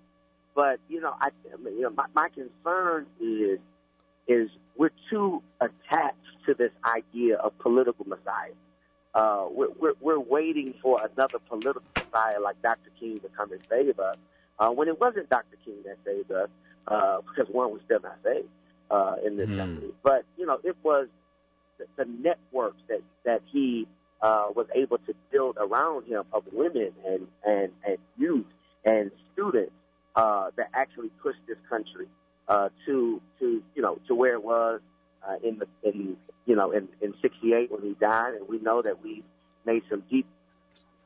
but 0.56 0.80
you 0.90 1.02
know, 1.02 1.14
I 1.20 1.30
you 1.50 1.82
know 1.82 1.90
my, 1.92 2.06
my 2.14 2.30
concern 2.30 3.06
is 3.20 3.60
is 4.28 4.50
we're 4.78 4.92
too 5.10 5.42
attached 5.60 6.16
to 6.46 6.54
this 6.54 6.72
idea 6.86 7.38
of 7.38 7.58
political 7.60 8.06
messiah. 8.06 8.52
Uh, 9.14 9.48
we're, 9.52 9.68
we're, 9.80 9.94
we're 10.00 10.20
waiting 10.20 10.74
for 10.82 11.02
another 11.06 11.40
political 11.50 11.82
messiah 11.98 12.40
like 12.42 12.62
Dr. 12.62 12.90
King 13.00 13.20
to 13.20 13.30
come 13.36 13.52
and 13.52 13.60
save 13.70 14.00
us. 14.00 14.18
Uh, 14.60 14.70
when 14.70 14.88
it 14.88 15.00
wasn't 15.00 15.30
Dr. 15.30 15.58
King 15.66 15.76
that 15.86 15.98
saved 16.06 16.32
us, 16.32 16.50
uh, 16.88 17.18
because 17.22 17.52
one 17.54 17.72
was 17.72 17.82
still 17.86 18.00
not 18.02 18.18
saved 18.24 18.48
uh, 18.90 19.16
in 19.26 19.38
this 19.38 19.50
Hmm. 19.50 19.58
country. 19.58 19.90
But 20.04 20.24
you 20.38 20.46
know, 20.46 20.60
it 20.64 20.78
was 20.84 21.08
the, 21.78 21.86
the 21.98 22.06
networks 22.06 22.82
that 22.88 23.02
that 23.26 23.42
he 23.52 23.88
uh, 24.22 24.48
was 24.56 24.68
able 24.76 24.98
to 25.00 25.14
build 25.32 25.58
around 25.60 26.06
him 26.08 26.24
of 26.34 26.44
women 26.52 26.92
and 27.06 27.28
and 27.46 27.72
and 27.86 27.98
youth 28.18 28.46
and 28.86 29.12
students 29.34 29.74
uh, 30.16 30.50
that 30.56 30.70
actually 30.74 31.10
pushed 31.22 31.40
this 31.48 31.58
country 31.70 32.08
uh, 32.48 32.70
to 32.86 33.22
to 33.40 33.64
you 33.76 33.82
know 33.82 33.98
to 34.08 34.16
where 34.16 34.34
it 34.34 34.44
was 34.44 34.82
uh, 35.28 35.36
in 35.44 35.60
the 35.60 35.68
in 35.84 36.18
you 36.46 36.56
know 36.56 36.72
in 36.72 36.88
in 37.02 37.14
'68 37.22 37.72
when 37.72 37.82
he 37.82 37.96
died, 38.00 38.34
and 38.36 38.48
we 38.48 38.60
know 38.60 38.82
that 38.82 39.04
we 39.04 39.24
made 39.66 39.84
some 39.90 40.04
deep 40.10 40.26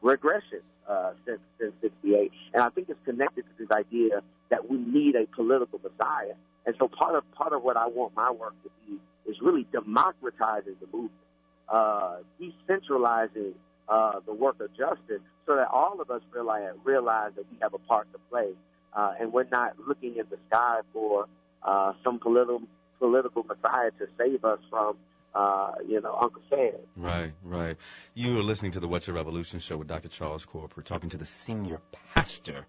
regression 0.01 0.61
uh, 0.87 1.11
since 1.25 1.39
since 1.59 1.73
'68, 1.81 2.31
and 2.53 2.63
I 2.63 2.69
think 2.69 2.89
it's 2.89 2.99
connected 3.05 3.43
to 3.43 3.65
this 3.65 3.71
idea 3.71 4.21
that 4.49 4.69
we 4.69 4.77
need 4.77 5.15
a 5.15 5.25
political 5.35 5.79
messiah. 5.79 6.33
And 6.65 6.75
so 6.79 6.87
part 6.87 7.15
of 7.15 7.29
part 7.31 7.53
of 7.53 7.63
what 7.63 7.77
I 7.77 7.87
want 7.87 8.15
my 8.15 8.31
work 8.31 8.53
to 8.63 8.69
be 8.87 8.97
is 9.29 9.37
really 9.41 9.67
democratizing 9.71 10.75
the 10.79 10.87
movement, 10.87 11.11
uh, 11.69 12.17
decentralizing 12.39 13.53
uh, 13.87 14.19
the 14.25 14.33
work 14.33 14.59
of 14.61 14.69
justice, 14.75 15.21
so 15.45 15.55
that 15.55 15.67
all 15.71 16.01
of 16.01 16.09
us 16.09 16.21
realize 16.31 16.73
realize 16.83 17.31
that 17.35 17.45
we 17.51 17.57
have 17.61 17.73
a 17.73 17.79
part 17.79 18.11
to 18.13 18.19
play, 18.29 18.51
uh, 18.95 19.13
and 19.19 19.33
we're 19.33 19.47
not 19.51 19.73
looking 19.87 20.17
in 20.17 20.25
the 20.29 20.37
sky 20.47 20.79
for 20.93 21.27
uh, 21.63 21.93
some 22.03 22.19
political 22.19 22.61
political 22.99 23.43
messiah 23.43 23.91
to 23.99 24.07
save 24.17 24.45
us 24.45 24.59
from, 24.69 24.95
uh, 25.33 25.73
you 25.87 25.99
know, 25.99 26.17
Uncle 26.19 26.41
Sam. 26.49 26.71
Right, 26.95 27.33
right. 27.43 27.77
You 28.13 28.39
are 28.39 28.43
listening 28.43 28.71
to 28.73 28.79
the 28.79 28.87
What's 28.87 29.07
Your 29.07 29.15
Revolution 29.15 29.59
show 29.59 29.77
with 29.77 29.87
Dr. 29.87 30.07
Charles 30.07 30.45
Corp. 30.45 30.75
We're 30.77 30.83
talking 30.83 31.09
to 31.09 31.17
the 31.17 31.25
senior 31.25 31.81
pastor, 32.13 32.65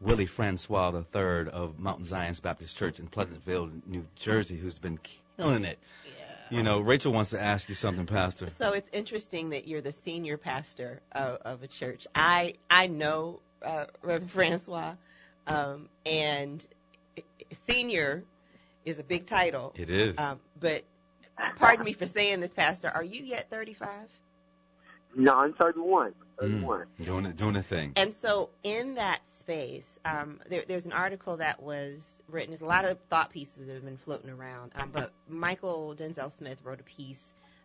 Willie 0.00 0.26
Francois 0.26 0.90
III 1.14 1.48
of 1.50 1.78
Mountain 1.78 2.04
Zion's 2.04 2.40
Baptist 2.40 2.76
Church 2.76 2.98
in 2.98 3.06
Pleasantville, 3.06 3.70
New 3.86 4.06
Jersey, 4.16 4.56
who's 4.56 4.78
been 4.78 4.98
killing 5.38 5.64
it. 5.64 5.78
Yeah. 6.04 6.58
You 6.58 6.62
know, 6.62 6.80
Rachel 6.80 7.12
wants 7.12 7.30
to 7.30 7.40
ask 7.40 7.70
you 7.70 7.74
something, 7.74 8.04
Pastor. 8.04 8.48
So 8.58 8.72
it's 8.72 8.88
interesting 8.92 9.50
that 9.50 9.66
you're 9.66 9.80
the 9.80 9.94
senior 10.04 10.36
pastor 10.36 11.00
of, 11.12 11.38
of 11.46 11.62
a 11.62 11.66
church. 11.66 12.06
I 12.14 12.54
I 12.68 12.88
know 12.88 13.40
uh, 13.64 13.86
Reverend 14.02 14.30
Francois, 14.30 14.94
um, 15.46 15.88
and 16.06 16.64
senior 17.66 18.24
is 18.84 18.98
a 18.98 19.04
big 19.04 19.26
title. 19.26 19.72
It 19.76 19.90
is. 19.90 20.18
Um, 20.18 20.40
but 20.60 20.84
pardon 21.56 21.84
me 21.84 21.92
for 21.92 22.06
saying 22.06 22.40
this, 22.40 22.52
Pastor. 22.52 22.88
Are 22.88 23.04
you 23.04 23.22
yet 23.24 23.50
35? 23.50 23.88
No, 25.14 25.34
I'm 25.34 25.52
31. 25.52 26.14
31. 26.40 26.86
Mm, 27.00 27.04
doing 27.04 27.26
it, 27.26 27.36
doing 27.36 27.56
a 27.56 27.62
thing. 27.62 27.92
And 27.96 28.14
so, 28.14 28.50
in 28.62 28.94
that 28.94 29.20
space, 29.38 29.98
um, 30.04 30.40
there, 30.48 30.64
there's 30.66 30.86
an 30.86 30.92
article 30.92 31.36
that 31.36 31.62
was 31.62 32.18
written. 32.28 32.50
There's 32.50 32.62
a 32.62 32.66
lot 32.66 32.84
of 32.84 32.98
thought 33.10 33.30
pieces 33.30 33.66
that 33.66 33.74
have 33.74 33.84
been 33.84 33.98
floating 33.98 34.30
around. 34.30 34.72
Um, 34.74 34.90
but 34.92 35.12
Mychal 35.30 35.96
Denzel 35.96 36.32
Smith 36.32 36.58
wrote 36.64 36.80
a 36.80 36.84
piece 36.84 37.22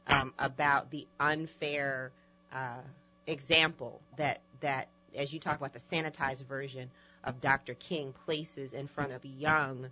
um, 0.07 0.33
about 0.37 0.91
the 0.91 1.07
unfair 1.19 2.11
uh, 2.53 2.81
example 3.27 4.01
that 4.17 4.41
that, 4.61 4.89
as 5.15 5.31
you 5.31 5.39
talk 5.39 5.57
about 5.57 5.73
the 5.73 5.79
sanitized 5.79 6.45
version 6.45 6.89
of 7.27 7.39
Dr. 7.41 7.75
King, 7.75 8.13
places 8.25 8.73
in 8.73 8.87
front 8.87 9.11
of 9.11 9.23
young, 9.23 9.89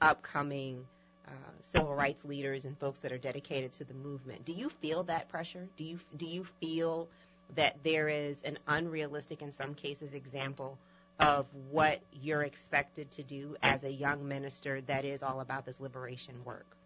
upcoming. 0.00 0.86
Uh, 1.26 1.30
civil 1.60 1.94
rights 1.94 2.24
leaders 2.24 2.64
and 2.64 2.78
folks 2.78 3.00
that 3.00 3.12
are 3.12 3.18
dedicated 3.18 3.70
to 3.70 3.84
the 3.84 3.92
movement. 3.92 4.42
Do 4.46 4.54
you 4.54 4.70
feel 4.70 5.02
that 5.02 5.28
pressure? 5.28 5.68
Do 5.76 5.84
you 5.84 5.98
do 6.16 6.24
you 6.24 6.42
feel 6.42 7.06
that 7.54 7.76
there 7.84 8.08
is 8.08 8.42
an 8.44 8.58
unrealistic, 8.66 9.42
in 9.42 9.52
some 9.52 9.74
cases, 9.74 10.14
example 10.14 10.78
of 11.20 11.46
what 11.70 12.00
you're 12.22 12.42
expected 12.42 13.10
to 13.10 13.22
do 13.22 13.56
as 13.62 13.84
a 13.84 13.90
young 13.90 14.26
minister 14.26 14.80
that 14.82 15.04
is 15.04 15.22
all 15.22 15.40
about 15.40 15.66
this 15.66 15.80
liberation 15.80 16.34
work? 16.44 16.76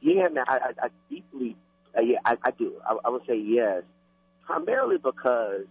Yeah, 0.00 0.28
man, 0.28 0.44
I, 0.46 0.56
I, 0.56 0.86
I 0.86 0.88
deeply, 1.08 1.56
uh, 1.96 2.02
yeah, 2.02 2.18
I, 2.24 2.36
I 2.44 2.50
do. 2.50 2.74
I, 2.86 2.96
I 3.04 3.08
would 3.08 3.22
say 3.26 3.36
yes, 3.38 3.82
primarily 4.44 4.98
because 4.98 5.64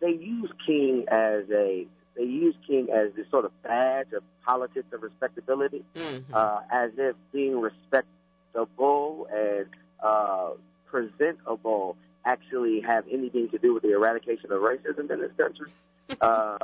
they 0.00 0.10
use 0.10 0.50
King 0.66 1.04
as 1.08 1.44
a, 1.50 1.86
they 2.16 2.24
use 2.24 2.54
King 2.66 2.88
as 2.90 3.12
this 3.14 3.26
sort 3.30 3.44
of 3.44 3.52
badge 3.62 4.12
of 4.12 4.22
politics 4.44 4.86
of 4.92 5.02
respectability, 5.02 5.84
uh, 6.32 6.60
as 6.70 6.90
if 6.96 7.14
being 7.32 7.60
respectable 7.60 9.28
and 9.32 9.66
uh, 10.02 10.50
presentable 10.86 11.96
actually 12.24 12.80
have 12.80 13.04
anything 13.10 13.48
to 13.50 13.58
do 13.58 13.74
with 13.74 13.82
the 13.82 13.92
eradication 13.92 14.50
of 14.50 14.60
racism 14.60 15.10
in 15.10 15.20
this 15.20 15.32
country. 15.36 15.70
uh, 16.20 16.58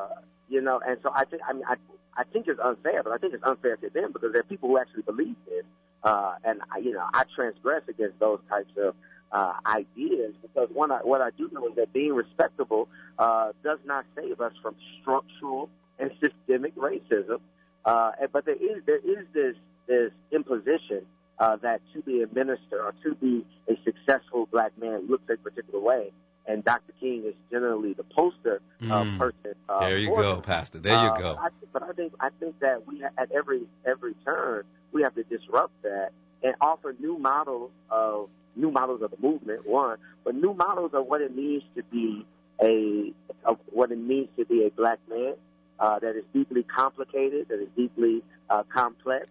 you 0.48 0.61
know, 0.61 0.80
and 0.86 0.98
so 1.03 1.11
I 1.14 1.24
think, 1.24 1.42
I 1.48 1.53
mean, 1.53 1.64
I, 1.68 1.76
I 2.16 2.24
think 2.24 2.46
it's 2.48 2.61
unfair, 2.62 3.03
but 3.03 3.12
I 3.12 3.18
think 3.18 3.34
it's 3.34 3.44
unfair 3.44 3.76
to 3.76 3.90
them 3.90 4.12
because 4.12 4.32
there 4.32 4.40
are 4.40 4.44
people 4.44 4.68
who 4.68 4.78
actually 4.78 5.03
believe 5.03 5.36
this. 5.48 5.64
Uh, 6.05 6.34
and 6.44 6.61
I, 6.70 6.78
you 6.78 6.92
know, 6.92 7.07
I 7.14 7.24
transgress 7.34 7.82
against 7.88 8.18
those 8.18 8.40
types 8.48 8.72
of 8.76 8.94
uh, 9.33 9.55
ideas 9.66 10.35
because 10.43 10.68
one, 10.72 10.91
I, 10.93 10.99
what 10.99 11.20
I 11.20 11.30
do 11.30 11.49
know 11.53 11.66
is 11.68 11.74
that 11.76 11.93
being 11.93 12.12
respectable 12.14 12.89
uh, 13.18 13.53
does 13.64 13.78
not 13.85 14.05
save 14.16 14.41
us 14.41 14.53
from 14.62 14.74
structural 15.01 15.68
and 15.99 16.11
systemic 16.20 16.74
racism. 16.76 17.41
Uh, 17.85 18.12
but 18.33 18.45
there 18.45 18.55
is 18.55 18.83
there 18.87 18.99
is 18.99 19.26
this 19.35 19.57
this 19.89 20.12
imposition 20.30 21.03
uh, 21.39 21.57
that 21.57 21.80
to 21.93 22.03
be 22.03 22.22
a 22.22 22.26
minister 22.33 22.80
or 22.83 22.93
to 23.03 23.14
be 23.16 23.45
a 23.68 23.74
successful 23.85 24.47
black 24.53 24.72
man 24.80 25.09
looks 25.09 25.24
a 25.33 25.37
particular 25.37 25.80
way. 25.80 26.12
And 26.47 26.64
Dr. 26.64 26.93
King 26.99 27.24
is 27.26 27.35
generally 27.53 27.93
the 27.95 28.03
poster 28.05 28.61
uh, 28.91 29.05
Mm. 29.05 29.18
person. 29.18 29.55
Uh, 29.68 29.80
There 29.89 29.99
you 29.99 30.09
go, 30.09 30.35
them. 30.35 30.43
Pastor. 30.43 30.78
There 30.80 30.93
you 30.93 30.99
Uh, 31.11 31.18
go. 31.18 31.35
But 31.35 31.43
I, 31.45 31.49
but 31.72 31.83
I 31.85 31.93
think 31.93 32.12
I 32.20 32.28
think 32.41 32.59
that 32.61 32.87
we 32.87 33.01
ha- 33.01 33.14
at 33.16 33.30
every 33.33 33.62
every 33.87 34.14
turn 34.24 34.64
we 34.93 35.03
have 35.03 35.14
to 35.14 35.22
disrupt 35.24 35.72
that 35.83 36.11
and 36.43 36.55
offer 36.61 36.95
new 36.99 37.18
models 37.18 37.70
of 37.90 38.28
new 38.57 38.70
models 38.70 39.03
of 39.03 39.11
the 39.11 39.16
movement. 39.20 39.66
One, 39.66 39.99
but 40.24 40.34
new 40.34 40.55
models 40.55 40.93
of 40.95 41.07
what 41.07 41.20
it 41.20 41.34
means 41.34 41.62
to 41.76 41.82
be 41.84 42.26
a 42.62 43.12
of 43.45 43.59
what 43.70 43.90
it 43.90 43.99
means 43.99 44.28
to 44.38 44.45
be 44.45 44.66
a 44.66 44.70
black 44.70 44.99
man 45.09 45.34
uh, 45.78 45.99
that 45.99 46.16
is 46.16 46.24
deeply 46.32 46.62
complicated, 46.62 47.49
that 47.49 47.61
is 47.61 47.68
deeply 47.76 48.22
uh, 48.51 48.62
complex, 48.72 49.26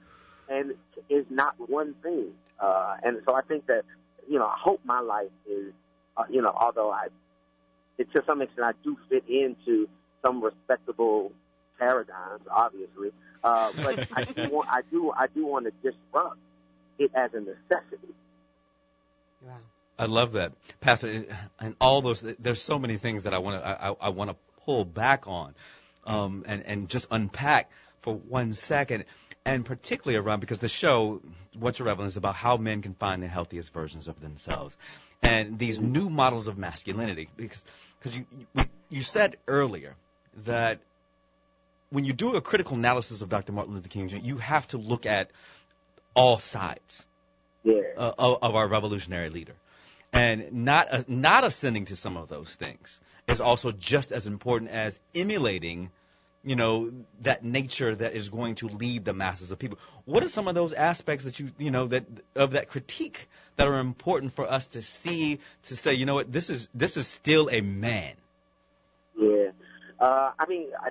and 0.49 0.73
is 1.09 1.25
not 1.29 1.55
one 1.69 1.95
thing. 2.03 2.31
Uh, 2.59 2.97
and 3.03 3.17
so 3.25 3.33
I 3.33 3.41
think 3.41 3.67
that 3.67 3.83
you 4.27 4.39
know 4.39 4.45
I 4.45 4.57
hope 4.59 4.81
my 4.83 4.99
life 4.99 5.31
is 5.49 5.73
uh, 6.17 6.23
you 6.29 6.41
know 6.41 6.53
although 6.55 6.91
I 6.91 7.07
it, 7.97 8.11
to 8.13 8.23
some 8.25 8.41
extent 8.41 8.65
I 8.65 8.73
do 8.83 8.97
fit 9.09 9.23
into 9.27 9.87
some 10.23 10.43
respectable 10.43 11.31
paradigms, 11.79 12.43
obviously. 12.49 13.11
Uh, 13.43 13.71
but 13.75 14.07
I 14.15 14.23
do 14.23 14.49
want, 14.51 14.69
I 14.69 14.81
do, 14.91 15.11
I 15.11 15.27
do 15.27 15.45
want 15.45 15.65
to 15.65 15.71
disrupt 15.81 16.37
it 16.97 17.11
as 17.15 17.31
a 17.33 17.39
necessity. 17.39 18.13
Wow. 19.41 19.57
I 19.97 20.05
love 20.05 20.33
that, 20.33 20.53
Pastor. 20.79 21.25
And 21.59 21.75
all 21.79 22.01
those, 22.01 22.21
there's 22.39 22.61
so 22.61 22.79
many 22.79 22.97
things 22.97 23.23
that 23.23 23.33
I 23.33 23.37
want 23.37 23.61
to, 23.61 23.67
I, 23.67 23.95
I 24.01 24.09
want 24.09 24.31
to 24.31 24.35
pull 24.65 24.85
back 24.85 25.27
on, 25.27 25.53
um, 26.05 26.43
and 26.47 26.65
and 26.65 26.89
just 26.89 27.07
unpack 27.11 27.69
for 28.01 28.15
one 28.15 28.53
second, 28.53 29.05
and 29.45 29.63
particularly 29.65 30.17
around 30.17 30.39
because 30.39 30.59
the 30.59 30.67
show, 30.67 31.21
What's 31.57 31.79
Your 31.79 31.87
Rebel, 31.87 32.05
is 32.05 32.17
about 32.17 32.35
how 32.35 32.57
men 32.57 32.81
can 32.81 32.95
find 32.95 33.21
the 33.21 33.27
healthiest 33.27 33.73
versions 33.73 34.07
of 34.07 34.19
themselves, 34.19 34.75
and 35.21 35.59
these 35.59 35.79
new 35.79 36.09
models 36.09 36.47
of 36.47 36.57
masculinity. 36.57 37.29
Because 37.37 37.63
because 37.99 38.15
you, 38.15 38.25
you 38.55 38.65
you 38.89 39.01
said 39.01 39.37
earlier 39.47 39.95
that 40.45 40.79
when 41.91 42.05
you 42.05 42.13
do 42.13 42.35
a 42.35 42.41
critical 42.41 42.75
analysis 42.77 43.21
of 43.21 43.29
Dr. 43.29 43.51
Martin 43.51 43.75
Luther 43.75 43.89
King 43.89 44.07
Jr., 44.07 44.17
you 44.17 44.37
have 44.37 44.67
to 44.69 44.77
look 44.77 45.05
at 45.05 45.29
all 46.13 46.37
sides 46.37 47.05
Yeah. 47.63 47.81
uh, 47.97 48.13
of, 48.17 48.39
of 48.41 48.55
our 48.55 48.67
revolutionary 48.67 49.29
leader, 49.29 49.55
and 50.11 50.51
not 50.51 50.91
uh, 50.91 51.03
not 51.07 51.43
ascending 51.43 51.85
to 51.85 51.95
some 51.95 52.17
of 52.17 52.27
those 52.27 52.53
things 52.55 52.99
is 53.27 53.39
also 53.39 53.71
just 53.71 54.11
as 54.11 54.27
important 54.27 54.71
as 54.71 54.99
emulating, 55.15 55.89
you 56.43 56.55
know, 56.55 56.91
that 57.21 57.45
nature 57.45 57.95
that 57.95 58.15
is 58.15 58.29
going 58.29 58.55
to 58.55 58.67
lead 58.67 59.05
the 59.05 59.13
masses 59.13 59.51
of 59.51 59.59
people. 59.59 59.77
What 60.05 60.23
are 60.23 60.29
some 60.29 60.47
of 60.47 60.55
those 60.55 60.73
aspects 60.73 61.23
that 61.25 61.39
you 61.39 61.51
you 61.57 61.71
know 61.71 61.87
that 61.87 62.05
of 62.35 62.51
that 62.51 62.67
critique 62.69 63.29
that 63.57 63.67
are 63.67 63.79
important 63.79 64.33
for 64.33 64.51
us 64.51 64.67
to 64.67 64.81
see 64.81 65.39
to 65.63 65.75
say, 65.75 65.93
you 65.93 66.05
know 66.05 66.15
what, 66.15 66.31
this 66.31 66.49
is 66.49 66.67
this 66.73 66.97
is 66.97 67.07
still 67.07 67.49
a 67.51 67.61
man. 67.61 68.13
Yeah. 69.17 69.51
Uh, 69.99 70.31
I 70.39 70.45
mean, 70.47 70.67
I 70.79 70.89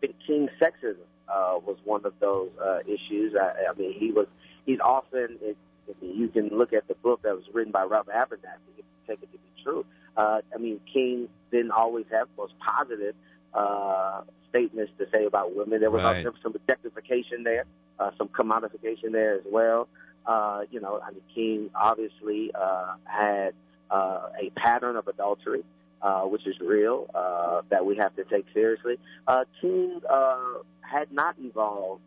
think 0.00 0.16
King 0.26 0.48
sexism 0.60 0.96
uh, 1.28 1.58
was 1.64 1.78
one 1.84 2.04
of 2.04 2.12
those 2.20 2.50
uh, 2.62 2.80
issues. 2.80 3.34
I, 3.34 3.70
I 3.70 3.78
mean, 3.78 3.94
he 3.98 4.12
was, 4.12 4.26
he's 4.70 4.80
often, 4.80 5.38
it, 5.42 5.56
I 5.88 6.04
mean, 6.04 6.18
you 6.18 6.28
can 6.28 6.48
look 6.48 6.72
at 6.72 6.86
the 6.88 6.94
book 6.94 7.22
that 7.22 7.34
was 7.34 7.44
written 7.52 7.72
by 7.72 7.84
Robert 7.84 8.14
Abernathy, 8.14 8.78
if 8.78 8.84
you 8.84 8.84
take 9.06 9.22
it 9.22 9.32
to 9.32 9.38
be 9.38 9.62
true. 9.62 9.84
Uh, 10.16 10.40
I 10.54 10.58
mean, 10.58 10.80
King 10.92 11.28
didn't 11.50 11.72
always 11.72 12.06
have 12.10 12.28
the 12.36 12.42
most 12.42 12.54
positive 12.58 13.14
uh, 13.54 14.22
statements 14.48 14.92
to 14.98 15.06
say 15.12 15.24
about 15.24 15.54
women. 15.56 15.80
There 15.80 15.90
was, 15.90 16.02
Right. 16.02 16.24
was 16.24 16.34
some 16.42 16.54
objectification 16.54 17.42
there, 17.42 17.64
uh, 17.98 18.10
some 18.16 18.28
commodification 18.28 19.12
there 19.12 19.34
as 19.34 19.44
well. 19.50 19.88
Uh, 20.26 20.62
you 20.70 20.80
know, 20.80 21.00
I 21.04 21.10
mean, 21.10 21.22
King 21.34 21.70
obviously 21.74 22.52
uh, 22.54 22.94
had 23.04 23.54
uh, 23.90 24.28
a 24.40 24.50
pattern 24.50 24.96
of 24.96 25.08
adultery 25.08 25.64
uh, 26.02 26.22
which 26.22 26.46
is 26.46 26.58
real, 26.60 27.10
uh, 27.14 27.60
that 27.68 27.84
we 27.84 27.96
have 27.96 28.14
to 28.16 28.24
take 28.24 28.46
seriously. 28.54 28.98
Uh, 29.26 29.44
King 29.60 30.00
uh, 30.08 30.38
had 30.80 31.12
not 31.12 31.34
evolved 31.38 32.00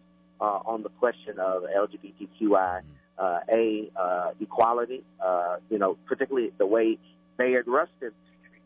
uh, 0.44 0.60
on 0.66 0.84
the 0.84 0.90
question 0.90 1.40
of 1.40 1.64
LGBTQI 1.64 2.82
uh, 3.18 3.40
uh, 3.96 4.32
equality. 4.42 5.04
Uh, 5.24 5.56
you 5.70 5.78
know, 5.78 5.98
particularly 6.06 6.52
the 6.58 6.66
way 6.66 6.98
Bayard 7.38 7.66
Rustin 7.66 8.12
treated. 8.42 8.62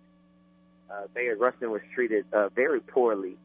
Uh, 0.90 1.08
Bayard 1.14 1.40
Rustin 1.40 1.70
was 1.70 1.82
treated 1.94 2.26
very 2.56 2.80
poorly 2.80 3.38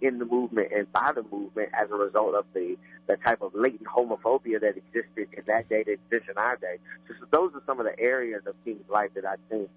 in 0.00 0.18
the 0.18 0.24
movement 0.24 0.72
and 0.74 0.90
by 0.92 1.12
the 1.14 1.22
movement 1.30 1.68
as 1.78 1.90
a 1.90 1.94
result 1.94 2.34
of 2.34 2.46
the 2.54 2.76
the 3.06 3.16
type 3.16 3.42
of 3.42 3.54
latent 3.54 3.84
homophobia 3.84 4.60
that 4.60 4.76
existed 4.76 5.28
in 5.32 5.44
that 5.46 5.68
day 5.68 5.82
that 5.84 5.92
exists 5.92 6.28
in 6.30 6.38
our 6.38 6.56
day. 6.56 6.76
So, 7.06 7.14
so 7.20 7.26
those 7.30 7.54
are 7.54 7.62
some 7.66 7.78
of 7.78 7.86
the 7.86 7.98
areas 8.00 8.42
of 8.46 8.54
King's 8.64 8.88
life 8.88 9.10
that 9.14 9.24
I 9.26 9.36
think 9.48 9.68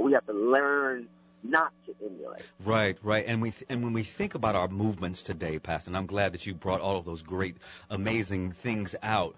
we 0.00 0.12
have 0.12 0.26
to 0.26 0.32
learn 0.32 1.08
not 1.42 1.72
to 1.86 1.94
emulate. 2.04 2.42
Right, 2.64 2.96
right. 3.02 3.24
And 3.26 3.42
we 3.42 3.50
th- 3.50 3.64
and 3.68 3.82
when 3.82 3.92
we 3.92 4.02
think 4.04 4.34
about 4.34 4.54
our 4.54 4.68
movements 4.68 5.22
today, 5.22 5.58
Pastor, 5.58 5.90
and 5.90 5.96
I'm 5.96 6.06
glad 6.06 6.32
that 6.34 6.46
you 6.46 6.54
brought 6.54 6.80
all 6.80 6.96
of 6.96 7.04
those 7.04 7.22
great, 7.22 7.56
amazing 7.90 8.52
things 8.52 8.94
out, 9.02 9.36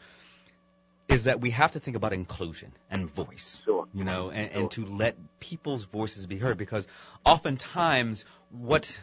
is 1.08 1.24
that 1.24 1.40
we 1.40 1.50
have 1.50 1.72
to 1.72 1.80
think 1.80 1.96
about 1.96 2.12
inclusion 2.12 2.72
and 2.90 3.10
voice. 3.14 3.62
Sure. 3.64 3.86
You 3.92 4.04
know, 4.04 4.30
and, 4.30 4.50
and 4.52 4.70
to 4.72 4.84
let 4.84 5.16
people's 5.40 5.84
voices 5.84 6.26
be 6.26 6.38
heard 6.38 6.58
because 6.58 6.86
oftentimes 7.24 8.24
what 8.50 8.98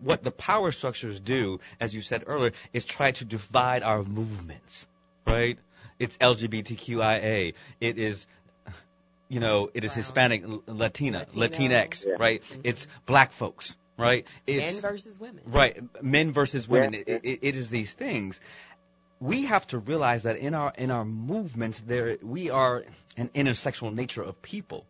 what 0.00 0.22
the 0.22 0.30
power 0.30 0.70
structures 0.70 1.18
do, 1.20 1.60
as 1.80 1.94
you 1.94 2.00
said 2.00 2.24
earlier, 2.26 2.52
is 2.72 2.84
try 2.84 3.10
to 3.12 3.24
divide 3.24 3.82
our 3.82 4.02
movements, 4.04 4.86
right? 5.26 5.58
It's 5.98 6.16
LGBTQIA. 6.18 7.54
It 7.80 7.98
is, 7.98 8.26
you 9.28 9.40
know, 9.40 9.70
it 9.74 9.84
is 9.84 9.92
Hispanic, 9.92 10.42
Latina, 10.66 11.26
Latino. 11.34 11.74
Latinx, 11.74 12.06
Yeah. 12.06 12.14
right? 12.18 12.42
It's 12.64 12.86
black 13.06 13.32
folks, 13.32 13.76
right? 13.96 14.26
It's, 14.46 14.72
Men 14.72 14.82
versus 14.82 15.20
women. 15.20 15.42
Right, 15.46 16.02
men 16.02 16.32
versus 16.32 16.68
women. 16.68 16.94
Yeah. 16.94 17.00
It, 17.06 17.24
it, 17.24 17.38
it 17.42 17.56
is 17.56 17.70
these 17.70 17.92
things. 17.92 18.40
We 19.20 19.46
have 19.46 19.66
to 19.68 19.78
realize 19.78 20.22
that 20.22 20.36
in 20.36 20.54
our 20.54 20.72
in 20.78 20.90
our 20.90 21.04
movements, 21.04 21.82
there 21.86 22.16
we 22.22 22.50
are 22.50 22.84
an 23.16 23.28
intersectional 23.34 23.92
nature 23.94 24.22
of 24.22 24.40
people. 24.42 24.86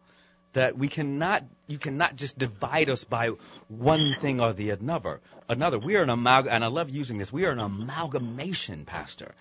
That 0.55 0.79
we 0.79 0.89
cannot, 0.89 1.45
you 1.67 1.79
cannot 1.79 2.17
just 2.17 2.39
divide 2.39 2.89
us 2.89 3.05
by 3.05 3.33
one 3.69 4.17
thing 4.21 4.41
or 4.41 4.55
the 4.55 4.71
another. 4.71 5.21
Another, 5.49 5.79
we 5.79 5.97
are 5.97 6.03
an 6.03 6.11
amalgam, 6.11 6.53
and 6.53 6.65
I 6.65 6.69
love 6.69 6.89
using 6.89 7.19
this. 7.19 7.31
We 7.31 7.45
are 7.45 7.51
an 7.51 7.59
amalgamation, 7.61 8.87
Pastor. 8.87 9.35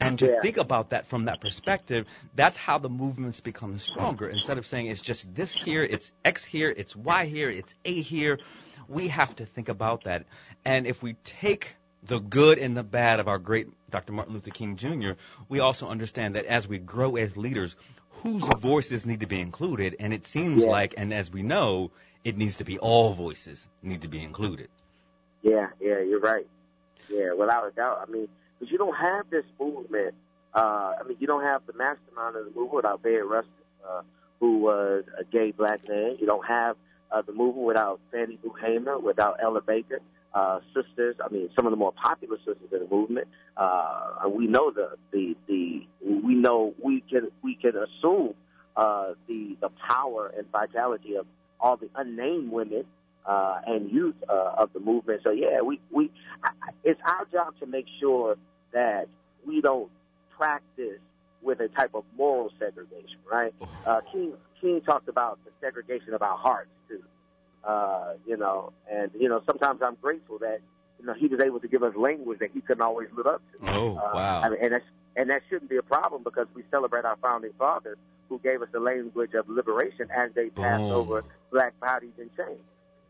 And 0.00 0.18
to 0.18 0.26
Yeah. 0.26 0.40
think 0.40 0.56
about 0.56 0.90
that 0.90 1.06
from 1.06 1.26
that 1.26 1.40
perspective, 1.40 2.06
that's 2.34 2.56
how 2.56 2.78
the 2.78 2.88
movements 2.88 3.40
become 3.40 3.78
stronger. 3.78 4.28
Instead 4.28 4.58
of 4.58 4.66
saying 4.66 4.86
it's 4.86 5.00
just 5.00 5.34
this 5.34 5.52
here, 5.52 5.82
it's 5.82 6.10
X 6.24 6.44
here, 6.44 6.72
it's 6.76 6.96
Y 6.96 7.26
here, 7.26 7.48
it's 7.50 7.74
A 7.84 8.00
here, 8.00 8.38
we 8.88 9.08
have 9.08 9.34
to 9.36 9.46
think 9.46 9.68
about 9.68 10.04
that. 10.04 10.26
And 10.64 10.86
if 10.86 11.02
we 11.02 11.14
take 11.24 11.76
the 12.02 12.18
good 12.18 12.58
and 12.58 12.76
the 12.76 12.82
bad 12.82 13.20
of 13.20 13.28
our 13.28 13.38
great 13.38 13.68
Dr. 13.90 14.12
Martin 14.12 14.34
Luther 14.34 14.50
King 14.50 14.76
Jr., 14.76 15.12
we 15.48 15.60
also 15.60 15.88
understand 15.88 16.34
that 16.34 16.44
as 16.46 16.68
we 16.68 16.78
grow 16.78 17.16
as 17.16 17.36
leaders, 17.36 17.76
whose 18.22 18.44
voices 18.44 19.06
need 19.06 19.20
to 19.20 19.26
be 19.26 19.40
included. 19.40 19.96
And 20.00 20.12
it 20.12 20.26
seems 20.26 20.64
Yeah. 20.64 20.72
like, 20.72 20.94
and 20.96 21.12
as 21.12 21.30
we 21.30 21.42
know, 21.42 21.90
it 22.24 22.36
needs 22.36 22.56
to 22.56 22.64
be 22.64 22.78
all 22.78 23.12
voices 23.12 23.66
need 23.82 24.02
to 24.02 24.08
be 24.08 24.22
included. 24.22 24.68
Yeah, 25.42 25.68
yeah, 25.78 26.00
you're 26.00 26.20
right. 26.20 26.46
Yeah, 27.08 27.34
without 27.34 27.66
a 27.66 27.70
doubt. 27.70 28.00
I 28.06 28.10
mean, 28.10 28.28
because 28.58 28.70
you 28.70 28.78
don't 28.78 28.96
have 28.96 29.28
this 29.30 29.44
movement. 29.60 30.14
Uh, 30.54 30.94
I 31.00 31.02
mean, 31.06 31.16
you 31.20 31.26
don't 31.26 31.42
have 31.42 31.62
the 31.66 31.72
mastermind 31.72 32.36
of 32.36 32.44
the 32.44 32.50
movement 32.50 32.74
without 32.74 33.02
Bayard 33.02 33.26
Rustin, 33.26 33.52
uh, 33.88 34.02
who 34.40 34.58
was 34.58 35.04
a 35.18 35.24
gay 35.24 35.50
black 35.50 35.88
man. 35.88 36.16
You 36.20 36.26
don't 36.26 36.46
have 36.46 36.76
uh, 37.10 37.22
the 37.22 37.32
movement 37.32 37.66
without 37.66 38.00
Fannie 38.12 38.38
Lou 38.42 38.54
Hamer, 38.60 38.98
without 38.98 39.38
Ella 39.42 39.60
Baker, 39.60 40.00
uh, 40.32 40.60
sisters. 40.74 41.16
I 41.24 41.32
mean, 41.32 41.50
some 41.56 41.66
of 41.66 41.70
the 41.70 41.76
more 41.76 41.92
popular 41.92 42.36
sisters 42.38 42.56
in 42.72 42.80
the 42.80 42.88
movement. 42.88 43.28
Uh, 43.56 44.28
we 44.28 44.46
know 44.46 44.70
the 44.70 44.96
the 45.12 45.36
the 45.46 45.86
we 46.02 46.34
know 46.34 46.74
we 46.82 47.00
can 47.02 47.30
we 47.42 47.54
can 47.54 47.72
assume 47.76 48.34
uh, 48.76 49.12
the 49.28 49.56
the 49.60 49.70
power 49.88 50.32
and 50.36 50.50
vitality 50.50 51.16
of 51.16 51.26
all 51.60 51.76
the 51.76 51.88
unnamed 51.94 52.50
women 52.50 52.84
uh, 53.26 53.60
and 53.66 53.90
youth 53.90 54.16
uh, 54.28 54.52
of 54.56 54.72
the 54.72 54.80
movement. 54.80 55.20
So 55.24 55.30
yeah, 55.30 55.60
we 55.62 55.80
we 55.90 56.10
it's 56.84 57.00
our 57.04 57.24
job 57.32 57.54
to 57.60 57.66
make 57.66 57.86
sure 58.00 58.36
that 58.72 59.08
we 59.46 59.60
don't 59.60 59.90
practice 60.36 61.00
with 61.42 61.60
a 61.60 61.68
type 61.68 61.94
of 61.94 62.04
moral 62.16 62.50
segregation, 62.58 63.18
right? 63.30 63.54
Uh, 63.86 64.00
King 64.12 64.32
King 64.60 64.80
talked 64.80 65.08
about 65.08 65.38
the 65.44 65.50
segregation 65.60 66.14
of 66.14 66.22
our 66.22 66.36
hearts 66.36 66.70
too. 66.88 67.02
Uh, 67.64 68.14
you 68.26 68.36
know, 68.36 68.72
and 68.90 69.10
you 69.18 69.28
know 69.28 69.42
sometimes 69.46 69.80
I'm 69.82 69.96
grateful 70.00 70.38
that 70.38 70.60
you 71.00 71.06
know 71.06 71.14
he 71.14 71.26
was 71.26 71.40
able 71.40 71.60
to 71.60 71.68
give 71.68 71.82
us 71.82 71.94
language 71.96 72.38
that 72.40 72.50
he 72.52 72.60
couldn't 72.60 72.82
always 72.82 73.08
live 73.16 73.26
up 73.26 73.42
to. 73.52 73.70
Oh, 73.70 73.96
Uh, 73.96 74.10
wow. 74.14 74.40
I 74.42 74.50
mean, 74.50 74.58
and 74.62 74.72
that's 74.72 74.84
and 75.16 75.30
that 75.30 75.42
shouldn't 75.48 75.70
be 75.70 75.76
a 75.76 75.82
problem 75.82 76.22
because 76.24 76.46
we 76.54 76.62
celebrate 76.70 77.04
our 77.04 77.16
founding 77.22 77.52
fathers 77.58 77.96
who 78.28 78.38
gave 78.40 78.62
us 78.62 78.68
the 78.72 78.80
language 78.80 79.34
of 79.34 79.48
liberation 79.48 80.08
as 80.10 80.30
they 80.34 80.48
passed 80.50 80.82
Boom. 80.88 80.92
over 80.92 81.24
black 81.50 81.78
bodies 81.80 82.12
in 82.18 82.30
chains. 82.36 82.60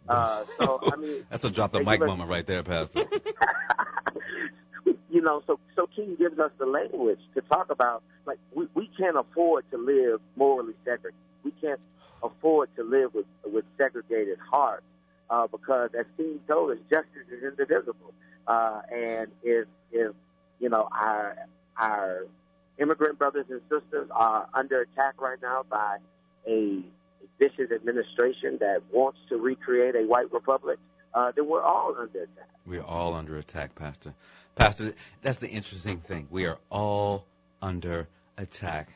Uh, 0.09 0.45
so 0.59 0.81
I 0.93 0.97
mean, 0.97 1.25
That's 1.31 1.45
a 1.45 1.51
drop 1.51 1.73
the 1.73 1.81
mic 1.81 2.01
moment 2.01 2.29
right 2.29 2.47
there, 2.47 2.63
Pastor. 2.63 3.05
you 5.11 5.23
know, 5.23 5.43
so 5.47 5.59
so 5.77 5.87
King 5.95 6.17
gives 6.19 6.39
us 6.39 6.51
the 6.59 6.67
language 6.67 7.21
to 7.35 7.41
talk 7.43 7.71
about 7.71 8.03
like 8.27 8.39
we, 8.55 8.67
we 8.75 8.91
can't 8.99 9.17
afford 9.17 9.65
to 9.71 9.79
live 9.79 10.21
morally 10.37 10.75
segregated. 10.85 11.15
We 11.43 11.53
can't 11.61 11.81
afford 12.23 12.75
to 12.77 12.83
live 12.83 13.15
with 13.15 13.27
with 13.45 13.65
segregated 13.79 14.39
hearts 14.39 14.85
uh, 15.31 15.47
because, 15.47 15.91
as 15.99 16.07
King 16.17 16.41
told 16.47 16.73
us, 16.73 16.79
justice 16.91 17.27
is 17.31 17.43
indivisible. 17.43 18.13
Uh, 18.47 18.83
and 18.93 19.29
if 19.43 19.67
if 19.93 20.13
you 20.61 20.69
know 20.69 20.89
our 20.93 21.37
our 21.77 22.27
immigrant 22.79 23.19
brothers 23.19 23.47
and 23.49 23.61
sisters 23.71 24.09
are 24.11 24.49
under 24.53 24.83
attack 24.83 25.21
right 25.21 25.41
now 25.41 25.65
by 25.69 25.99
a 26.47 26.83
vicious 27.39 27.71
administration 27.75 28.59
that 28.61 28.83
wants 28.93 29.19
to 29.29 29.37
recreate 29.37 29.95
a 29.97 30.07
white 30.07 30.33
republic, 30.33 30.79
uh, 31.15 31.33
then 31.35 31.47
we're 31.49 31.63
all 31.63 31.95
under 31.99 32.23
attack. 32.23 32.49
We're 32.67 32.83
all 32.83 33.15
under 33.15 33.37
attack, 33.39 33.75
Pastor. 33.75 34.15
Pastor, 34.57 34.95
that's 35.23 35.39
the 35.39 35.49
interesting 35.49 35.99
thing. 36.01 36.29
We 36.31 36.47
are 36.47 36.59
all 36.71 37.25
under 37.61 38.07
attack. 38.37 38.89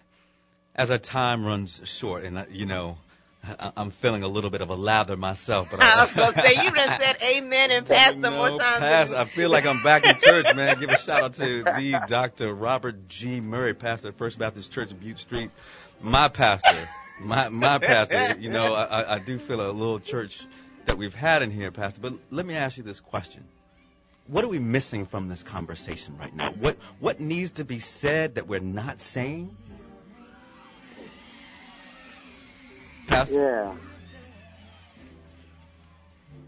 As 0.75 0.91
our 0.91 0.99
time 0.99 1.45
runs 1.45 1.81
short, 1.85 2.25
and 2.25 2.39
uh, 2.39 2.45
you 2.51 2.65
know, 2.67 2.99
I- 3.45 3.73
I'm 3.77 3.91
feeling 3.91 4.23
a 4.23 4.29
little 4.29 4.51
bit 4.51 4.61
of 4.61 4.71
a 4.71 4.75
lather 4.77 5.17
myself, 5.17 5.69
but 5.71 5.81
I 5.83 6.05
was 6.05 6.13
going 6.15 6.33
to 6.33 6.43
say, 6.43 6.65
you 6.65 6.71
done 6.71 7.01
said 7.01 7.17
amen 7.37 7.71
and 7.73 7.87
pastor 7.87 8.19
No, 8.19 8.31
more 8.31 8.61
times. 8.61 8.79
Pastor, 8.79 9.17
I 9.17 9.25
feel 9.25 9.51
like 9.51 9.67
I'm 9.67 9.83
back 9.83 10.05
in 10.07 10.17
church, 10.19 10.47
man. 10.55 10.79
Give 10.79 10.91
a 10.91 10.99
shout 10.99 11.23
out 11.23 11.33
to 11.35 11.63
the 11.77 12.01
Dr. 12.07 12.55
Robert 12.55 13.09
G. 13.09 13.41
Murray, 13.41 13.75
pastor 13.75 14.09
at 14.09 14.19
First 14.19 14.39
Baptist 14.39 14.73
Church 14.73 14.91
in 14.93 14.99
Butte 14.99 15.19
Street. 15.21 15.51
My 16.01 16.29
pastor, 16.29 16.89
my 17.21 17.49
my 17.49 17.79
pastor. 17.79 18.39
You 18.39 18.51
know, 18.51 18.75
I, 18.75 19.17
I- 19.17 19.19
do 19.19 19.39
feel 19.39 19.61
a 19.61 19.71
little 19.73 20.01
church 20.01 20.47
that 20.87 20.97
we've 20.99 21.15
had 21.15 21.43
in 21.43 21.51
here, 21.51 21.71
Pastor. 21.71 22.01
But 22.01 22.15
let 22.31 22.47
me 22.47 22.55
ask 22.55 22.77
you 22.77 22.83
this 22.83 23.01
question: 23.01 23.45
What 24.27 24.45
are 24.45 24.49
we 24.49 24.59
missing 24.59 25.07
from 25.07 25.29
this 25.29 25.43
conversation 25.43 26.17
right 26.19 26.35
now? 26.35 26.53
What 26.53 26.79
what 27.01 27.21
needs 27.21 27.53
to 27.53 27.65
be 27.65 27.79
said 27.81 28.37
that 28.37 28.47
we're 28.47 28.61
not 28.61 29.01
saying? 29.01 29.57
Pastor, 33.07 33.35
Yeah. 33.35 33.75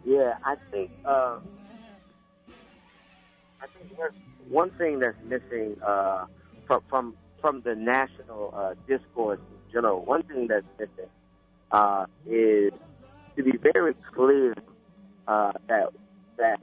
Yeah, 0.05 0.35
I 0.45 0.57
think 0.71 0.91
uh, 1.05 1.39
I 3.61 3.66
think 3.66 3.97
there's 3.97 4.12
one 4.49 4.71
thing 4.73 4.99
that's 4.99 5.16
missing 5.25 5.77
uh, 5.87 6.27
from 6.66 6.83
from 6.89 7.16
from 7.41 7.62
the 7.62 7.75
national 7.75 8.53
uh, 8.57 8.75
discourse 8.87 9.41
in 9.71 9.83
general. 9.83 10.05
One 10.05 10.23
thing 10.23 10.49
that's 10.49 10.66
missing 10.79 11.11
uh, 11.71 12.07
is 12.27 12.73
to 13.37 13.43
be 13.43 13.53
very 13.75 13.95
clear 14.14 14.55
uh, 15.27 15.53
that 15.68 15.89
that 16.39 16.61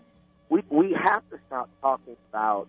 we 0.49 0.61
we 0.69 0.93
have 0.93 1.23
to 1.29 1.37
stop 1.47 1.69
talking 1.81 2.15
about 2.31 2.67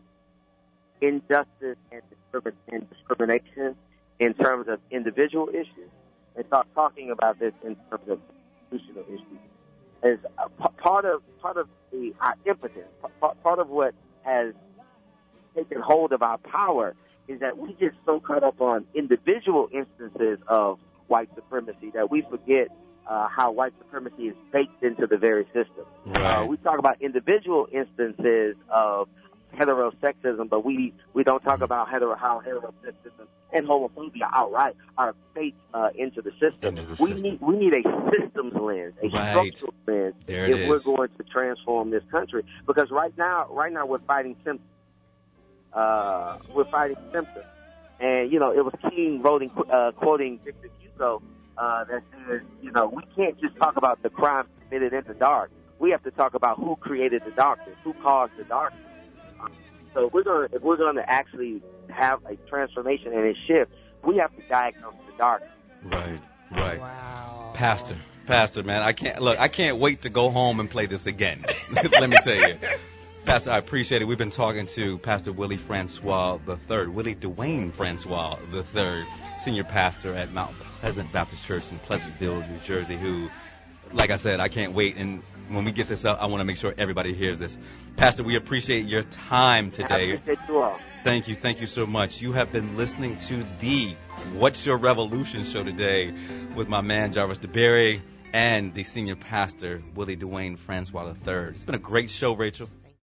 injustice 1.01 1.77
and, 1.93 2.03
discrimin- 2.11 2.57
and 2.69 2.87
discrimination 2.91 3.77
in 4.19 4.35
terms 4.35 4.67
of 4.69 4.81
individual 4.91 5.49
issues 5.51 5.91
and 6.37 6.45
start 6.47 6.67
talking 6.75 7.11
about 7.11 7.39
this 7.39 7.53
in 7.65 7.77
terms 7.91 8.09
of 8.09 8.21
institutional 8.73 9.05
issues. 9.09 9.41
As 10.03 10.19
a 10.39 10.49
p- 10.49 10.75
part 10.79 11.05
of 11.05 11.23
part 11.43 11.57
of 11.57 11.69
the 11.93 12.15
our 12.21 12.35
impotence, 12.47 12.89
p- 13.03 13.29
part 13.43 13.59
of 13.59 13.69
what 13.69 13.95
has 14.23 14.55
taken 15.57 15.81
hold 15.81 16.13
of 16.13 16.23
our 16.23 16.39
power 16.39 16.95
is 17.29 17.41
that 17.41 17.59
we 17.59 17.75
get 17.75 17.93
so 18.07 18.21
caught 18.21 18.43
up 18.43 18.61
on 18.61 18.87
individual 18.95 19.69
instances 19.73 20.39
of 20.49 20.79
white 21.07 21.29
supremacy 21.35 21.91
that 21.95 22.11
we 22.11 22.23
forget 22.29 22.69
uh, 23.07 23.29
how 23.29 23.53
white 23.53 23.73
supremacy 23.79 24.29
is 24.29 24.35
baked 24.53 24.83
into 24.83 25.07
the 25.07 25.17
very 25.17 25.45
system. 25.47 25.85
Right. 26.07 26.43
Uh, 26.43 26.47
we 26.47 26.57
talk 26.59 26.79
about 26.79 27.01
individual 27.01 27.67
instances 27.73 28.57
of 28.69 29.09
heterosexism, 29.55 30.49
but 30.49 30.65
we 30.65 30.93
we 31.15 31.25
don't 31.25 31.43
talk 31.43 31.61
about 31.63 31.89
hetero 31.91 32.17
how 32.17 32.43
heterosexism 32.47 33.27
and 33.53 33.67
homophobia 33.67 34.29
outright 34.33 34.77
are 34.99 35.15
baked 35.35 35.59
uh, 35.73 35.89
into 35.95 36.21
the 36.21 36.33
system. 36.33 36.77
Into 36.77 36.83
the 36.83 37.03
we 37.03 37.13
system. 37.13 37.23
need 37.23 37.41
we 37.41 37.57
need 37.57 37.75
a 37.75 38.11
systems 38.11 38.53
lens, 38.55 38.95
a 39.03 39.09
Right. 39.09 39.31
structural 39.31 39.75
lens, 39.87 40.15
There 40.27 40.51
if 40.51 40.69
we're 40.69 40.81
going 40.81 41.09
to 41.17 41.25
transform 41.25 41.91
this 41.91 42.03
country. 42.11 42.45
Because 42.67 42.91
right 42.91 43.17
now, 43.17 43.47
right 43.51 43.73
now 43.73 43.87
we're 43.87 44.01
fighting 44.01 44.37
symptoms. 44.45 44.61
Uh, 45.73 46.39
we're 46.55 46.65
fighting 46.71 46.97
symptoms, 47.13 47.47
and 48.01 48.33
you 48.33 48.39
know 48.39 48.53
it 48.53 48.65
was 48.65 48.75
King 48.91 49.21
voting, 49.23 49.51
uh, 49.73 49.93
quoting 49.93 50.41
Victor 50.45 50.71
Hugo 50.81 51.23
uh, 51.59 51.85
that 51.85 52.03
says, 52.13 52.41
you 52.63 52.71
know, 52.71 52.87
we 52.87 53.03
can't 53.17 53.39
just 53.41 53.57
talk 53.57 53.77
about 53.77 54.03
the 54.03 54.11
crime 54.11 54.47
committed 54.65 54.93
in 54.93 55.05
the 55.07 55.15
dark. 55.15 55.51
We 55.79 55.91
have 55.91 56.03
to 56.05 56.11
talk 56.11 56.35
about 56.35 56.59
who 56.59 56.77
created 56.77 57.23
the 57.25 57.33
darkness, 57.33 57.77
who 57.85 57.93
caused 57.95 58.33
the 58.39 58.45
darkness. 58.45 58.83
So 59.95 60.07
if 60.07 60.13
we're 60.13 60.23
gonna 60.23 60.49
if 60.53 60.63
we're 60.63 60.77
gonna 60.77 61.05
actually 61.07 61.63
have 61.89 62.21
a 62.27 62.37
transformation 62.49 63.13
and 63.13 63.27
a 63.27 63.35
shift, 63.47 63.73
we 64.05 64.17
have 64.19 64.35
to 64.37 64.43
diagnose 64.49 64.95
the 65.07 65.17
darkness. 65.17 65.51
Right, 65.83 66.21
right. 66.53 66.81
Wow. 66.81 67.53
Pastor, 67.55 67.97
Pastor, 68.27 68.63
man, 68.63 68.83
I 68.83 68.93
can't 68.93 69.21
look. 69.23 69.41
I 69.41 69.49
can't 69.49 69.79
wait 69.79 70.03
to 70.03 70.11
go 70.11 70.31
home 70.31 70.61
and 70.61 70.71
play 70.71 70.87
this 70.87 71.07
again. 71.07 71.45
Let 71.73 72.11
me 72.11 72.17
tell 72.23 72.37
you, 72.37 72.57
Pastor, 73.29 73.51
I 73.51 73.59
appreciate 73.59 74.01
it. 74.01 74.07
We've 74.07 74.17
been 74.17 74.31
talking 74.31 74.65
to 74.69 74.97
Pastor 74.97 75.33
Willie 75.33 75.59
Francois 75.59 76.39
III, 76.49 76.87
Willie 76.87 77.15
Dwayne 77.15 77.75
Francois 77.75 78.39
III, 78.55 79.05
senior 79.45 79.65
pastor 79.65 80.15
at 80.15 80.33
Mount 80.33 80.59
Pleasant 80.81 81.13
Baptist 81.13 81.45
Church 81.45 81.71
in 81.71 81.79
Pleasantville, 81.81 82.41
New 82.41 82.59
Jersey, 82.65 82.97
who, 82.97 83.29
like 83.93 84.09
I 84.09 84.17
said, 84.17 84.41
I 84.41 84.49
can't 84.49 84.73
wait. 84.73 84.97
And 84.97 85.23
when 85.51 85.67
we 85.67 85.73
get 85.73 85.89
this 85.89 86.07
up, 86.07 86.23
I 86.23 86.27
want 86.29 86.41
to 86.41 86.47
make 86.47 86.57
sure 86.57 86.73
everybody 86.79 87.13
hears 87.13 87.39
this. 87.39 87.59
Pastor, 87.99 88.25
we 88.25 88.35
appreciate 88.35 88.87
your 88.87 89.03
time 89.03 89.67
I 89.67 89.71
today. 89.73 90.13
appreciate 90.13 90.39
you 90.49 90.63
all. 90.63 90.81
Thank 91.05 91.29
you, 91.29 91.35
thank 91.35 91.61
you 91.61 91.67
so 91.67 91.85
much. 91.85 92.23
You 92.23 92.33
have 92.33 92.51
been 92.51 92.79
listening 92.79 93.19
to 93.19 93.45
the 93.61 93.95
What's 94.33 94.65
Your 94.65 94.79
Revolution 94.79 95.45
show 95.45 95.63
today 95.63 96.15
with 96.55 96.69
my 96.69 96.81
man 96.81 97.13
Jarvis 97.13 97.41
DeBerry 97.41 98.01
and 98.33 98.73
the 98.73 98.85
senior 98.85 99.17
pastor 99.17 99.83
Willie 99.95 100.17
Dwayne 100.17 100.59
Francois 100.59 101.13
III. 101.27 101.35
It's 101.51 101.67
been 101.67 101.75
a 101.75 101.79
great 101.79 102.09
show, 102.09 102.35
Rachel. 102.35 102.71